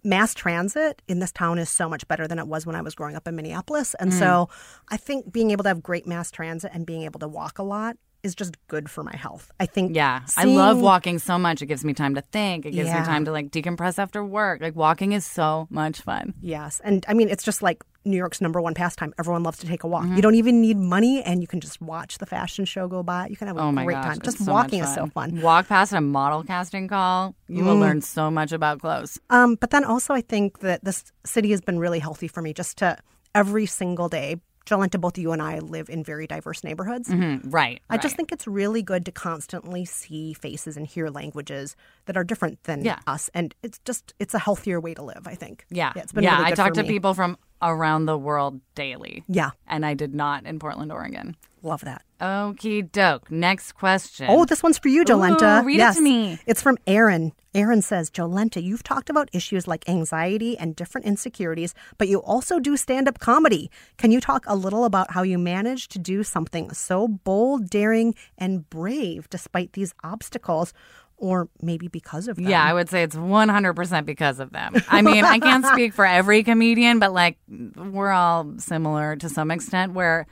mass 0.05 0.35
transit 0.35 1.03
in 1.09 1.19
this 1.19 1.33
town 1.33 1.59
is 1.59 1.69
so 1.69 1.89
much 1.89 2.07
better 2.09 2.27
than 2.27 2.39
it 2.39 2.47
was 2.47 2.67
when 2.67 2.77
I 2.77 2.83
was 2.83 2.95
growing 2.95 3.17
up 3.17 3.27
in 3.29 3.37
Minneapolis. 3.37 3.95
And 3.95 4.13
hmm. 4.13 4.19
so 4.19 4.49
I 4.89 4.97
think 4.97 5.33
being 5.33 5.51
able 5.51 5.65
to 5.65 5.69
have 5.69 5.83
great 5.83 6.07
mass 6.07 6.31
transit 6.31 6.71
and 6.75 6.87
being 6.87 7.03
able 7.03 7.21
to 7.21 7.29
walk 7.29 7.59
a 7.59 7.63
lot 7.63 7.97
is 8.23 8.35
just 8.35 8.55
good 8.69 8.91
for 8.91 9.03
my 9.03 9.17
health. 9.17 9.51
I 9.59 9.67
think 9.67 9.97
yeah, 9.97 10.23
I 10.37 10.45
love 10.45 10.81
walking 10.81 11.19
so 11.19 11.39
much. 11.39 11.63
It 11.63 11.67
gives 11.67 11.85
me 11.85 11.95
time 11.95 12.15
to 12.17 12.21
think. 12.21 12.67
It 12.67 12.73
gives 12.73 12.89
Yeah. 12.89 13.01
me 13.01 13.07
time 13.07 13.25
to 13.25 13.33
like 13.33 13.51
decompress 13.51 13.99
after 13.99 14.25
work. 14.25 14.61
Like 14.61 14.77
walking 14.77 15.13
is 15.13 15.25
so 15.25 15.67
much 15.71 16.03
fun. 16.03 16.35
Yes. 16.41 16.81
And 16.85 17.05
I 17.09 17.15
mean, 17.15 17.29
it's 17.29 17.45
just 17.45 17.63
like 17.63 17.83
New 18.05 18.17
York's 18.17 18.41
number 18.41 18.61
one 18.61 18.75
pastime. 18.75 19.13
Everyone 19.19 19.43
loves 19.43 19.59
to 19.59 19.67
take 19.67 19.85
a 19.85 19.87
walk. 19.87 20.05
Mm-hmm. 20.05 20.17
You 20.17 20.23
don't 20.23 20.35
even 20.35 20.61
need 20.61 20.77
money 20.79 21.23
and 21.23 21.43
you 21.43 21.47
can 21.47 21.61
just 21.61 21.81
watch 21.83 22.19
the 22.19 22.27
fashion 22.27 22.65
show 22.65 22.89
go 22.89 23.03
by. 23.03 23.27
You 23.29 23.37
can 23.37 23.47
have 23.49 23.57
a 23.57 23.61
Oh 23.61 23.73
great 23.73 23.95
gosh, 23.95 24.05
time. 24.05 24.19
Just 24.23 24.39
so 24.45 24.51
walking 24.53 24.81
is 24.83 24.95
so 24.95 25.07
fun. 25.09 25.41
Walk 25.43 25.69
past 25.69 25.93
a 25.93 26.01
model 26.01 26.43
casting 26.43 26.89
call, 26.89 27.35
you 27.49 27.65
will 27.65 27.77
learn 27.79 28.01
so 28.01 28.31
much 28.31 28.53
about 28.53 28.81
clothes. 28.81 29.19
Um, 29.29 29.57
but 29.57 29.71
then 29.71 29.85
also, 29.85 30.15
I 30.15 30.23
think 30.23 30.61
that 30.61 30.83
this 30.85 31.05
city 31.27 31.51
has 31.51 31.61
been 31.61 31.79
really 31.79 31.99
healthy 31.99 32.29
for 32.29 32.41
me 32.43 32.53
just 32.55 32.79
to 32.79 32.97
every 33.35 33.67
single 33.67 34.09
day. 34.09 34.37
Jolenta, 34.67 35.01
both 35.01 35.19
you 35.19 35.33
and 35.33 35.43
I 35.43 35.59
live 35.59 35.89
in 35.89 36.05
very 36.05 36.27
diverse 36.27 36.63
neighborhoods. 36.63 37.09
Mm, 37.09 37.41
Right. 37.47 37.81
I 37.91 37.97
just 37.97 38.15
think 38.15 38.31
it's 38.31 38.47
really 38.47 38.83
good 38.83 39.05
to 39.07 39.11
constantly 39.11 39.85
see 39.85 40.33
faces 40.35 40.77
and 40.77 40.87
hear 40.87 41.09
languages 41.09 41.75
that 42.05 42.17
are 42.17 42.23
different 42.23 42.63
than 42.65 42.85
Yeah. 42.85 42.99
us. 43.07 43.31
And 43.35 43.55
it's 43.63 43.81
just, 43.85 44.15
it's 44.21 44.33
a 44.35 44.39
healthier 44.39 44.79
way 44.79 44.95
to 44.95 45.03
live, 45.03 45.27
I 45.27 45.35
think. 45.35 45.65
Yeah. 45.71 45.93
yeah 45.97 46.03
it's 46.03 46.13
been 46.13 46.23
yeah. 46.25 46.39
really 46.39 46.53
I 46.53 46.55
talk 46.55 46.75
to 46.75 46.83
me. 46.83 46.89
people 46.89 47.15
from 47.15 47.37
around 47.63 48.07
the 48.07 48.17
world 48.19 48.61
daily. 48.75 49.25
Yeah, 49.29 49.51
And 49.67 49.85
I 49.85 49.95
did 49.95 50.15
not 50.15 50.45
in 50.47 50.59
Portland, 50.59 50.91
Oregon. 50.93 51.37
love 51.63 51.83
that. 51.83 52.03
Okie 52.21 52.91
doke. 52.91 53.31
Next 53.31 53.73
question. 53.73 54.27
Oh, 54.29 54.45
this 54.45 54.63
one's 54.63 54.79
for 54.79 54.89
you, 54.89 55.05
Jolenta. 55.05 55.61
Ooh, 55.63 55.67
read 55.67 55.81
it 55.81 55.95
to 55.95 56.01
me. 56.01 56.39
It's 56.47 56.63
from 56.63 56.77
Aaron. 56.87 57.33
Aaron 57.55 57.83
says, 57.83 58.11
Jolenta, 58.11 58.63
you've 58.63 58.83
talked 58.83 59.11
about 59.11 59.29
issues 59.33 59.67
like 59.67 59.89
anxiety 59.89 60.57
and 60.57 60.77
different 60.77 61.07
insecurities, 61.07 61.75
but 61.99 62.09
you 62.09 62.19
also 62.23 62.61
do 62.61 62.77
stand 62.77 63.09
up 63.09 63.19
comedy. 63.19 63.71
Can 63.99 64.11
you 64.11 64.21
talk 64.21 64.45
a 64.47 64.55
little 64.55 64.85
about 64.85 65.13
how 65.13 65.23
you 65.23 65.37
managed 65.39 65.91
to 65.93 65.99
do 65.99 66.23
something 66.23 66.71
so 66.73 67.09
bold, 67.09 67.69
daring, 67.69 68.15
and 68.39 68.69
brave 68.71 69.29
despite 69.31 69.73
these 69.73 69.93
obstacles? 70.05 70.73
Or 71.21 71.51
maybe 71.61 71.89
because 71.89 72.29
of 72.29 72.37
them. 72.37 72.49
Yeah, 72.49 72.65
I 72.65 72.73
would 72.73 72.89
say 72.89 73.03
it's 73.03 73.15
100% 73.15 74.07
because 74.07 74.41
of 74.41 74.53
them. 74.53 74.75
I 74.89 75.03
mean, 75.03 75.23
I 75.25 75.39
can't 75.39 75.67
speak 75.73 75.93
for 75.93 76.07
every 76.07 76.43
comedian, 76.43 76.99
but 76.99 77.13
like 77.13 77.37
we're 77.77 78.11
all 78.11 78.55
similar 78.57 79.17
to 79.17 79.29
some 79.29 79.51
extent 79.51 79.93
where 79.93 80.27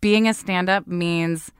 being 0.00 0.26
a 0.28 0.34
stand 0.34 0.68
up 0.68 0.88
means 0.88 1.52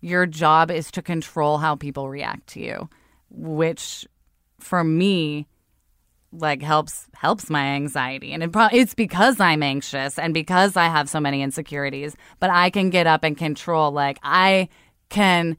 your 0.00 0.26
job 0.26 0.70
is 0.70 0.92
to 0.92 1.02
control 1.02 1.58
how 1.58 1.74
people 1.74 2.08
react 2.08 2.46
to 2.48 2.60
you, 2.60 2.88
which 3.30 4.06
for 4.60 4.84
me 4.84 5.48
like 6.32 6.62
helps 6.62 7.06
helps 7.14 7.48
my 7.50 7.64
anxiety 7.66 8.32
and 8.32 8.42
it 8.42 8.52
pro- 8.52 8.68
it's 8.72 8.94
because 8.94 9.40
I'm 9.40 9.62
anxious 9.62 10.18
and 10.18 10.34
because 10.34 10.76
I 10.76 10.86
have 10.86 11.08
so 11.08 11.20
many 11.20 11.40
insecurities 11.40 12.16
but 12.40 12.50
I 12.50 12.68
can 12.70 12.90
get 12.90 13.06
up 13.06 13.24
and 13.24 13.38
control 13.38 13.92
like 13.92 14.18
I 14.22 14.68
can 15.08 15.56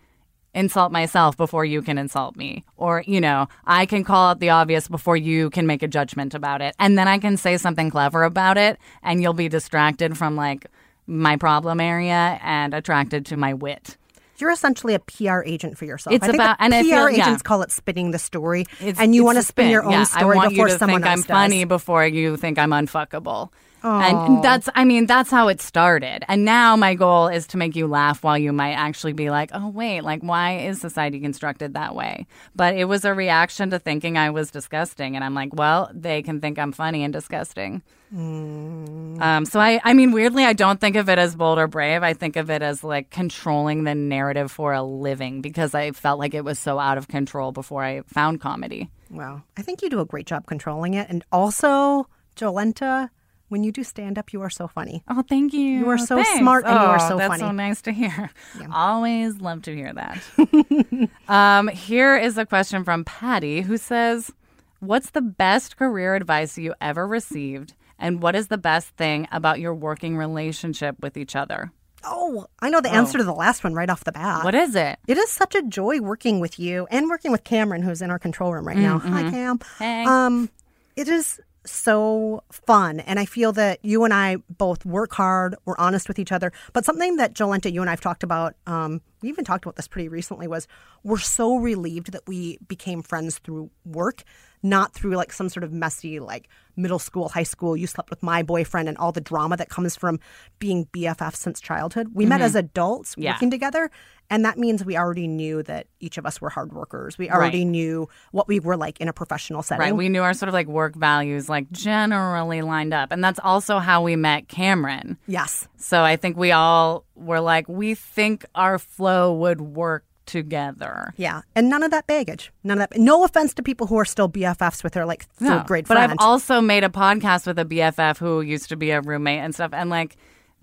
insult 0.58 0.92
myself 0.92 1.38
before 1.38 1.64
you 1.66 1.82
can 1.82 1.98
insult 1.98 2.36
me 2.36 2.64
or 2.78 3.04
you 3.06 3.22
know 3.22 3.48
I 3.66 3.86
can 3.86 4.04
call 4.04 4.30
out 4.32 4.40
the 4.40 4.50
obvious 4.50 4.88
before 4.88 5.16
you 5.16 5.50
can 5.52 5.68
make 5.68 5.84
a 5.84 5.88
judgment 5.88 6.34
about 6.34 6.62
it 6.62 6.76
and 6.80 6.98
then 6.98 7.08
I 7.08 7.18
can 7.20 7.38
say 7.38 7.58
something 7.58 7.90
clever 7.90 8.24
about 8.24 8.58
it 8.58 8.78
and 9.04 9.22
you'll 9.22 9.34
be 9.34 9.50
distracted 9.50 10.18
from 10.18 10.36
like 10.36 10.66
my 11.06 11.38
problem 11.38 11.80
area 11.80 12.40
and 12.44 12.74
attracted 12.74 13.26
to 13.28 13.38
my 13.38 13.54
wit 13.54 13.96
You're 14.40 14.52
essentially 14.52 14.94
a 14.94 15.00
PR 15.00 15.42
agent 15.46 15.78
for 15.80 15.86
yourself. 15.86 16.14
It's 16.16 16.24
I 16.24 16.28
think 16.28 16.42
about- 16.42 16.58
and 16.60 16.72
PR 16.74 16.80
feel- 16.84 17.10
yeah. 17.10 17.24
agents 17.24 17.42
call 17.42 17.62
it 17.64 17.72
spinning 17.72 18.12
the 18.12 18.20
story, 18.20 18.66
It's- 18.80 18.98
and 19.00 19.16
you 19.16 19.24
want 19.24 19.38
to 19.38 19.44
spin 19.44 19.70
your 19.72 19.84
own 19.84 19.92
Yeah, 19.94 20.04
story 20.04 20.36
I 20.36 20.38
want 20.38 20.50
before 20.52 20.68
you 20.68 20.74
to 20.74 20.80
someone 20.80 21.02
think 21.02 21.12
else 21.12 21.20
I'm 21.22 21.28
does. 21.28 21.38
funny 21.38 21.64
before 21.66 22.06
you 22.06 22.38
think 22.38 22.60
I'm 22.60 22.70
unfuckable. 22.72 23.50
And 23.84 24.44
that's, 24.44 24.70
I 24.76 24.84
mean, 24.86 25.06
that's 25.06 25.32
how 25.32 25.48
it 25.48 25.62
started. 25.62 26.24
And 26.28 26.44
now 26.44 26.76
my 26.76 26.94
goal 26.94 27.28
is 27.28 27.48
to 27.48 27.58
make 27.58 27.76
you 27.76 27.88
laugh 27.88 28.24
while 28.24 28.38
you 28.38 28.52
might 28.52 28.74
actually 28.74 29.14
be 29.14 29.30
like, 29.30 29.52
oh, 29.54 29.70
wait, 29.70 30.02
like, 30.02 30.22
why 30.22 30.58
is 30.58 30.82
society 30.82 31.20
constructed 31.20 31.74
that 31.74 31.96
way? 31.96 32.28
But 32.56 32.76
it 32.76 32.86
was 32.86 33.06
a 33.06 33.14
reaction 33.14 33.70
to 33.70 33.80
thinking 33.80 34.18
I 34.18 34.30
was 34.30 34.52
disgusting. 34.52 35.16
And 35.16 35.24
I'm 35.24 35.34
like, 35.34 35.54
well, 35.54 35.90
they 35.94 36.22
can 36.22 36.42
think 36.42 36.60
I'm 36.60 36.72
funny 36.72 37.04
and 37.04 37.14
disgusting. 37.14 37.82
Um, 38.14 39.46
so 39.46 39.60
I, 39.60 39.82
I 39.84 39.94
mean, 39.94 40.12
weirdly, 40.12 40.46
I 40.46 40.54
don't 40.54 40.80
think 40.80 40.96
of 40.96 41.10
it 41.10 41.20
as 41.20 41.36
bold 41.36 41.60
or 41.60 41.68
brave. 41.68 42.04
I 42.04 42.14
think 42.14 42.36
of 42.38 42.50
it 42.50 42.62
as 42.62 42.84
like 42.84 43.10
controlling 43.10 43.84
the 43.84 43.96
narrative 43.96 44.52
for 44.52 44.74
a 44.74 44.82
living 44.82 45.42
because 45.42 45.76
I 45.76 45.92
felt 45.92 46.20
like 46.20 46.34
it 46.34 46.46
was 46.46 46.58
so 46.58 46.80
out 46.80 46.98
of 46.98 47.08
control 47.08 47.52
before 47.52 47.84
I 47.84 48.02
found 48.08 48.40
comedy. 48.40 48.90
Well, 49.10 49.44
I 49.58 49.62
think 49.62 49.82
you 49.82 49.90
do 49.90 50.00
a 50.00 50.06
great 50.06 50.26
job 50.26 50.48
controlling 50.48 50.94
it. 50.94 51.08
And 51.10 51.24
also, 51.32 52.08
Jolenta, 52.36 53.10
when 53.50 53.64
you 53.64 53.72
do 53.72 53.84
stand 53.84 54.18
up, 54.18 54.34
you 54.34 54.42
are 54.42 54.50
so 54.50 54.68
funny. 54.68 55.04
Oh, 55.08 55.22
thank 55.28 55.54
you. 55.54 55.62
You 55.62 55.90
are 55.90 55.98
so 55.98 56.16
Thanks. 56.16 56.38
smart 56.40 56.66
and 56.66 56.74
you 56.74 56.80
are 56.80 56.96
Oh, 57.02 57.10
so 57.10 57.18
that's 57.18 57.30
funny. 57.30 57.40
so 57.40 57.52
nice 57.52 57.82
to 57.84 57.92
hear. 57.92 58.30
Always 58.72 59.40
love 59.40 59.62
to 59.64 59.76
hear 59.76 59.94
that. 59.94 61.10
um, 61.28 61.68
here 61.70 62.18
is 62.18 62.38
a 62.38 62.46
question 62.46 62.84
from 62.84 63.04
Patty 63.06 63.62
who 63.62 63.78
says, 63.78 64.32
"What's 64.80 65.12
the 65.12 65.22
best 65.22 65.78
career 65.78 66.16
advice 66.16 66.58
you 66.58 66.74
ever 66.82 67.08
received, 67.08 67.74
and 67.98 68.22
what 68.22 68.36
is 68.36 68.48
the 68.48 68.58
best 68.58 68.90
thing 68.98 69.28
about 69.32 69.60
your 69.60 69.74
working 69.74 70.18
relationship 70.18 70.98
with 71.02 71.18
each 71.18 71.36
other? 71.36 71.72
Oh, 72.04 72.46
I 72.62 72.70
know 72.70 72.80
the 72.80 72.92
answer 72.94 73.18
to 73.18 73.24
the 73.24 73.34
last 73.34 73.64
one 73.64 73.74
right 73.74 73.90
off 73.90 74.04
the 74.04 74.12
bat. 74.12 74.44
What 74.46 74.56
is 74.56 74.76
it? 74.76 75.00
It 75.08 75.18
is 75.18 75.30
such 75.32 75.56
a 75.56 75.64
joy 75.64 76.00
working 76.00 76.40
with 76.40 76.60
you 76.60 76.88
and 76.92 77.10
working 77.10 77.32
with 77.32 77.44
Cameron, 77.44 77.82
who's 77.82 78.02
in 78.02 78.12
our 78.12 78.20
control 78.20 78.54
room 78.54 78.68
right 78.68 78.78
now. 78.78 79.00
Hi, 79.00 79.30
Cam. 79.30 79.60
Hey. 79.80 80.06
Um, 80.06 80.50
it 80.96 81.08
is 81.10 81.42
so 81.72 82.44
fun. 82.52 83.00
And 83.02 83.20
I 83.20 83.26
feel 83.26 83.52
that 83.54 83.80
you 83.84 84.04
and 84.04 84.14
I 84.14 84.38
both 84.58 84.86
work 84.86 85.14
hard, 85.14 85.56
we're 85.66 85.78
honest 85.78 86.08
with 86.08 86.20
each 86.20 86.32
other. 86.32 86.52
But 86.74 86.86
something 86.86 87.18
that 87.18 87.34
Jolenta, 87.34 87.72
you 87.72 87.82
and 87.82 87.90
I 87.90 87.94
have 87.94 88.02
talked 88.02 88.24
about, 88.24 88.56
um, 88.66 89.02
we 89.22 89.30
even 89.30 89.46
talked 89.46 89.66
about 89.66 89.76
this 89.76 89.88
pretty 89.88 90.10
recently, 90.10 90.48
was 90.48 90.68
we're 91.04 91.18
so 91.18 91.58
relieved 91.58 92.12
that 92.12 92.22
we 92.28 92.58
became 92.68 93.02
friends 93.02 93.40
through 93.40 93.70
work, 93.86 94.24
not 94.64 94.94
through 94.94 95.16
like 95.16 95.32
some 95.34 95.50
sort 95.50 95.64
of 95.64 95.72
messy, 95.72 96.20
like 96.20 96.48
middle 96.76 97.00
school, 97.00 97.30
high 97.30 97.44
school, 97.44 97.76
you 97.76 97.88
slept 97.88 98.10
with 98.10 98.22
my 98.22 98.44
boyfriend 98.44 98.88
and 98.88 98.98
all 98.98 99.12
the 99.12 99.22
drama 99.22 99.58
that 99.58 99.70
comes 99.70 99.96
from 99.96 100.20
being 100.60 100.86
BFF 100.94 101.36
since 101.36 101.60
childhood. 101.60 102.10
We 102.14 102.26
met 102.26 102.42
as 102.42 102.56
adults 102.56 103.16
Yeah. 103.18 103.34
working 103.34 103.50
together. 103.50 103.90
And 104.30 104.44
that 104.44 104.58
means 104.58 104.84
we 104.84 104.98
already 104.98 105.28
knew 105.28 105.64
that 105.64 105.88
each 106.02 106.18
of 106.18 106.26
us 106.26 106.42
were 106.42 106.50
hard 106.50 106.74
workers. 106.74 107.18
We 107.18 107.30
already 107.30 107.60
Right. 107.60 107.68
knew 107.68 108.10
what 108.32 108.48
we 108.48 108.60
were 108.60 108.76
like 108.76 109.00
in 109.00 109.08
a 109.08 109.14
professional 109.14 109.64
setting. 109.64 109.82
Right. 109.82 109.96
We 109.96 110.10
knew 110.10 110.22
our 110.22 110.34
sort 110.34 110.50
of 110.50 110.54
like 110.54 110.68
work 110.68 110.96
values 110.96 111.48
like 111.48 111.72
generally 111.72 112.62
lined 112.62 112.94
up. 112.94 113.12
And 113.12 113.24
that's 113.24 113.40
also 113.44 113.80
how 113.80 114.02
we 114.02 114.16
met 114.16 114.48
Cameron. 114.50 115.18
yes. 115.28 115.68
So 115.78 116.04
I 116.04 116.18
think 116.18 116.36
we 116.38 116.52
all 116.52 117.06
were 117.16 117.40
like, 117.40 117.70
we 117.70 117.96
think 117.96 118.46
our 118.56 118.78
flow 118.78 119.34
would 119.34 119.62
work 119.62 120.04
together. 120.26 121.14
Yeah, 121.18 121.42
and 121.56 121.70
none 121.70 121.84
of 121.84 121.92
that 121.92 122.06
baggage. 122.06 122.52
None 122.64 122.80
of 122.82 122.90
that. 122.90 123.00
No 123.00 123.24
offense 123.24 123.54
to 123.56 123.64
people 123.64 123.88
who 123.88 123.98
are 123.98 124.06
still 124.06 124.28
BFFs 124.30 124.84
with 124.84 124.92
their 124.94 125.06
like 125.06 125.24
third 125.26 125.46
No. 125.50 125.64
grade 125.66 125.88
But 125.88 125.96
friend. 125.96 126.12
I've 126.12 126.18
also 126.20 126.60
made 126.62 126.84
a 126.84 126.90
podcast 126.90 127.48
with 127.48 127.58
a 127.58 127.64
BFF 127.66 128.18
who 128.20 128.42
used 128.42 128.68
to 128.70 128.76
be 128.76 128.92
a 128.92 129.00
roommate 129.02 129.40
and 129.40 129.54
stuff. 129.56 129.72
And 129.74 129.90
like, 129.90 130.18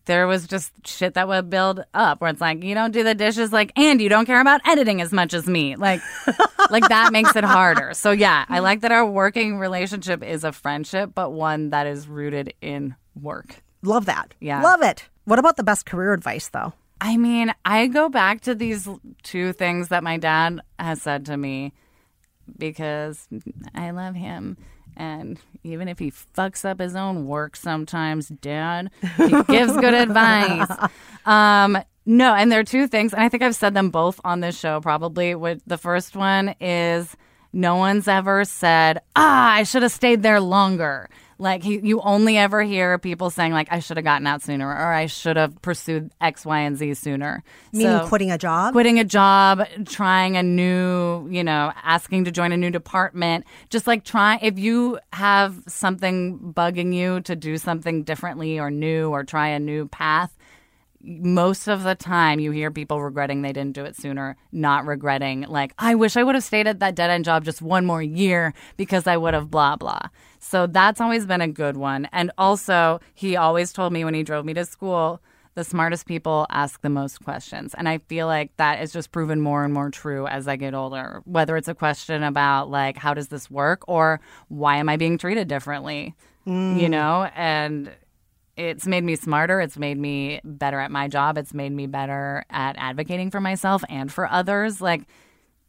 there 0.07 0.27
was 0.27 0.47
just 0.47 0.73
shit 0.87 1.15
that 1.15 1.29
would 1.29 1.51
build 1.51 1.85
up 1.95 2.21
where 2.21 2.31
it's 2.31 2.41
like, 2.41 2.63
you 2.63 2.75
don't 2.75 2.91
do 2.93 3.03
the 3.03 3.15
dishes 3.15 3.53
like, 3.53 3.73
and 3.77 4.01
you 4.01 4.09
don't 4.09 4.27
care 4.27 4.41
about 4.41 4.61
editing 4.67 5.01
as 5.01 5.13
much 5.13 5.35
as 5.35 5.47
me. 5.47 5.77
Like, 5.77 6.01
like 6.71 6.89
that 6.89 7.13
makes 7.13 7.35
it 7.37 7.45
harder. 7.45 7.95
So 7.95 8.11
yeah, 8.11 8.45
I 8.49 8.61
like 8.61 8.81
that 8.81 8.93
our 8.93 9.07
working 9.07 9.59
relationship 9.59 10.23
is 10.23 10.45
a 10.45 10.53
friendship, 10.53 11.13
but 11.15 11.31
one 11.31 11.71
that 11.71 11.87
is 11.87 12.09
rooted 12.09 12.55
in 12.61 12.95
work. 13.21 13.63
Love 13.83 14.07
that. 14.07 14.35
Yeah. 14.41 14.63
love 14.63 14.83
it. 14.83 15.09
What 15.25 15.39
about 15.39 15.57
the 15.57 15.65
best 15.65 15.87
career 15.87 16.13
advice 16.13 16.49
though? 16.49 16.73
I 17.01 17.17
mean, 17.17 17.53
I 17.65 17.87
go 17.87 18.09
back 18.09 18.43
to 18.43 18.55
these 18.55 18.89
two 19.23 19.53
things 19.53 19.89
that 19.89 20.03
my 20.03 20.17
dad 20.17 20.61
has 20.79 21.03
said 21.03 21.27
to 21.27 21.37
me 21.37 21.73
because 22.59 23.29
I 23.75 23.91
love 23.91 24.15
him. 24.15 24.57
And 24.97 25.39
even 25.63 25.89
if 25.89 25.99
he 25.99 26.11
fucks 26.11 26.65
up 26.65 26.81
his 26.81 26.95
own 26.95 27.27
work 27.27 27.57
sometimes, 27.57 28.29
dad, 28.29 28.91
he 29.17 29.43
gives 29.45 29.73
good 29.73 29.95
advice. 29.95 30.71
Um, 31.27 31.79
no, 32.05 32.35
and 32.35 32.53
there 32.53 32.61
are 32.61 32.65
two 32.65 32.87
things, 32.87 33.15
and 33.15 33.23
I 33.23 33.31
think 33.31 33.43
I've 33.43 33.57
said 33.57 33.73
them 33.73 33.89
both 33.89 34.21
on 34.25 34.41
this 34.41 34.59
show 34.59 34.83
probably. 34.83 35.35
With 35.35 35.63
the 35.67 35.79
first 35.79 36.15
one 36.15 36.55
is 36.61 37.17
no 37.51 37.77
one's 37.77 38.09
ever 38.09 38.45
said, 38.45 39.01
ah, 39.17 39.53
I 39.55 39.63
should 39.63 39.83
have 39.83 39.93
stayed 39.93 40.23
there 40.23 40.39
longer. 40.39 41.09
Like 41.39 41.63
he, 41.63 41.79
you 41.81 42.01
only 42.01 42.37
ever 42.39 42.63
hear 42.63 42.99
people 42.99 43.31
saying 43.31 43.53
like 43.53 43.69
I 43.71 43.81
should 43.81 43.97
have 43.97 44.05
gotten 44.05 44.27
out 44.27 44.43
sooner 44.43 44.69
or 44.69 44.93
I 44.93 45.07
should 45.07 45.37
have 45.37 45.61
pursued 45.63 46.11
X, 46.21 46.47
Y, 46.47 46.61
and 46.61 46.77
Z 46.77 46.95
sooner. 46.95 47.43
Meaning 47.73 47.99
So- 47.99 48.07
quitting 48.09 48.31
a 48.31 48.39
job. 48.39 48.73
quitting 48.73 48.99
a 48.99 49.05
job, 49.05 49.67
trying 49.87 50.37
a 50.37 50.43
new, 50.43 51.29
you 51.31 51.43
know, 51.43 51.73
asking 51.83 52.25
to 52.25 52.31
join 52.31 52.53
a 52.53 52.57
new 52.57 52.71
department, 52.71 53.45
just 53.71 53.87
like 53.87 54.05
trying 54.05 54.39
if 54.43 54.59
you 54.59 54.99
have 55.13 55.63
something 55.67 56.39
bugging 56.55 56.95
you 56.95 57.21
to 57.23 57.35
do 57.37 57.57
something 57.59 58.05
differently 58.05 58.59
or 58.59 58.71
new 58.71 59.11
or 59.11 59.25
try 59.25 59.49
a 59.49 59.59
new 59.59 59.87
path, 59.89 60.37
most 61.05 61.69
of 61.69 61.83
the 61.83 61.95
time 61.95 62.41
you 62.41 62.51
hear 62.51 62.71
people 62.71 63.03
regretting 63.03 63.43
they 63.43 63.53
didn't 63.53 63.75
do 63.75 63.85
it 63.85 63.97
sooner, 63.97 64.37
not 64.53 64.87
regretting 64.87 65.43
like 65.43 65.75
I 65.79 65.95
wish 65.95 66.17
I 66.17 66.23
would 66.23 66.35
have 66.35 66.45
stayed 66.45 66.67
at 66.67 66.81
that 66.81 66.95
dead 66.95 67.11
end 67.11 67.25
job 67.25 67.45
just 67.45 67.61
one 67.61 67.85
more 67.85 68.03
year 68.03 68.55
because 68.77 69.07
I 69.07 69.17
would 69.17 69.35
have 69.35 69.51
blah 69.51 69.77
blah. 69.77 70.01
So 70.39 70.67
that's 70.67 71.01
always 71.01 71.27
been 71.27 71.41
a 71.41 71.49
good 71.49 71.77
one. 71.77 72.07
And 72.13 72.31
also, 72.37 73.01
he 73.15 73.37
always 73.37 73.73
told 73.73 73.93
me 73.93 74.05
when 74.05 74.15
he 74.15 74.23
drove 74.23 74.45
me 74.45 74.53
to 74.55 74.65
school, 74.67 75.23
the 75.55 75.65
smartest 75.65 76.07
people 76.07 76.47
ask 76.51 76.81
the 76.83 76.91
most 76.91 77.25
questions. 77.25 77.75
And 77.75 77.89
I 77.89 77.99
feel 77.99 78.27
like 78.27 78.55
that 78.57 78.83
is 78.83 78.93
just 78.93 79.13
proven 79.13 79.41
more 79.41 79.65
and 79.65 79.73
more 79.73 79.91
true 79.91 80.27
as 80.27 80.49
I 80.49 80.57
get 80.57 80.75
older. 80.75 81.23
Whether 81.25 81.57
it's 81.57 81.69
a 81.69 81.75
question 81.75 82.23
about 82.23 82.71
like 82.71 82.97
how 82.97 83.15
does 83.15 83.29
this 83.29 83.51
work 83.51 83.85
or 83.89 84.21
why 84.49 84.77
am 84.77 84.89
I 84.89 84.97
being 84.97 85.19
treated 85.19 85.49
differently? 85.49 86.15
You 86.47 86.53
mm. 86.53 86.91
know, 86.91 87.31
and 87.35 87.91
it's 88.57 88.87
made 88.87 89.05
me 89.05 89.17
smarter. 89.17 89.61
It's 89.61 89.77
made 89.77 89.99
me 89.99 90.41
better 90.45 90.79
at 90.79 90.91
my 90.91 91.09
job. 91.09 91.39
It's 91.39 91.55
made 91.55 91.73
me 91.73 91.87
better 91.87 92.45
at 92.51 92.77
advocating 92.79 93.31
for 93.31 93.41
myself 93.41 93.83
and 93.89 94.13
for 94.13 94.31
others. 94.31 94.81
Like, 94.81 95.03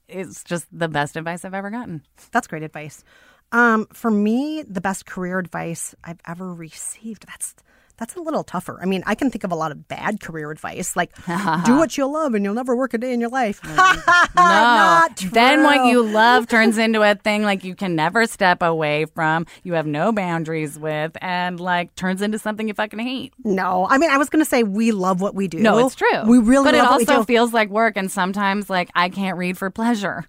it's 0.08 0.44
just 0.44 0.68
the 0.72 0.88
best 0.88 1.16
advice 1.16 1.44
I've 1.46 1.54
ever 1.54 1.72
gotten. 1.72 2.04
That's 2.32 2.48
great 2.48 2.64
advice. 2.64 3.04
Um, 3.52 3.88
for 3.94 4.12
me, 4.12 4.64
the 4.68 4.82
best 4.82 5.06
career 5.06 5.40
advice 5.40 5.96
I've 6.04 6.20
ever 6.28 6.54
received. 6.54 7.26
That's 7.28 7.56
that's 7.98 8.16
a 8.16 8.22
little 8.22 8.44
tougher. 8.44 8.80
I 8.82 8.86
mean, 8.86 9.04
I 9.06 9.16
can 9.16 9.30
think 9.30 9.44
of 9.44 9.52
a 9.52 9.56
lot 9.56 9.72
of 9.72 9.88
bad 9.88 10.20
career 10.20 10.52
advice, 10.52 10.96
like 10.96 11.16
do 11.66 11.78
what 11.78 11.98
you 11.98 12.06
love 12.12 12.34
and 12.34 12.44
you'll 12.44 12.54
never 12.54 12.76
work 12.76 12.94
a 12.94 12.98
day 12.98 13.14
in 13.14 13.20
your 13.20 13.30
life. 13.30 13.62
Not 14.36 15.18
true. 15.18 15.30
Then 15.30 15.64
what 15.64 15.86
you 15.88 16.04
love 16.04 16.48
turns 16.50 16.78
into 16.78 17.02
a 17.02 17.16
thing 17.16 17.44
like 17.44 17.64
you 17.64 17.76
can 17.76 17.96
never 17.96 18.26
step 18.28 18.62
away 18.62 19.06
from, 19.06 19.46
you 19.64 19.74
have 19.74 19.88
no 19.88 20.12
boundaries 20.12 20.78
with, 20.78 21.16
and 21.22 21.60
like 21.60 21.96
turns 21.96 22.22
into 22.22 22.40
something 22.40 22.68
you 22.68 22.74
fucking 22.74 23.00
hate. 23.00 23.34
No, 23.44 23.88
I 23.90 23.98
mean, 23.98 24.10
I 24.10 24.18
was 24.18 24.30
going 24.30 24.44
to 24.44 24.50
say 24.50 24.64
we 24.64 24.92
love 24.92 25.22
what 25.22 25.36
we 25.36 25.48
do. 25.48 25.60
No, 25.60 25.86
it's 25.86 25.96
true. 25.96 26.24
We 26.26 26.40
really 26.40 26.66
but 26.66 26.76
it 26.76 26.80
love 26.80 26.92
what 26.92 27.08
we 27.08 27.14
also 27.14 27.24
feels 27.24 27.54
like 27.54 27.70
work, 27.70 27.98
and 27.98 28.12
sometimes 28.12 28.70
like 28.70 28.90
I 28.96 29.10
can't 29.10 29.38
read 29.38 29.58
for 29.58 29.70
pleasure. 29.70 30.26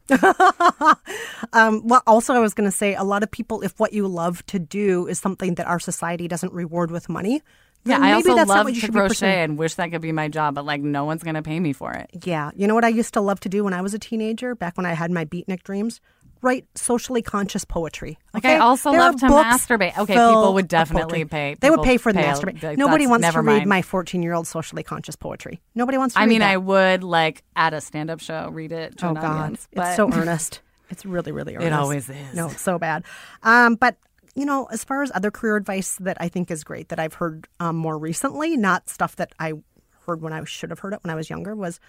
Um, 1.52 1.86
well, 1.86 2.02
also, 2.06 2.34
I 2.34 2.40
was 2.40 2.54
going 2.54 2.70
to 2.70 2.76
say 2.76 2.94
a 2.94 3.04
lot 3.04 3.22
of 3.22 3.30
people, 3.30 3.62
if 3.62 3.78
what 3.78 3.92
you 3.92 4.06
love 4.08 4.44
to 4.46 4.58
do 4.58 5.06
is 5.06 5.18
something 5.18 5.54
that 5.54 5.66
our 5.66 5.80
society 5.80 6.28
doesn't 6.28 6.52
reward 6.52 6.90
with 6.90 7.08
money, 7.08 7.42
Yeah, 7.86 7.98
I 8.00 8.12
also 8.12 8.34
love 8.34 8.66
to 8.66 8.80
crochet 8.92 9.08
pursuing. 9.08 9.32
and 9.32 9.58
wish 9.58 9.74
that 9.74 9.90
could 9.90 10.02
be 10.02 10.12
my 10.12 10.28
job, 10.28 10.54
but 10.54 10.64
like 10.64 10.80
no 10.80 11.04
one's 11.04 11.22
gonna 11.22 11.42
pay 11.42 11.58
me 11.60 11.72
for 11.72 11.92
it. 11.92 12.10
Yeah, 12.24 12.50
you 12.56 12.66
know 12.66 12.74
what 12.74 12.84
I 12.84 12.88
used 12.88 13.14
to 13.14 13.20
love 13.20 13.40
to 13.40 13.48
do 13.48 13.64
when 13.64 13.72
I 13.72 13.82
was 13.82 13.94
a 13.94 13.98
teenager, 13.98 14.54
back 14.54 14.76
when 14.76 14.86
I 14.86 14.92
had 14.92 15.10
my 15.10 15.24
beatnik 15.24 15.62
dreams? 15.62 16.00
Write 16.42 16.66
socially 16.74 17.22
conscious 17.22 17.64
poetry. 17.64 18.18
Okay? 18.36 18.56
I 18.56 18.58
also 18.58 18.90
There 18.90 19.00
love 19.00 19.16
to 19.20 19.26
masturbate. 19.26 19.96
Okay, 19.96 20.12
people 20.12 20.52
would 20.54 20.68
definitely 20.68 21.24
pay- 21.24 21.56
They 21.58 21.70
would 21.70 21.76
people 21.76 21.84
pay 21.84 21.96
for 21.96 22.12
the 22.12 22.20
masturbate. 22.20 22.76
Nobody 22.76 23.06
wants 23.06 23.22
to 23.22 23.28
never 23.28 23.40
read 23.40 23.58
mind. 23.60 23.68
my 23.68 23.82
14 23.82 24.22
year 24.22 24.34
old 24.34 24.46
socially 24.46 24.82
conscious 24.82 25.16
poetry. 25.16 25.60
Nobody 25.74 25.96
wants 25.96 26.14
to 26.14 26.20
I 26.20 26.24
read 26.24 26.28
mean, 26.28 26.38
that. 26.40 26.44
I 26.44 26.48
mean 26.50 26.54
I 26.54 26.56
would 26.92 27.02
like 27.04 27.42
at 27.56 27.72
a 27.72 27.80
stand-up 27.80 28.20
show 28.20 28.50
read 28.52 28.70
it 28.70 28.98
to 28.98 29.06
Oh 29.06 29.08
an 29.10 29.14
God, 29.14 29.24
audience, 29.24 29.66
but 29.74 29.86
it's 29.88 29.96
so 29.96 30.12
earnest. 30.12 30.60
It's 30.90 31.06
really, 31.06 31.32
really 31.32 31.54
earnest. 31.56 31.66
It 31.68 31.72
always 31.72 32.08
is. 32.10 32.34
No, 32.34 32.48
so 32.48 32.78
bad. 32.78 33.04
Um, 33.42 33.74
but 33.74 33.96
you 34.36 34.44
know, 34.44 34.66
as 34.66 34.84
far 34.84 35.02
as 35.02 35.10
other 35.14 35.30
career 35.30 35.56
advice 35.56 35.96
that 35.96 36.18
I 36.20 36.28
think 36.28 36.50
is 36.50 36.62
great 36.62 36.90
that 36.90 37.00
I've 37.00 37.14
heard 37.14 37.48
um, 37.58 37.74
more 37.76 37.98
recently, 37.98 38.56
not 38.56 38.88
stuff 38.88 39.16
that 39.16 39.32
I 39.40 39.54
heard 40.06 40.20
when 40.20 40.32
I 40.32 40.44
should 40.44 40.70
have 40.70 40.78
heard 40.78 40.92
it 40.92 41.02
when 41.02 41.10
I 41.10 41.16
was 41.16 41.28
younger, 41.28 41.56
was 41.56 41.80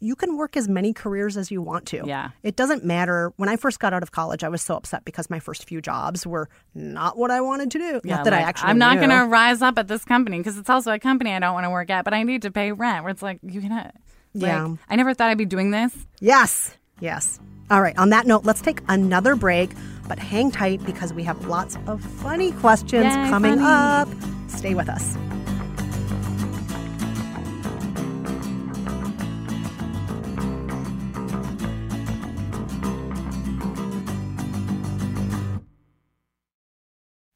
you 0.00 0.16
can 0.16 0.36
work 0.36 0.56
as 0.56 0.68
many 0.68 0.92
careers 0.92 1.36
as 1.36 1.50
you 1.50 1.62
want 1.62 1.86
to. 1.86 2.02
Yeah. 2.04 2.30
It 2.42 2.56
doesn't 2.56 2.84
matter. 2.84 3.32
When 3.36 3.48
I 3.48 3.56
first 3.56 3.78
got 3.78 3.92
out 3.92 4.02
of 4.02 4.10
college, 4.10 4.42
I 4.44 4.48
was 4.48 4.62
so 4.62 4.76
upset 4.76 5.04
because 5.04 5.30
my 5.30 5.38
first 5.38 5.66
few 5.68 5.80
jobs 5.80 6.26
were 6.26 6.48
not 6.74 7.16
what 7.16 7.30
I 7.30 7.40
wanted 7.40 7.70
to 7.72 7.78
do. 7.78 8.00
Yeah, 8.04 8.16
not 8.16 8.24
that 8.24 8.32
I 8.32 8.40
actually 8.40 8.70
I'm 8.70 8.78
not 8.78 8.96
going 8.96 9.10
to 9.10 9.26
rise 9.26 9.62
up 9.62 9.78
at 9.78 9.88
this 9.88 10.04
company 10.04 10.38
because 10.38 10.58
it's 10.58 10.68
also 10.68 10.92
a 10.92 10.98
company 10.98 11.32
I 11.32 11.38
don't 11.38 11.54
want 11.54 11.64
to 11.64 11.70
work 11.70 11.90
at, 11.90 12.04
but 12.04 12.12
I 12.14 12.22
need 12.22 12.42
to 12.42 12.50
pay 12.50 12.72
rent. 12.72 13.04
Where 13.04 13.10
it's 13.10 13.22
like 13.22 13.38
you 13.42 13.60
can, 13.60 13.70
like, 13.70 13.92
Yeah. 14.34 14.74
I 14.88 14.96
never 14.96 15.14
thought 15.14 15.30
I'd 15.30 15.38
be 15.38 15.46
doing 15.46 15.70
this. 15.70 15.94
Yes. 16.20 16.76
Yes. 17.00 17.38
All 17.70 17.80
right. 17.80 17.96
On 17.98 18.10
that 18.10 18.26
note, 18.26 18.44
let's 18.44 18.60
take 18.60 18.80
another 18.88 19.34
break, 19.34 19.70
but 20.08 20.18
hang 20.18 20.50
tight 20.50 20.84
because 20.84 21.12
we 21.12 21.22
have 21.24 21.46
lots 21.46 21.76
of 21.86 22.00
funny 22.02 22.52
questions 22.52 23.04
Yay, 23.04 23.28
coming 23.28 23.58
funny. 23.58 23.64
up. 23.64 24.08
Stay 24.48 24.74
with 24.74 24.88
us. 24.88 25.16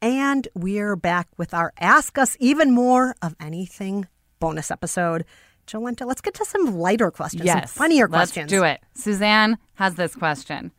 And 0.03 0.49
we're 0.55 0.97
back 0.97 1.29
with 1.37 1.53
our 1.53 1.73
Ask 1.79 2.17
Us 2.17 2.37
Even 2.41 2.71
More 2.71 3.15
of 3.21 3.35
Anything 3.39 4.09
bonus 4.39 4.71
episode. 4.71 5.25
Jolenta, 5.67 6.07
let's 6.07 6.23
get 6.23 6.35
to 6.35 6.45
some 6.45 6.79
lighter 6.79 7.11
questions, 7.11 7.43
some 7.49 7.59
Yes, 7.59 7.73
funnier 7.73 8.09
let's 8.09 8.33
questions. 8.33 8.51
do 8.51 8.65
it. 8.65 8.81
Suzanne 8.95 9.59
has 9.75 9.95
this 9.97 10.15
question: 10.17 10.73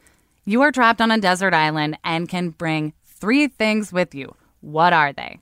You 0.46 0.62
are 0.64 0.72
trapped 0.72 1.02
on 1.02 1.12
a 1.12 1.20
desert 1.20 1.54
island 1.54 1.98
and 2.04 2.28
can 2.28 2.50
bring 2.50 2.94
three 3.06 3.48
things 3.48 3.94
with 3.94 4.16
you. 4.16 4.36
What 4.62 4.94
are 4.94 5.14
they? 5.14 5.39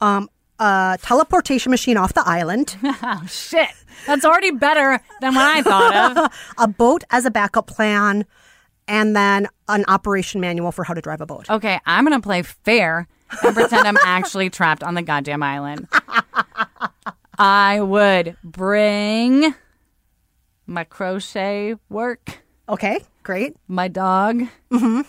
Um, 0.00 0.28
a 0.58 0.98
teleportation 1.02 1.70
machine 1.70 1.96
off 1.96 2.14
the 2.14 2.22
island, 2.26 2.76
Oh 2.84 3.22
shit, 3.28 3.68
that's 4.06 4.24
already 4.24 4.50
better 4.50 5.00
than 5.20 5.34
what 5.34 5.44
I 5.44 5.62
thought 5.62 6.16
of. 6.16 6.32
a 6.58 6.68
boat 6.68 7.04
as 7.10 7.24
a 7.24 7.30
backup 7.30 7.66
plan, 7.66 8.24
and 8.86 9.16
then 9.16 9.48
an 9.68 9.84
operation 9.88 10.40
manual 10.40 10.72
for 10.72 10.84
how 10.84 10.94
to 10.94 11.00
drive 11.00 11.20
a 11.20 11.26
boat. 11.26 11.50
Okay, 11.50 11.80
I'm 11.86 12.04
gonna 12.04 12.20
play 12.20 12.42
fair 12.42 13.08
and 13.42 13.54
pretend 13.54 13.86
I'm 13.86 13.96
actually 14.04 14.50
trapped 14.50 14.82
on 14.82 14.94
the 14.94 15.02
goddamn 15.02 15.42
island. 15.42 15.88
I 17.38 17.80
would 17.80 18.36
bring 18.44 19.54
my 20.66 20.84
crochet 20.84 21.74
work, 21.88 22.42
Okay, 22.68 23.00
great. 23.24 23.56
my 23.66 23.88
dog, 23.88 24.42
mm-hmm. 24.70 25.00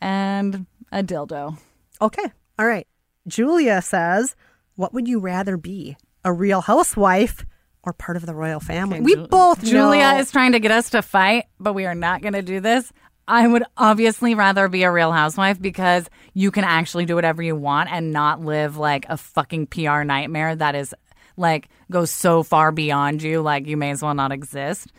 and 0.00 0.66
a 0.92 1.02
dildo. 1.02 1.58
Okay. 2.00 2.24
All 2.58 2.66
right. 2.66 2.86
Julia 3.26 3.82
says, 3.82 4.36
What 4.76 4.92
would 4.94 5.08
you 5.08 5.20
rather 5.20 5.56
be? 5.56 5.96
A 6.24 6.32
real 6.32 6.60
housewife 6.60 7.46
or 7.82 7.92
part 7.92 8.16
of 8.16 8.26
the 8.26 8.34
royal 8.34 8.60
family? 8.60 9.00
We 9.00 9.16
both 9.16 9.62
Julia 9.62 10.12
know. 10.12 10.18
is 10.18 10.30
trying 10.30 10.52
to 10.52 10.60
get 10.60 10.70
us 10.70 10.90
to 10.90 11.02
fight, 11.02 11.44
but 11.58 11.74
we 11.74 11.86
are 11.86 11.94
not 11.94 12.22
going 12.22 12.34
to 12.34 12.42
do 12.42 12.60
this. 12.60 12.92
I 13.26 13.46
would 13.46 13.62
obviously 13.76 14.34
rather 14.34 14.68
be 14.68 14.84
a 14.84 14.90
real 14.90 15.12
housewife 15.12 15.60
because 15.60 16.08
you 16.32 16.50
can 16.50 16.64
actually 16.64 17.04
do 17.04 17.14
whatever 17.14 17.42
you 17.42 17.54
want 17.54 17.92
and 17.92 18.10
not 18.10 18.40
live 18.40 18.78
like 18.78 19.04
a 19.08 19.18
fucking 19.18 19.66
PR 19.66 20.02
nightmare 20.02 20.56
that 20.56 20.74
is 20.74 20.94
like 21.36 21.68
goes 21.90 22.10
so 22.10 22.42
far 22.42 22.72
beyond 22.72 23.22
you 23.22 23.42
like 23.42 23.66
you 23.66 23.76
may 23.76 23.90
as 23.90 24.02
well 24.02 24.14
not 24.14 24.32
exist. 24.32 24.90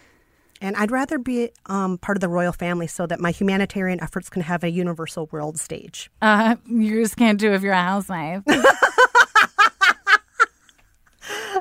And 0.62 0.76
I'd 0.76 0.91
rather 0.91 1.18
be 1.18 1.51
um, 1.68 1.97
part 1.97 2.18
of 2.18 2.22
the 2.22 2.28
royal 2.28 2.51
family 2.51 2.88
so 2.88 3.07
that 3.07 3.20
my 3.20 3.32
humanitarian 3.32 4.01
efforts 4.01 4.30
can 4.30 4.41
have 4.41 4.64
a 4.64 4.70
universal 4.70 5.28
world 5.32 5.57
stage. 5.57 6.12
Uh, 6.22 6.57
you 6.68 7.01
just 7.01 7.16
can't 7.16 7.39
do 7.39 7.53
if 7.53 7.62
you're 7.62 7.74
a 7.74 7.82
housewife. 7.82 8.43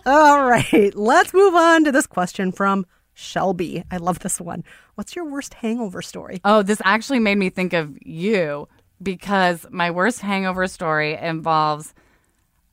All 0.06 0.44
right, 0.48 0.92
let's 0.94 1.34
move 1.34 1.54
on 1.54 1.84
to 1.84 1.92
this 1.92 2.06
question 2.06 2.50
from 2.50 2.86
Shelby. 3.14 3.84
I 3.90 3.98
love 3.98 4.20
this 4.20 4.40
one. 4.40 4.64
What's 4.94 5.14
your 5.14 5.24
worst 5.24 5.54
hangover 5.54 6.02
story? 6.02 6.40
Oh, 6.44 6.62
this 6.62 6.80
actually 6.84 7.18
made 7.18 7.36
me 7.36 7.50
think 7.50 7.72
of 7.72 7.96
you 8.00 8.68
because 9.02 9.66
my 9.70 9.90
worst 9.90 10.20
hangover 10.20 10.66
story 10.66 11.14
involves 11.14 11.94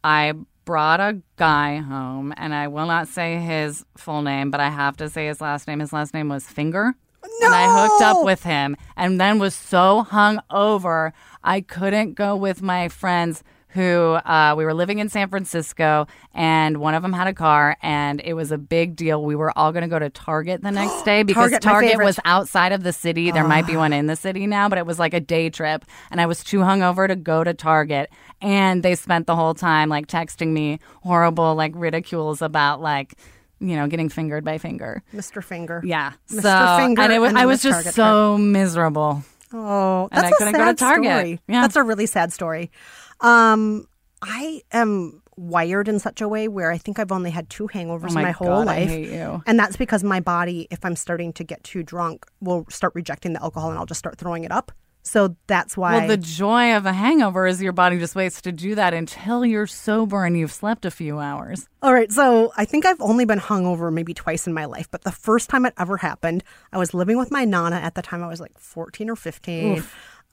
I 0.04 0.34
brought 0.66 1.00
a 1.00 1.22
guy 1.38 1.78
home, 1.78 2.34
and 2.38 2.54
I 2.54 2.68
will 2.68 2.88
not 2.88 3.08
say 3.08 3.38
his 3.38 3.86
full 3.96 4.22
name, 4.22 4.52
but 4.52 4.60
I 4.60 4.70
have 4.70 4.98
to 4.98 5.10
say 5.10 5.28
his 5.28 5.40
last 5.40 5.68
name. 5.68 5.80
His 5.80 5.94
last 5.94 6.14
name 6.14 6.30
was 6.30 6.46
Finger. 6.46 6.96
And 7.42 7.54
I 7.54 7.88
hooked 7.88 8.02
up 8.04 8.24
with 8.24 8.44
him 8.44 8.76
and 8.96 9.20
then 9.20 9.40
was 9.40 9.56
so 9.56 10.04
hung 10.04 10.42
over, 10.50 11.14
I 11.44 11.62
couldn't 11.62 12.14
go 12.14 12.36
with 12.36 12.62
my 12.62 12.88
friends 12.88 13.44
who 13.76 14.14
uh, 14.14 14.56
we 14.58 14.64
were 14.64 14.74
living 14.74 15.00
in 15.00 15.10
San 15.10 15.28
Francisco, 15.28 16.08
and 16.34 16.78
one 16.78 16.96
of 16.96 17.04
them 17.04 17.12
had 17.12 17.28
a 17.28 17.34
car, 17.34 17.76
and 17.82 18.22
it 18.24 18.34
was 18.34 18.54
a 18.54 18.58
big 18.58 18.96
deal. 18.96 19.22
We 19.22 19.36
were 19.36 19.56
all 19.58 19.74
going 19.74 19.82
to 19.82 19.90
go 19.90 20.00
to 20.00 20.10
Target 20.10 20.62
the 20.62 20.72
next 20.72 21.02
day 21.06 21.24
because 21.24 21.52
Target, 21.52 21.62
Target 21.62 21.98
was 21.98 22.18
outside 22.24 22.72
of 22.72 22.84
the 22.84 22.94
city. 22.94 23.32
There 23.32 23.44
might 23.44 23.68
be 23.68 23.76
one 23.76 23.92
in 23.92 24.08
the 24.08 24.16
city 24.16 24.48
now, 24.48 24.70
but 24.70 24.78
it 24.78 24.86
was 24.86 24.98
like 24.98 25.14
a 25.14 25.20
day 25.20 25.50
trip, 25.50 25.84
and 26.10 26.22
I 26.22 26.26
was 26.26 26.42
too 26.42 26.60
hungover 26.60 27.06
to 27.06 27.18
go 27.18 27.44
to 27.44 27.54
Target. 27.54 28.10
And 28.42 28.82
they 28.82 28.96
spent 28.96 29.28
the 29.28 29.36
whole 29.36 29.54
time 29.54 29.90
like 29.90 30.08
texting 30.08 30.54
me 30.54 30.80
horrible 31.04 31.54
like 31.56 31.74
ridicules 31.76 32.42
about 32.42 32.82
like 32.82 33.16
you 33.60 33.76
know 33.76 33.88
getting 33.88 34.08
fingered 34.08 34.46
by 34.46 34.58
finger. 34.58 35.04
Mr. 35.14 35.44
Finger. 35.44 35.82
Yeah, 35.84 36.14
Mr. 36.30 36.42
So, 36.44 36.78
Finger 36.78 37.02
and 37.02 37.12
it 37.12 37.20
was 37.20 37.30
and 37.30 37.38
I 37.38 37.46
was 37.46 37.62
just 37.62 37.80
Target 37.80 37.94
so 37.94 38.38
miserable. 38.38 39.24
Oh, 39.54 40.08
And 40.12 40.24
that's 40.24 40.26
I 40.26 40.30
a 40.30 40.38
couldn't 40.38 40.54
sad 40.56 40.60
go 40.66 40.72
to 40.72 40.76
Target. 40.76 41.12
story. 41.12 41.40
Yeah. 41.48 41.62
That's 41.62 41.76
a 41.76 41.84
really 41.84 42.06
sad 42.06 42.34
story. 42.34 42.72
Um, 43.22 43.88
I 44.22 44.62
am 44.72 45.22
wired 45.38 45.88
in 45.88 46.00
such 46.00 46.22
a 46.22 46.28
way 46.28 46.48
where 46.48 46.72
I 46.72 46.78
think 46.78 46.98
I've 46.98 47.12
only 47.12 47.30
had 47.30 47.50
two 47.50 47.68
hangovers 47.68 48.12
Oh 48.12 48.14
my 48.14 48.22
in 48.22 48.26
my 48.28 48.32
whole 48.32 48.48
God, 48.48 48.68
life. 48.68 48.90
And 49.46 49.60
that's 49.60 49.76
because 49.78 50.04
my 50.04 50.20
body, 50.20 50.68
if 50.72 50.84
I'm 50.86 50.96
starting 50.96 51.34
to 51.34 51.44
get 51.44 51.64
too 51.64 51.84
drunk, 51.84 52.26
will 52.42 52.66
start 52.70 52.94
rejecting 52.96 53.34
the 53.34 53.42
alcohol 53.44 53.70
and 53.70 53.78
I'll 53.78 53.86
just 53.86 54.00
start 54.00 54.18
throwing 54.18 54.44
it 54.46 54.52
up. 54.52 54.72
So 55.08 55.36
that's 55.46 55.78
why. 55.78 56.00
Well, 56.00 56.08
the 56.08 56.18
joy 56.18 56.76
of 56.76 56.88
a 56.88 56.92
hangover 56.92 57.46
is 57.46 57.62
your 57.62 57.74
body 57.74 58.00
just 58.00 58.16
waits 58.16 58.42
to 58.42 58.52
do 58.52 58.74
that 58.74 58.92
until 58.96 59.46
you're 59.46 59.68
sober 59.68 60.26
and 60.26 60.36
you've 60.36 60.52
slept 60.52 60.84
a 60.84 60.90
few 60.90 61.20
hours. 61.20 61.70
All 61.84 61.94
right, 61.94 62.12
so 62.12 62.52
I 62.58 62.66
think 62.66 62.88
I've 62.88 63.00
only 63.00 63.24
been 63.24 63.40
hungover 63.40 63.94
maybe 63.94 64.16
twice 64.16 64.48
in 64.48 64.54
my 64.54 64.66
life, 64.66 64.90
but 64.90 65.04
the 65.04 65.12
first 65.12 65.48
time 65.48 65.64
it 65.68 65.76
ever 65.78 65.98
happened, 65.98 66.44
I 66.74 66.80
was 66.80 66.96
living 66.96 67.20
with 67.20 67.30
my 67.30 67.46
nana 67.46 67.76
at 67.76 67.94
the 67.94 68.02
time. 68.02 68.24
I 68.24 68.28
was 68.28 68.42
like 68.42 68.58
14 68.58 69.12
or 69.12 69.16
15. 69.16 69.84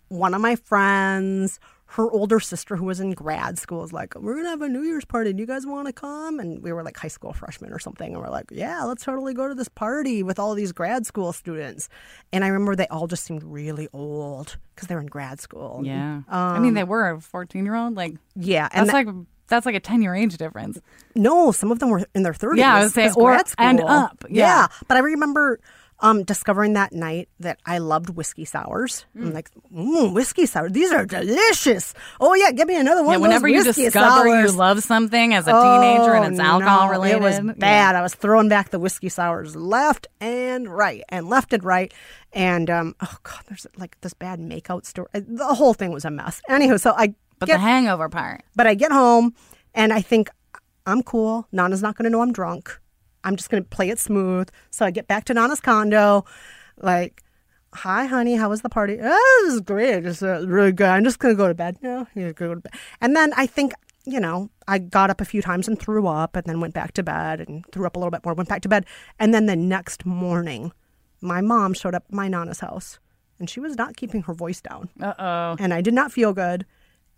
One 0.09 0.33
of 0.33 0.41
my 0.41 0.57
friends, 0.57 1.61
her 1.97 2.11
older 2.11 2.41
sister 2.41 2.77
who 2.77 2.85
was 2.87 3.01
in 3.01 3.11
grad 3.13 3.59
school, 3.59 3.81
was 3.81 3.93
like, 3.93 4.15
"We're 4.15 4.35
gonna 4.37 4.49
have 4.49 4.63
a 4.63 4.69
New 4.69 4.83
Year's 4.83 5.05
party. 5.05 5.33
Do 5.33 5.41
you 5.41 5.47
guys 5.47 5.67
want 5.67 5.87
to 5.89 5.93
come?" 5.93 6.41
And 6.41 6.63
we 6.63 6.73
were 6.73 6.83
like 6.83 6.97
high 6.97 7.09
school 7.09 7.33
freshmen 7.33 7.73
or 7.73 7.79
something, 7.79 8.13
and 8.15 8.23
we're 8.23 8.31
like, 8.31 8.47
"Yeah, 8.51 8.85
let's 8.85 9.05
totally 9.05 9.35
go 9.35 9.47
to 9.49 9.55
this 9.55 9.69
party 9.69 10.23
with 10.23 10.39
all 10.39 10.55
these 10.55 10.73
grad 10.73 11.07
school 11.07 11.33
students." 11.33 11.89
And 12.33 12.45
I 12.45 12.49
remember 12.49 12.75
they 12.77 12.87
all 12.89 13.07
just 13.07 13.25
seemed 13.25 13.43
really 13.43 13.89
old 13.93 14.57
because 14.75 14.89
they 14.89 14.95
were 14.95 15.01
in 15.03 15.07
grad 15.09 15.41
school. 15.41 15.83
Yeah. 15.85 16.23
I 16.29 16.59
mean, 16.61 16.69
um, 16.71 16.75
they 16.75 16.85
were 16.85 17.11
a 17.11 17.21
14 17.21 17.65
year 17.65 17.75
old. 17.75 17.95
Like, 17.95 18.15
yeah, 18.37 18.69
and 18.73 18.89
that's 18.89 18.93
that- 18.97 19.07
like. 19.07 19.27
That's 19.49 19.67
like 19.67 19.75
a 19.75 19.81
10 19.81 20.01
year 20.01 20.15
age 20.15 20.39
difference. 20.39 20.81
No, 21.15 21.53
some 21.53 21.71
of 21.71 21.79
them 21.79 21.91
were 21.91 22.07
in 22.15 22.23
their 22.23 22.33
30s. 22.33 22.57
Yeah, 22.57 22.75
I 22.75 22.83
would 22.85 22.93
say, 22.93 23.09
'cause 23.09 23.17
or- 23.19 23.33
and 23.59 23.81
up, 23.83 24.25
yeah. 24.31 24.69
But 24.89 24.97
I 24.97 25.01
remember 25.01 25.61
um, 26.03 26.25
discovering 26.25 26.75
that 26.75 26.93
night 26.93 27.29
that 27.41 27.59
I 27.65 27.79
loved 27.79 28.11
whiskey 28.11 28.45
sours. 28.45 29.07
Mm. 29.17 29.23
I'm 29.23 29.33
like, 29.33 29.51
mm, 29.73 30.13
whiskey 30.13 30.45
sour. 30.47 30.69
These 30.69 30.93
are 30.93 31.07
delicious. 31.07 31.95
Oh, 32.21 32.35
yeah, 32.35 32.51
give 32.51 32.69
me 32.69 32.77
another 32.77 33.03
one 33.03 33.15
Yeah, 33.15 33.19
whenever 33.19 33.49
you 33.49 33.63
discover 33.65 34.27
you 34.43 34.51
love 34.51 34.83
something 34.83 35.33
as 35.33 35.47
a 35.47 35.53
teenager 35.53 36.13
and 36.15 36.35
it's 36.35 36.41
Oh, 36.41 36.45
alcohol 36.45 36.87
no, 36.87 36.91
related. 36.93 37.17
It 37.17 37.23
was 37.23 37.37
yeah. 37.39 37.53
bad. 37.57 37.95
I 37.95 38.03
was 38.03 38.15
throwing 38.15 38.49
back 38.49 38.71
the 38.71 38.79
whiskey 38.79 39.09
sours 39.09 39.55
left 39.57 40.09
and 40.21 40.69
right 40.69 41.03
and 41.09 41.29
left 41.31 41.53
and 41.53 41.63
right. 41.65 41.95
And 42.33 42.69
um, 42.69 42.95
oh 43.01 43.17
god, 43.23 43.43
there's 43.49 43.67
like 43.77 43.99
this 44.01 44.13
bad 44.15 44.41
makeout 44.41 44.85
story. 44.87 45.09
The 45.15 45.55
whole 45.55 45.73
thing 45.75 45.93
was 45.93 46.05
a 46.05 46.11
mess. 46.11 46.43
Anywho, 46.51 46.81
so 46.81 46.93
I 46.97 47.15
But 47.39 47.47
get 47.47 47.55
the 47.57 47.61
hangover 47.61 48.09
part. 48.09 48.43
but 48.57 48.67
I 48.67 48.75
get 48.75 48.91
home 48.93 49.35
and 49.75 49.93
I 49.93 50.01
think 50.01 50.31
I'm 50.85 51.03
cool. 51.03 51.47
Nana's 51.53 51.81
not 51.83 51.97
going 51.97 52.05
to 52.05 52.11
know 52.11 52.23
I'm 52.23 52.33
drunk. 52.33 52.79
I'm 53.25 53.37
just 53.37 53.51
going 53.51 53.63
to 53.63 53.69
play 53.69 53.89
it 53.91 53.99
smooth. 53.99 54.49
So 54.71 54.85
I 54.87 54.91
get 54.91 55.07
back 55.07 55.25
to 55.27 55.35
Nana's 55.35 55.61
condo, 55.61 56.25
like, 56.81 57.23
hi, 57.75 58.07
honey, 58.07 58.37
how 58.37 58.49
was 58.49 58.63
the 58.63 58.69
party? 58.69 58.99
Oh, 59.03 59.43
this 59.45 59.55
is 59.55 59.61
great. 59.61 60.05
It's 60.05 60.23
uh, 60.23 60.45
really 60.47 60.73
good. 60.73 60.89
I'm 60.89 61.05
just 61.05 61.19
going 61.19 61.35
to 61.35 61.37
go 61.37 61.49
to 61.49 61.55
bed 61.55 61.77
now. 61.83 62.07
Yeah, 62.15 62.33
go 62.33 62.55
to 62.55 62.61
bed. 62.61 62.73
And 63.01 63.15
then 63.17 63.33
I 63.37 63.47
think, 63.47 63.73
you 64.05 64.21
know, 64.21 64.51
I 64.69 64.79
got 64.79 65.11
up 65.11 65.21
a 65.21 65.25
few 65.25 65.43
times 65.43 65.69
and 65.69 65.79
threw 65.79 66.07
up 66.07 66.37
and 66.37 66.45
then 66.47 66.61
went 66.61 66.75
back 66.75 66.93
to 66.95 67.03
bed 67.03 67.41
and 67.41 67.65
threw 67.73 67.87
up 67.87 67.97
a 67.97 67.99
little 67.99 68.11
bit 68.11 68.25
more, 68.25 68.35
went 68.35 68.49
back 68.49 68.63
to 68.63 68.69
bed. 68.69 68.85
And 69.19 69.33
then 69.33 69.47
the 69.47 69.57
next 69.57 70.05
morning, 70.05 70.73
my 71.21 71.41
mom 71.41 71.73
showed 71.75 71.95
up 71.95 72.05
at 72.09 72.13
my 72.15 72.29
Nana's 72.29 72.61
house 72.61 72.99
and 73.39 73.49
she 73.49 73.61
was 73.61 73.77
not 73.77 73.97
keeping 73.97 74.23
her 74.23 74.35
voice 74.35 74.61
down 74.61 74.89
Uh 75.01 75.15
oh. 75.19 75.57
and 75.59 75.73
I 75.73 75.81
did 75.81 75.95
not 75.95 76.13
feel 76.13 76.33
good. 76.33 76.67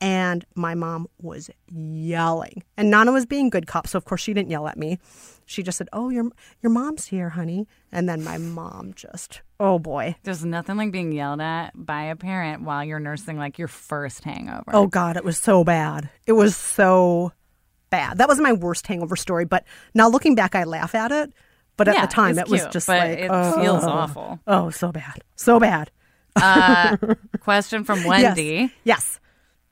And 0.00 0.44
my 0.54 0.74
mom 0.74 1.06
was 1.22 1.50
yelling, 1.70 2.62
and 2.76 2.90
Nana 2.90 3.12
was 3.12 3.24
being 3.26 3.48
good 3.48 3.66
cop, 3.66 3.86
so 3.86 3.96
of 3.96 4.04
course 4.04 4.20
she 4.20 4.34
didn't 4.34 4.50
yell 4.50 4.66
at 4.68 4.76
me. 4.76 4.98
She 5.46 5.62
just 5.62 5.78
said, 5.78 5.88
"Oh, 5.92 6.10
your 6.10 6.30
your 6.62 6.70
mom's 6.70 7.06
here, 7.06 7.30
honey." 7.30 7.66
And 7.92 8.08
then 8.08 8.22
my 8.24 8.36
mom 8.38 8.92
just, 8.94 9.40
oh 9.60 9.78
boy, 9.78 10.16
There's 10.24 10.44
nothing 10.44 10.76
like 10.76 10.90
being 10.90 11.12
yelled 11.12 11.40
at 11.40 11.70
by 11.74 12.04
a 12.04 12.16
parent 12.16 12.62
while 12.62 12.84
you're 12.84 12.98
nursing 13.00 13.38
like 13.38 13.58
your 13.58 13.68
first 13.68 14.24
hangover. 14.24 14.64
oh 14.72 14.86
god, 14.88 15.16
it 15.16 15.24
was 15.24 15.38
so 15.38 15.64
bad. 15.64 16.10
It 16.26 16.32
was 16.32 16.56
so 16.56 17.32
bad. 17.90 18.18
That 18.18 18.28
was 18.28 18.40
my 18.40 18.52
worst 18.52 18.86
hangover 18.86 19.16
story. 19.16 19.44
But 19.44 19.64
now 19.94 20.08
looking 20.08 20.34
back, 20.34 20.54
I 20.54 20.64
laugh 20.64 20.94
at 20.94 21.12
it. 21.12 21.32
But 21.76 21.88
at 21.88 21.94
Yeah, 21.94 22.06
the 22.06 22.12
time, 22.12 22.38
it 22.38 22.48
was 22.48 22.62
cute, 22.62 22.72
just 22.72 22.88
like, 22.88 23.18
it 23.18 23.30
oh, 23.30 23.60
feels 23.60 23.84
awful. 23.84 24.38
Oh, 24.46 24.70
so 24.70 24.92
bad, 24.92 25.22
so 25.34 25.58
bad. 25.58 25.90
Uh, 26.36 26.96
question 27.40 27.84
from 27.84 28.04
Wendy. 28.04 28.70
Yes. 28.84 29.18
yes. 29.18 29.20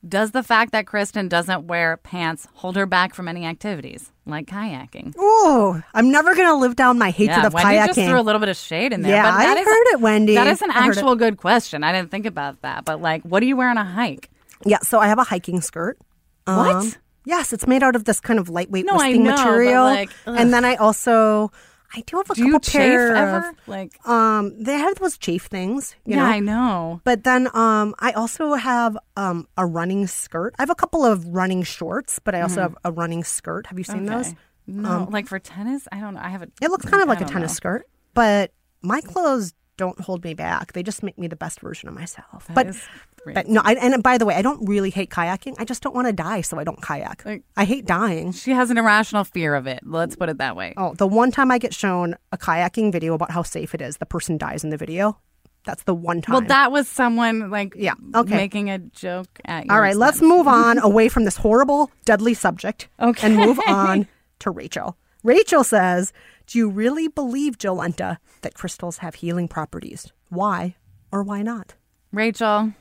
Does 0.05 0.31
the 0.31 0.43
fact 0.43 0.73
that 0.73 0.85
Kristen 0.85 1.29
doesn't 1.29 1.65
wear 1.65 1.95
pants 1.97 2.47
hold 2.55 2.75
her 2.75 2.85
back 2.85 3.13
from 3.13 3.29
any 3.29 3.45
activities 3.45 4.11
like 4.25 4.47
kayaking? 4.47 5.13
Oh, 5.17 5.81
I'm 5.93 6.11
never 6.11 6.35
gonna 6.35 6.57
live 6.57 6.75
down 6.75 6.97
my 6.97 7.09
hatred 7.09 7.37
yeah, 7.37 7.47
of 7.47 7.53
Wendy 7.53 7.77
heard 7.77 7.87
just 7.87 7.99
threw 7.99 8.19
a 8.19 8.21
little 8.21 8.39
bit 8.39 8.49
of 8.49 8.57
shade 8.57 8.91
in 8.91 9.01
there. 9.01 9.11
Yeah, 9.11 9.31
but 9.31 9.37
that 9.37 9.57
I 9.57 9.61
is- 9.61 9.65
heard 9.65 9.87
it, 9.93 10.01
Wendy. 10.01 10.35
That 10.35 10.47
is 10.47 10.61
an 10.61 10.71
I 10.71 10.87
actual 10.87 11.15
good 11.15 11.37
question. 11.37 11.85
I 11.85 11.93
didn't 11.93 12.11
think 12.11 12.25
about 12.25 12.61
that. 12.63 12.83
But 12.83 13.01
like, 13.01 13.23
what 13.23 13.39
do 13.39 13.45
you 13.45 13.55
wear 13.55 13.69
on 13.69 13.77
a 13.77 13.85
hike? 13.85 14.29
Yeah, 14.65 14.79
so 14.79 14.99
I 14.99 15.07
have 15.07 15.19
a 15.19 15.23
hiking 15.23 15.61
skirt. 15.61 15.97
What? 16.45 16.75
Um, 16.75 16.93
yes, 17.25 17.53
it's 17.53 17.65
made 17.65 17.81
out 17.83 17.95
of 17.95 18.03
this 18.03 18.19
kind 18.19 18.39
of 18.39 18.49
lightweight 18.49 18.85
No, 18.85 18.97
know, 19.23 19.31
material. 19.31 19.83
like, 19.85 20.09
and 20.25 20.53
then 20.53 20.65
I 20.65 20.75
also 20.75 21.51
I 21.95 22.01
do 22.01 22.17
have 22.17 22.29
a 22.29 22.33
Do 22.35 22.51
couple 22.51 22.71
pair 22.71 23.15
ever? 23.15 23.49
of 23.49 23.55
Like, 23.67 23.99
um 24.07 24.63
they 24.63 24.77
have 24.77 24.95
those 24.95 25.17
chafe 25.17 25.45
things, 25.45 25.95
you 26.05 26.15
yeah, 26.15 26.23
know. 26.23 26.31
I 26.31 26.39
know. 26.39 27.01
But 27.03 27.23
then 27.23 27.47
um 27.53 27.93
I 27.99 28.11
also 28.13 28.53
have 28.55 28.97
um 29.15 29.47
a 29.57 29.65
running 29.65 30.07
skirt. 30.07 30.55
I 30.57 30.63
have 30.63 30.69
a 30.71 30.75
couple 30.75 31.05
of 31.05 31.25
running 31.27 31.63
shorts, 31.63 32.19
but 32.19 32.33
I 32.35 32.41
also 32.41 32.61
have 32.61 32.75
a 32.83 32.91
running 32.91 33.23
skirt. 33.23 33.67
Have 33.67 33.77
you 33.77 33.83
seen 33.83 34.05
those? 34.05 34.27
Okay. 34.27 34.37
No, 34.65 35.07
like 35.11 35.27
for 35.27 35.39
tennis, 35.39 35.87
I 35.91 35.99
don't 35.99 36.13
know. 36.15 36.21
I 36.23 36.29
have 36.29 36.41
a. 36.41 36.47
It 36.61 36.71
looks 36.71 36.85
kind 36.85 37.03
of 37.03 37.09
like 37.09 37.21
a 37.21 37.25
tennis 37.25 37.51
know. 37.51 37.55
skirt, 37.55 37.87
but 38.13 38.51
my 38.81 39.01
clothes 39.01 39.53
don't 39.75 39.99
hold 39.99 40.23
me 40.23 40.33
back. 40.33 40.71
They 40.73 40.83
just 40.83 41.03
make 41.03 41.17
me 41.17 41.27
the 41.27 41.35
best 41.35 41.59
version 41.59 41.89
of 41.89 41.95
myself. 41.95 42.47
That 42.47 42.55
but 42.55 42.67
is 42.67 42.81
but 43.25 43.47
no, 43.47 43.61
I, 43.63 43.75
and 43.75 44.01
by 44.03 44.17
the 44.17 44.25
way, 44.25 44.35
I 44.35 44.41
don't 44.41 44.67
really 44.67 44.89
hate 44.89 45.09
kayaking. 45.09 45.55
I 45.59 45.65
just 45.65 45.81
don't 45.83 45.95
want 45.95 46.07
to 46.07 46.13
die, 46.13 46.41
so 46.41 46.59
I 46.59 46.63
don't 46.63 46.81
kayak. 46.81 47.23
Like- 47.25 47.43
I 47.55 47.65
hate 47.65 47.85
dying. 47.85 48.31
She 48.31 48.51
has 48.51 48.69
an 48.69 48.77
irrational 48.77 49.23
fear 49.23 49.55
of 49.55 49.67
it. 49.67 49.79
Let's 49.83 50.15
put 50.15 50.29
it 50.29 50.37
that 50.39 50.55
way. 50.55 50.73
Oh, 50.77 50.93
the 50.95 51.07
one 51.07 51.31
time 51.31 51.51
I 51.51 51.57
get 51.57 51.73
shown 51.73 52.15
a 52.31 52.37
kayaking 52.37 52.91
video 52.91 53.13
about 53.13 53.31
how 53.31 53.43
safe 53.43 53.73
it 53.73 53.81
is, 53.81 53.97
the 53.97 54.05
person 54.05 54.37
dies 54.37 54.63
in 54.63 54.69
the 54.71 54.77
video. 54.77 55.17
That's 55.65 55.83
the 55.83 55.93
one 55.95 56.21
time. 56.21 56.33
Well, 56.33 56.47
that 56.49 56.73
was 56.73 56.89
someone 56.89 57.49
like 57.49 57.73
Yeah, 57.77 57.93
okay. 58.13 58.35
making 58.35 58.69
a 58.69 58.79
joke 58.79 59.39
at 59.45 59.65
you. 59.65 59.71
All 59.71 59.79
right, 59.79 59.95
let's 59.95 60.21
move 60.21 60.45
on 60.47 60.77
away 60.83 61.07
from 61.07 61.23
this 61.23 61.37
horrible, 61.37 61.89
deadly 62.03 62.33
subject 62.33 62.89
Okay. 62.99 63.25
and 63.27 63.37
move 63.37 63.59
on 63.67 64.07
to 64.39 64.51
Rachel. 64.51 64.97
Rachel 65.23 65.63
says, 65.63 66.11
Do 66.47 66.57
you 66.57 66.67
really 66.69 67.07
believe, 67.07 67.57
Jolenta, 67.57 68.17
that 68.41 68.55
crystals 68.55 68.97
have 68.97 69.15
healing 69.15 69.47
properties? 69.47 70.11
Why 70.27 70.75
or 71.13 71.23
why 71.23 71.43
not? 71.43 71.75
Rachel, 72.11 72.73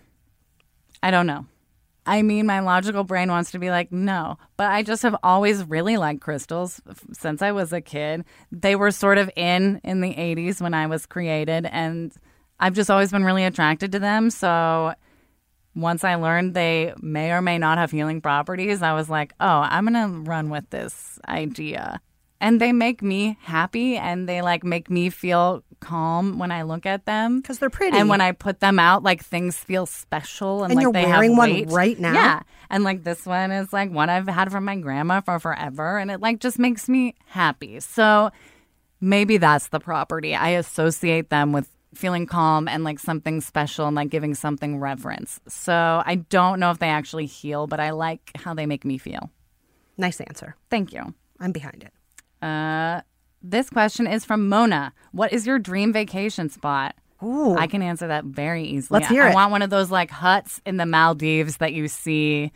I 1.03 1.11
don't 1.11 1.26
know. 1.26 1.46
I 2.05 2.22
mean, 2.22 2.46
my 2.46 2.61
logical 2.61 3.05
brain 3.05 3.30
wants 3.30 3.53
to 3.53 3.59
be 3.61 3.70
like, 3.70 3.92
no, 3.92 4.36
but 4.57 4.70
I 4.70 4.82
just 4.82 5.03
have 5.03 5.14
always 5.22 5.62
really 5.64 5.96
liked 5.96 6.20
crystals 6.20 6.80
since 7.12 7.42
I 7.42 7.53
was 7.53 7.72
a 7.72 7.80
kid. 7.80 8.24
They 8.50 8.74
were 8.74 8.90
sort 8.90 9.18
of 9.18 9.30
in 9.36 9.80
in 9.84 10.00
the 10.00 10.14
80s 10.14 10.61
when 10.61 10.74
I 10.74 10.86
was 10.86 11.07
created, 11.07 11.66
and 11.66 12.12
I've 12.59 12.74
just 12.74 12.90
always 12.90 13.12
been 13.12 13.24
really 13.24 13.44
attracted 13.44 13.92
to 13.92 14.00
them. 14.00 14.30
So 14.30 14.94
once 15.74 16.03
I 16.03 16.16
learned 16.16 16.55
they 16.55 16.92
may 17.00 17.30
or 17.32 17.40
may 17.40 17.57
not 17.57 17.78
have 17.78 17.92
healing 17.92 18.20
properties, 18.20 18.82
I 18.82 18.94
was 18.94 19.09
like, 19.09 19.32
oh, 19.40 19.46
I'm 19.46 19.86
going 19.86 19.94
to 19.94 20.28
run 20.28 20.50
with 20.50 20.68
this 20.70 21.18
idea. 21.28 22.00
And 22.43 22.61
they 22.61 22.72
make 22.72 23.01
me 23.03 23.38
happy 23.40 23.97
and 23.97 24.28
they 24.28 24.43
like 24.43 24.64
make 24.64 24.90
me 24.90 25.09
feel 25.11 25.62
calm 25.80 26.38
when 26.38 26.51
I 26.53 26.62
look 26.62 26.86
at 26.86 27.07
them. 27.07 27.40
Because 27.40 27.59
they're 27.61 27.70
pretty. 27.70 27.97
And 27.97 28.09
when 28.09 28.20
I 28.20 28.32
put 28.32 28.61
them 28.61 28.78
out, 28.78 29.03
like 29.03 29.24
things 29.24 29.57
feel 29.57 29.86
special 29.86 30.64
and, 30.64 30.72
And 30.72 30.82
like 30.82 30.93
they 30.93 31.05
wearing 31.07 31.30
have 31.30 31.38
one 31.38 31.51
weight. 31.53 31.70
right 31.70 31.99
now? 31.99 32.12
Yeah. 32.12 32.43
And 32.68 32.82
like 32.84 33.05
this 33.05 33.24
one 33.24 33.51
is 33.53 33.72
like 33.72 33.90
one 33.93 34.11
I've 34.11 34.26
had 34.28 34.51
from 34.51 34.64
my 34.64 34.76
grandma 34.76 35.20
for 35.20 35.38
forever 35.38 35.99
and 35.99 36.11
it 36.11 36.20
like 36.20 36.40
just 36.40 36.59
makes 36.59 36.88
me 36.88 37.14
happy. 37.26 37.78
So 37.80 38.30
maybe 39.01 39.36
that's 39.36 39.68
the 39.68 39.80
property. 39.80 40.34
I 40.34 40.51
associate 40.51 41.30
them 41.30 41.53
with 41.53 41.68
feeling 41.95 42.26
calm 42.26 42.66
and 42.68 42.84
like 42.84 42.99
something 42.99 43.40
special 43.40 43.86
and 43.86 43.95
like 43.95 44.09
giving 44.09 44.34
something 44.34 44.78
reverence. 44.78 45.38
So 45.47 46.03
I 46.05 46.16
don't 46.28 46.59
know 46.59 46.70
if 46.70 46.78
they 46.78 46.88
actually 46.88 47.26
heal, 47.26 47.66
but 47.66 47.80
I 47.80 47.90
like 47.90 48.32
how 48.34 48.55
they 48.55 48.66
make 48.66 48.84
me 48.84 48.99
feel. 48.99 49.30
nice 49.97 50.20
answer. 50.20 50.57
Thank 50.70 50.93
you. 50.93 51.14
I'm 51.38 51.53
behind 51.53 51.82
it. 51.82 51.93
Uh, 52.43 53.03
this 53.43 53.70
question 53.70 54.07
is 54.07 54.24
from 54.24 54.49
Mona. 54.49 54.93
What 55.12 55.32
is 55.32 55.47
your 55.47 55.59
dream 55.59 55.93
vacation 55.93 56.49
spot? 56.49 56.95
Ooh. 57.22 57.57
I 57.57 57.66
can 57.66 57.82
answer 57.82 58.09
that 58.09 58.24
very 58.24 58.64
easily. 58.64 58.99
Let's 58.99 59.09
hear 59.09 59.22
I 59.22 59.30
it. 59.30 59.34
want 59.34 59.53
one 59.53 59.62
of 59.62 59.70
those 59.70 59.90
like 59.90 60.11
huts 60.11 60.61
in 60.66 60.76
the 60.76 60.86
Maldives 60.86 61.59
that 61.59 61.72
you 61.72 61.86
see 61.88 62.53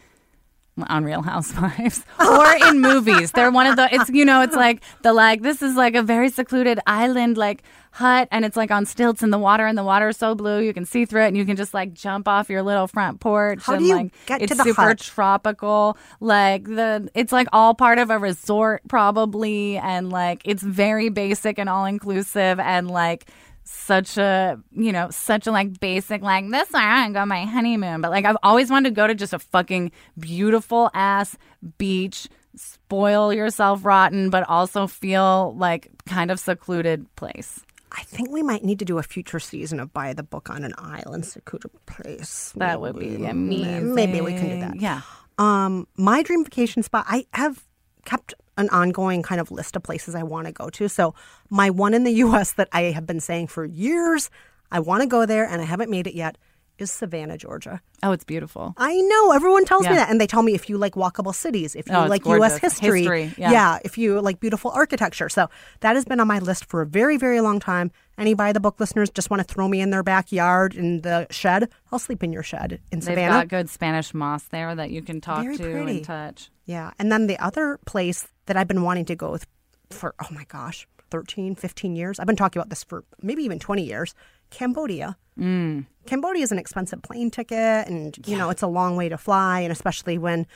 on 0.88 1.04
Real 1.04 1.22
Housewives 1.22 2.04
or 2.20 2.46
in 2.68 2.80
movies. 2.80 3.32
They're 3.32 3.50
one 3.50 3.66
of 3.66 3.76
the 3.76 3.88
it's 3.94 4.10
you 4.10 4.24
know, 4.24 4.42
it's 4.42 4.56
like 4.56 4.82
the 5.02 5.12
like 5.12 5.42
this 5.42 5.62
is 5.62 5.74
like 5.76 5.94
a 5.94 6.02
very 6.02 6.28
secluded 6.28 6.80
island 6.86 7.36
like 7.36 7.62
hut 7.92 8.28
and 8.30 8.44
it's 8.44 8.58
like 8.58 8.70
on 8.70 8.84
stilts 8.84 9.22
in 9.22 9.30
the 9.30 9.38
water 9.38 9.66
and 9.66 9.78
the 9.78 9.82
water 9.82 10.10
is 10.10 10.18
so 10.18 10.34
blue 10.34 10.60
you 10.60 10.74
can 10.74 10.84
see 10.84 11.06
through 11.06 11.22
it 11.24 11.28
and 11.28 11.36
you 11.38 11.46
can 11.46 11.56
just 11.56 11.72
like 11.72 11.94
jump 11.94 12.28
off 12.28 12.50
your 12.50 12.62
little 12.62 12.86
front 12.86 13.20
porch 13.20 13.62
How 13.62 13.76
do 13.76 13.84
you 13.84 13.94
like 13.94 14.26
get 14.26 14.38
to 14.40 14.44
it's 14.44 14.56
the 14.58 14.64
super 14.64 14.82
hut? 14.82 14.98
tropical 14.98 15.96
like 16.20 16.64
the 16.64 17.08
it's 17.14 17.32
like 17.32 17.48
all 17.54 17.72
part 17.74 17.98
of 17.98 18.10
a 18.10 18.18
resort 18.18 18.82
probably 18.86 19.78
and 19.78 20.10
like 20.10 20.42
it's 20.44 20.62
very 20.62 21.08
basic 21.08 21.58
and 21.58 21.70
all 21.70 21.86
inclusive 21.86 22.60
and 22.60 22.90
like 22.90 23.24
such 23.68 24.16
a 24.16 24.58
you 24.70 24.92
know 24.92 25.10
such 25.10 25.46
a 25.46 25.50
like 25.50 25.80
basic 25.80 26.22
like 26.22 26.48
this 26.50 26.70
where 26.70 26.82
I 26.82 27.10
go 27.10 27.20
on 27.20 27.28
my 27.28 27.44
honeymoon 27.44 28.00
but 28.00 28.10
like 28.12 28.24
I've 28.24 28.36
always 28.42 28.70
wanted 28.70 28.90
to 28.90 28.94
go 28.94 29.06
to 29.08 29.14
just 29.14 29.32
a 29.32 29.40
fucking 29.40 29.90
beautiful 30.18 30.88
ass 30.94 31.36
beach 31.76 32.28
spoil 32.54 33.32
yourself 33.34 33.84
rotten 33.84 34.30
but 34.30 34.48
also 34.48 34.86
feel 34.86 35.54
like 35.58 35.90
kind 36.06 36.30
of 36.30 36.38
secluded 36.38 37.06
place 37.16 37.60
I 37.92 38.02
think 38.02 38.30
we 38.30 38.42
might 38.42 38.62
need 38.62 38.78
to 38.80 38.84
do 38.84 38.98
a 38.98 39.02
future 39.02 39.40
season 39.40 39.80
of 39.80 39.92
By 39.92 40.12
the 40.12 40.22
Book 40.22 40.50
on 40.50 40.64
an 40.64 40.74
island, 40.76 41.24
secluded 41.24 41.70
place. 41.86 42.52
that 42.56 42.80
would 42.80 42.98
be 42.98 43.24
amazing 43.24 43.94
Maybe 43.94 44.20
we 44.20 44.34
can 44.34 44.48
do 44.50 44.60
that. 44.60 44.76
yeah 44.80 45.00
Um, 45.38 45.86
my 45.96 46.22
dream 46.22 46.44
vacation 46.44 46.82
spot, 46.82 47.06
I 47.08 47.26
have 47.32 47.64
kept 48.04 48.34
an 48.57 48.68
ongoing 48.70 49.22
kind 49.22 49.40
of 49.40 49.50
list 49.50 49.76
of 49.76 49.82
places 49.82 50.14
I 50.14 50.22
want 50.22 50.46
to 50.46 50.52
go 50.52 50.70
to. 50.70 50.88
So 50.88 51.14
my 51.50 51.70
one 51.70 51.94
in 51.94 52.04
the 52.04 52.12
U.S. 52.26 52.52
that 52.52 52.68
I 52.72 52.82
have 52.82 53.07
been 53.07 53.20
saying 53.20 53.48
for 53.48 53.64
years, 53.64 54.30
I 54.70 54.80
want 54.80 55.02
to 55.02 55.09
go 55.09 55.26
there 55.26 55.44
and 55.44 55.61
I 55.62 55.64
haven't 55.64 55.90
made 55.90 56.07
it 56.07 56.14
yet, 56.14 56.36
is 56.78 56.90
Savannah, 56.90 57.36
Georgia. 57.38 57.80
oh 58.02 58.12
it's 58.12 58.24
beautiful 58.24 58.74
I 58.76 58.94
know 59.00 59.32
everyone 59.32 59.64
tells 59.64 59.82
me 59.88 59.94
that, 59.94 60.10
and 60.10 60.20
they 60.20 60.26
tell 60.26 60.42
me 60.42 60.54
if 60.54 60.68
you 60.68 60.76
like 60.78 60.94
walkable 60.94 61.34
cities, 61.34 61.74
if 61.74 61.88
you 61.88 61.94
Oh, 61.94 62.06
like 62.06 62.24
U.S. 62.26 62.58
history, 62.58 63.00
History, 63.00 63.34
yeah. 63.38 63.78
if 63.84 63.96
you 63.98 64.20
like 64.20 64.40
beautiful 64.40 64.70
architecture. 64.70 65.28
So 65.28 65.48
that 65.80 65.94
has 65.96 66.04
been 66.04 66.20
on 66.20 66.28
my 66.28 66.38
list 66.38 66.66
for 66.66 66.82
a 66.82 66.86
very, 66.86 67.16
very 67.16 67.40
long 67.40 67.58
time. 67.60 67.90
Any 68.18 68.34
By 68.34 68.52
the 68.52 68.60
Book 68.60 68.80
listeners 68.80 69.10
just 69.10 69.30
want 69.30 69.46
to 69.46 69.52
throw 69.54 69.68
me 69.68 69.80
in 69.80 69.90
their 69.90 70.02
backyard 70.02 70.74
in 70.74 71.00
the 71.02 71.26
shed? 71.30 71.68
I'll 71.92 71.98
sleep 71.98 72.22
in 72.22 72.32
your 72.32 72.42
shed 72.42 72.80
in 72.92 73.00
Savannah. 73.00 73.20
they've 73.20 73.30
got 73.42 73.48
good 73.48 73.70
Spanish 73.70 74.12
moss 74.14 74.44
there 74.44 74.74
that 74.74 74.90
you 74.90 75.02
can 75.02 75.20
talk 75.20 75.42
Very 75.42 75.56
to 75.56 75.62
pretty. 75.62 75.96
and 75.98 76.04
touch 76.04 76.50
Yeah. 76.66 76.92
And 76.98 77.10
then 77.12 77.26
the 77.26 77.38
other 77.38 77.78
place 77.86 78.26
that 78.46 78.56
I've 78.56 78.68
been 78.68 78.82
wanting 78.82 79.04
to 79.06 79.14
go 79.16 79.30
with 79.32 79.46
for, 79.90 80.14
oh 80.20 80.28
my 80.32 80.44
gosh, 80.44 80.86
13, 81.10 81.54
15 81.54 81.94
years. 81.96 82.18
I've 82.18 82.26
been 82.26 82.36
talking 82.36 82.60
about 82.60 82.68
this 82.70 82.82
for 82.84 83.04
maybe 83.22 83.42
even 83.44 83.58
20 83.58 83.82
years. 83.84 84.14
Cambodia. 84.50 85.16
Mm. 85.39 85.87
Cambodia 86.07 86.43
is 86.43 86.53
an 86.53 86.59
expensive 86.59 87.03
plane 87.03 87.30
ticket 87.30 87.89
and, 87.89 88.16
you 88.26 88.37
know, 88.37 88.51
it's 88.51 88.62
a 88.62 88.66
long 88.66 88.97
way 88.97 89.09
to 89.09 89.18
fly. 89.18 89.61
And 89.61 89.72
especially 89.72 90.18
when, 90.18 90.47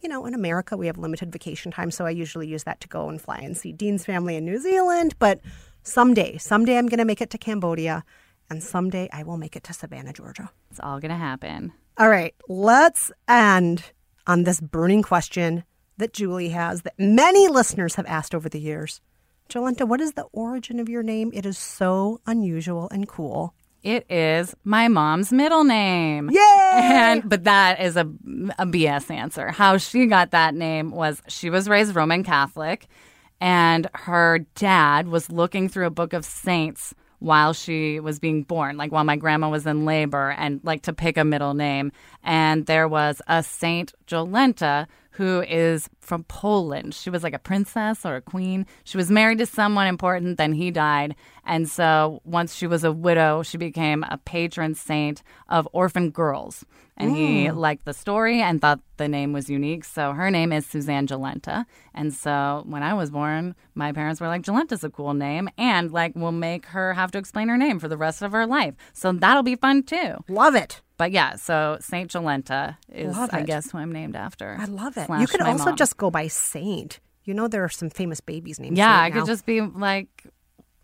you 0.00 0.08
know, 0.08 0.24
in 0.26 0.34
America, 0.34 0.76
we 0.76 0.86
have 0.86 0.98
limited 0.98 1.32
vacation 1.32 1.72
time. 1.72 1.90
So 1.90 2.06
I 2.06 2.10
usually 2.10 2.48
use 2.48 2.64
that 2.64 2.80
to 2.80 2.88
go 2.88 3.08
and 3.08 3.20
fly 3.20 3.38
and 3.38 3.56
see 3.56 3.72
Dean's 3.72 4.04
family 4.06 4.36
in 4.36 4.44
New 4.44 4.58
Zealand. 4.58 5.14
But 5.18 5.40
someday, 5.82 6.38
someday 6.38 6.78
I'm 6.78 6.86
going 6.86 6.98
to 6.98 7.04
make 7.04 7.20
it 7.20 7.30
to 7.30 7.38
Cambodia. 7.38 8.04
And 8.50 8.62
someday 8.62 9.08
I 9.12 9.22
will 9.22 9.36
make 9.36 9.54
it 9.54 9.62
to 9.64 9.72
Savannah, 9.72 10.12
Georgia. 10.12 10.50
it's 10.70 10.80
all 10.80 10.98
gonna 10.98 11.16
happen 11.16 11.72
All 11.96 12.08
right, 12.08 12.34
let's 12.48 13.12
end 13.28 13.92
on 14.26 14.42
this 14.42 14.60
burning 14.60 15.02
question 15.02 15.62
that 15.98 16.12
Julie 16.12 16.48
has 16.48 16.82
that 16.82 16.98
many 16.98 17.46
listeners 17.46 17.94
have 17.94 18.06
asked 18.06 18.34
over 18.34 18.48
the 18.48 18.58
years. 18.58 19.00
Jolenta, 19.48 19.86
what 19.86 20.00
is 20.00 20.14
the 20.14 20.26
origin 20.32 20.80
of 20.80 20.88
your 20.88 21.02
name? 21.02 21.30
It 21.32 21.46
is 21.46 21.58
so 21.58 22.20
unusual 22.26 22.88
and 22.90 23.06
cool. 23.06 23.54
It 23.82 24.10
is 24.10 24.54
my 24.64 24.88
mom's 24.88 25.32
middle 25.32 25.64
name. 25.64 26.30
Yay! 26.30 26.70
And 26.74 27.28
but 27.28 27.44
that 27.44 27.80
is 27.80 27.96
a, 27.96 28.02
a 28.58 28.66
BS 28.66 29.10
answer. 29.10 29.50
How 29.50 29.78
she 29.78 30.06
got 30.06 30.32
that 30.32 30.54
name 30.54 30.90
was 30.90 31.22
she 31.28 31.48
was 31.48 31.68
raised 31.68 31.94
Roman 31.94 32.22
Catholic, 32.22 32.88
and 33.40 33.88
her 33.94 34.40
dad 34.54 35.08
was 35.08 35.30
looking 35.30 35.68
through 35.68 35.86
a 35.86 35.90
book 35.90 36.12
of 36.12 36.24
saints 36.24 36.94
while 37.20 37.52
she 37.52 38.00
was 38.00 38.18
being 38.18 38.42
born, 38.42 38.76
like 38.76 38.92
while 38.92 39.04
my 39.04 39.16
grandma 39.16 39.48
was 39.48 39.66
in 39.66 39.84
labor, 39.84 40.30
and 40.38 40.60
like 40.62 40.82
to 40.82 40.92
pick 40.92 41.16
a 41.16 41.24
middle 41.24 41.54
name. 41.54 41.92
And 42.22 42.66
there 42.66 42.88
was 42.88 43.22
a 43.28 43.42
Saint 43.42 43.94
Jolenta 44.06 44.86
who 45.20 45.42
is 45.42 45.86
from 46.00 46.24
Poland. 46.24 46.94
She 46.94 47.10
was 47.10 47.22
like 47.22 47.34
a 47.34 47.38
princess 47.38 48.06
or 48.06 48.16
a 48.16 48.22
queen. 48.22 48.64
She 48.84 48.96
was 48.96 49.10
married 49.10 49.36
to 49.36 49.44
someone 49.44 49.86
important, 49.86 50.38
then 50.38 50.54
he 50.54 50.70
died. 50.70 51.14
And 51.44 51.68
so 51.68 52.22
once 52.24 52.54
she 52.54 52.66
was 52.66 52.84
a 52.84 52.90
widow, 52.90 53.42
she 53.42 53.58
became 53.58 54.02
a 54.04 54.16
patron 54.16 54.74
saint 54.74 55.22
of 55.50 55.68
orphan 55.74 56.08
girls. 56.08 56.64
And 56.96 57.14
he 57.14 57.46
hmm. 57.48 57.58
liked 57.58 57.84
the 57.84 57.92
story 57.92 58.40
and 58.40 58.62
thought 58.62 58.80
the 58.96 59.08
name 59.08 59.34
was 59.34 59.50
unique. 59.50 59.84
So 59.84 60.12
her 60.12 60.30
name 60.30 60.52
is 60.52 60.64
Suzanne 60.66 61.06
Jolenta. 61.06 61.66
And 61.94 62.14
so 62.14 62.62
when 62.66 62.82
I 62.82 62.94
was 62.94 63.10
born, 63.10 63.54
my 63.74 63.92
parents 63.92 64.22
were 64.22 64.28
like, 64.28 64.42
Jolenta's 64.42 64.84
a 64.84 64.90
cool 64.90 65.12
name. 65.12 65.50
And 65.58 65.92
like, 65.92 66.12
we'll 66.14 66.32
make 66.32 66.64
her 66.66 66.94
have 66.94 67.10
to 67.12 67.18
explain 67.18 67.48
her 67.48 67.58
name 67.58 67.78
for 67.78 67.88
the 67.88 67.96
rest 67.98 68.22
of 68.22 68.32
her 68.32 68.46
life. 68.46 68.74
So 68.94 69.12
that'll 69.12 69.42
be 69.42 69.56
fun 69.56 69.82
too. 69.82 70.24
Love 70.28 70.54
it. 70.54 70.80
But 71.00 71.12
yeah, 71.12 71.36
so 71.36 71.78
Saint 71.80 72.10
Jolenta 72.10 72.76
is, 72.92 73.16
I 73.16 73.40
guess, 73.42 73.70
who 73.70 73.78
I'm 73.78 73.90
named 73.90 74.14
after. 74.16 74.54
I 74.60 74.66
love 74.66 74.98
it. 74.98 75.06
Slash 75.06 75.22
you 75.22 75.26
could 75.26 75.40
also 75.40 75.64
mom. 75.70 75.76
just 75.76 75.96
go 75.96 76.10
by 76.10 76.26
Saint. 76.28 77.00
You 77.24 77.32
know, 77.32 77.48
there 77.48 77.64
are 77.64 77.70
some 77.70 77.88
famous 77.88 78.20
babies 78.20 78.60
named 78.60 78.76
Yeah, 78.76 78.92
Saint 78.92 79.02
I 79.04 79.10
could 79.10 79.20
now. 79.20 79.24
just 79.32 79.46
be 79.46 79.62
like, 79.62 80.26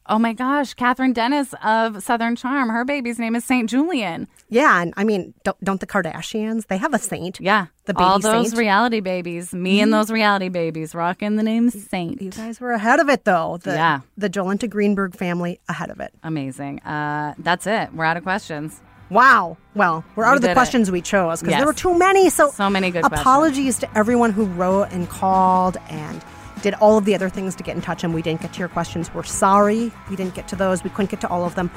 oh 0.07 0.19
my 0.19 0.33
gosh, 0.33 0.75
Kathryn 0.75 1.13
Dennis 1.13 1.55
of 1.63 2.03
Southern 2.03 2.35
Charm. 2.35 2.71
Her 2.71 2.87
baby's 2.87 3.19
name 3.19 3.37
is 3.37 3.45
Saint 3.45 3.69
Julian. 3.69 4.27
Yeah, 4.49 4.81
and 4.81 4.95
I 4.97 5.05
mean, 5.05 5.35
don't, 5.45 5.63
don't 5.63 5.81
the 5.81 5.87
Kardashians? 5.87 6.67
They 6.69 6.79
have 6.79 6.95
a 6.95 6.99
saint. 6.99 7.39
Yeah, 7.39 7.67
The 7.85 7.93
baby 7.93 8.05
all 8.05 8.19
those 8.19 8.49
saint. 8.51 8.59
reality 8.59 9.01
babies. 9.01 9.53
Me 9.53 9.83
and 9.83 9.93
those 9.93 10.11
reality 10.11 10.49
babies 10.49 10.95
rocking 10.95 11.37
the 11.37 11.43
name 11.43 11.69
Saint. 11.69 12.23
You 12.23 12.31
guys 12.31 12.59
were 12.59 12.73
ahead 12.73 13.01
of 13.01 13.11
it, 13.11 13.25
though. 13.25 13.59
The, 13.63 13.73
Yeah. 13.73 14.01
The 14.17 14.31
Jolenta 14.31 14.71
Greenberg 14.71 15.15
family 15.15 15.61
ahead 15.69 15.91
of 15.91 16.01
it. 16.01 16.15
Amazing. 16.23 16.79
Uh, 16.81 17.35
that's 17.37 17.67
it. 17.67 17.93
We're 17.93 18.07
out 18.07 18.17
of 18.17 18.23
questions. 18.23 18.81
Wow. 19.11 19.57
Well, 19.75 20.05
we're 20.17 20.25
out 20.25 20.31
We 20.33 20.37
of 20.37 20.43
the 20.43 20.49
did 20.49 20.53
it. 20.53 20.55
questions 20.55 20.91
we 20.91 21.01
chose 21.01 21.41
because 21.41 21.53
Yes. 21.53 21.61
there 21.61 21.67
were 21.67 21.73
too 21.73 21.97
many. 21.97 22.29
So, 22.31 22.51
So 22.51 22.69
many 22.71 22.91
good 22.91 23.05
apologies 23.05 23.79
to 23.81 23.99
everyone 23.99 24.33
who 24.33 24.47
wrote 24.47 24.89
and 24.91 25.09
called 25.09 25.77
and 25.89 26.23
did 26.63 26.75
all 26.75 26.97
of 26.99 27.05
the 27.05 27.15
other 27.15 27.29
things 27.29 27.55
to 27.57 27.63
get 27.63 27.77
in 27.77 27.83
touch 27.83 28.03
and 28.03 28.15
we 28.15 28.23
didn't 28.23 28.41
get 28.41 28.53
to 28.55 28.59
your 28.59 28.69
questions. 28.69 29.13
We're 29.13 29.23
sorry 29.25 29.93
we 30.11 30.17
didn't 30.17 30.35
get 30.35 30.49
to 30.49 30.57
those. 30.57 30.83
We 30.83 30.91
couldn't 30.91 31.11
get 31.11 31.21
to 31.21 31.29
all 31.29 31.45
of 31.45 31.55
them. 31.55 31.71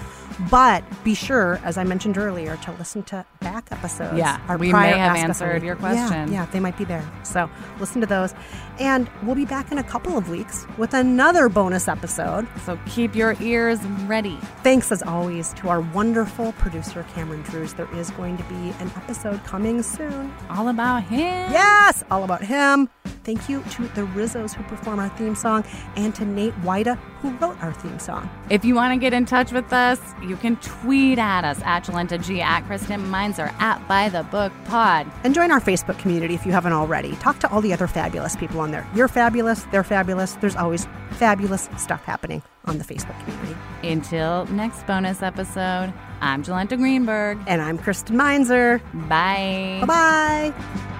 But 0.49 0.83
be 1.03 1.13
sure, 1.13 1.59
as 1.63 1.77
I 1.77 1.83
mentioned 1.83 2.17
earlier, 2.17 2.55
to 2.57 2.71
listen 2.73 3.03
to 3.03 3.25
back 3.41 3.67
episodes. 3.71 4.17
Yeah, 4.17 4.39
Our 4.47 4.57
we 4.57 4.71
may 4.71 4.91
have 4.97 5.17
answered 5.17 5.63
your 5.63 5.75
Yeah, 5.75 5.79
question. 5.81 6.31
Yeah, 6.31 6.45
they 6.47 6.59
might 6.59 6.77
be 6.77 6.85
there. 6.85 7.05
So 7.23 7.49
listen 7.79 7.99
to 8.01 8.07
those. 8.07 8.33
And 8.79 9.09
we'll 9.23 9.35
be 9.35 9.45
back 9.45 9.71
in 9.71 9.77
a 9.77 9.83
couple 9.83 10.17
of 10.17 10.29
weeks 10.29 10.65
with 10.77 10.93
another 10.93 11.49
bonus 11.49 11.87
episode. 11.89 12.47
So 12.65 12.79
keep 12.85 13.15
your 13.15 13.35
ears 13.41 13.83
ready. 14.05 14.37
Thanks 14.63 14.91
as 14.91 15.03
always 15.03 15.53
to 15.55 15.67
our 15.67 15.81
wonderful 15.81 16.53
producer, 16.53 17.05
Cameron 17.13 17.41
Drews. 17.43 17.73
There 17.73 17.93
is 17.95 18.09
going 18.11 18.37
to 18.37 18.43
be 18.43 18.69
an 18.79 18.89
episode 18.95 19.43
coming 19.43 19.83
soon. 19.83 20.33
All 20.49 20.69
about 20.69 21.03
him. 21.03 21.19
Yes, 21.51 22.03
all 22.09 22.23
about 22.23 22.43
him. 22.43 22.87
Thank 23.23 23.49
you 23.49 23.61
to 23.71 23.83
the 23.89 24.01
Rizzos 24.01 24.53
who 24.53 24.63
perform 24.63 24.99
our 24.99 25.09
theme 25.09 25.35
song 25.35 25.63
and 25.95 26.13
to 26.15 26.25
Nate 26.25 26.53
Wida 26.61 26.97
who 27.21 27.31
wrote 27.37 27.61
our 27.61 27.73
theme 27.73 27.99
song. 27.99 28.29
If 28.49 28.63
you 28.63 28.75
want 28.75 28.93
to 28.93 28.99
get 28.99 29.13
in 29.13 29.25
touch 29.25 29.51
with 29.51 29.71
us, 29.73 29.99
you 30.23 30.35
can 30.37 30.55
tweet 30.57 31.19
at 31.19 31.43
us 31.43 31.61
at 31.63 31.83
Jolenta 31.83 32.23
G, 32.23 32.41
at 32.41 32.61
Kristen 32.61 33.09
Meinzer, 33.11 33.51
at 33.59 33.85
By 33.87 34.09
the 34.09 34.23
Book 34.23 34.53
Pod. 34.65 35.05
And 35.23 35.33
join 35.33 35.51
our 35.51 35.59
Facebook 35.59 35.99
community 35.99 36.33
if 36.33 36.45
you 36.45 36.51
haven't 36.51 36.73
already. 36.73 37.15
Talk 37.17 37.39
to 37.39 37.51
all 37.51 37.61
the 37.61 37.73
other 37.73 37.87
fabulous 37.87 38.35
people 38.35 38.59
on 38.61 38.71
there. 38.71 38.87
You're 38.95 39.07
fabulous, 39.07 39.63
they're 39.71 39.83
fabulous. 39.83 40.33
There's 40.35 40.55
always 40.55 40.87
fabulous 41.11 41.69
stuff 41.77 42.03
happening 42.05 42.41
on 42.65 42.77
the 42.77 42.83
Facebook 42.83 43.19
community. 43.25 43.55
Until 43.83 44.45
next 44.47 44.85
bonus 44.87 45.21
episode, 45.21 45.93
I'm 46.21 46.43
Jolenta 46.43 46.77
Greenberg. 46.77 47.37
And 47.47 47.61
I'm 47.61 47.77
Kristen 47.77 48.15
Meinzer. 48.15 48.81
Bye. 48.93 49.79
Bye 49.81 49.85
bye. 50.53 50.95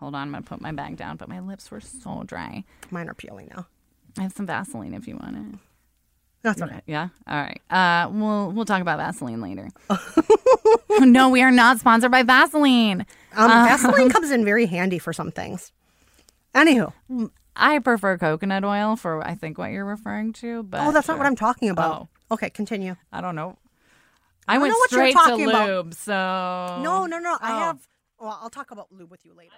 Hold 0.00 0.14
on, 0.14 0.28
I'm 0.28 0.32
gonna 0.32 0.42
put 0.42 0.60
my 0.60 0.72
bag 0.72 0.96
down, 0.96 1.16
but 1.16 1.28
my 1.28 1.40
lips 1.40 1.70
were 1.70 1.80
so 1.80 2.22
dry. 2.24 2.64
Mine 2.90 3.08
are 3.08 3.14
peeling 3.14 3.48
now. 3.54 3.66
I 4.18 4.22
have 4.22 4.32
some 4.32 4.46
Vaseline 4.46 4.94
if 4.94 5.06
you 5.08 5.16
want 5.16 5.36
it. 5.36 5.58
That's 6.42 6.62
okay. 6.62 6.80
Yeah. 6.86 7.08
All 7.26 7.36
right. 7.36 7.60
Uh, 7.68 8.08
we'll 8.10 8.52
we'll 8.52 8.64
talk 8.64 8.80
about 8.80 8.98
Vaseline 8.98 9.40
later. 9.40 9.70
no, 11.00 11.28
we 11.30 11.42
are 11.42 11.50
not 11.50 11.80
sponsored 11.80 12.12
by 12.12 12.22
Vaseline. 12.22 13.06
Um, 13.34 13.50
Vaseline 13.50 14.08
comes 14.10 14.30
in 14.30 14.44
very 14.44 14.66
handy 14.66 14.98
for 14.98 15.12
some 15.12 15.32
things. 15.32 15.72
Anywho, 16.54 16.92
I 17.56 17.80
prefer 17.80 18.16
coconut 18.18 18.64
oil 18.64 18.94
for 18.96 19.26
I 19.26 19.34
think 19.34 19.58
what 19.58 19.72
you're 19.72 19.84
referring 19.84 20.32
to, 20.34 20.62
but 20.62 20.80
oh, 20.86 20.92
that's 20.92 21.08
not 21.08 21.18
what. 21.18 21.26
I'm 21.26 21.36
talking 21.36 21.70
about. 21.70 22.08
Oh. 22.30 22.34
Okay, 22.34 22.50
continue. 22.50 22.94
I 23.12 23.20
don't 23.20 23.34
know. 23.34 23.56
I, 24.46 24.54
don't 24.54 24.62
went 24.62 24.70
know 24.72 24.78
what 24.78 24.92
you're 24.92 25.00
straight 25.00 25.12
to 25.12 25.18
talking 25.30 25.48
about. 25.48 25.68
lube, 25.68 25.94
so 25.94 26.12
No, 26.82 27.06
no, 27.06 27.18
no. 27.18 27.36
I 27.40 27.52
Oh. 27.52 27.58
have. 27.58 27.88
Well, 28.20 28.38
I'll 28.42 28.50
talk 28.50 28.70
about 28.70 28.90
lube 28.92 29.10
with 29.10 29.24
you 29.24 29.34
later. 29.34 29.52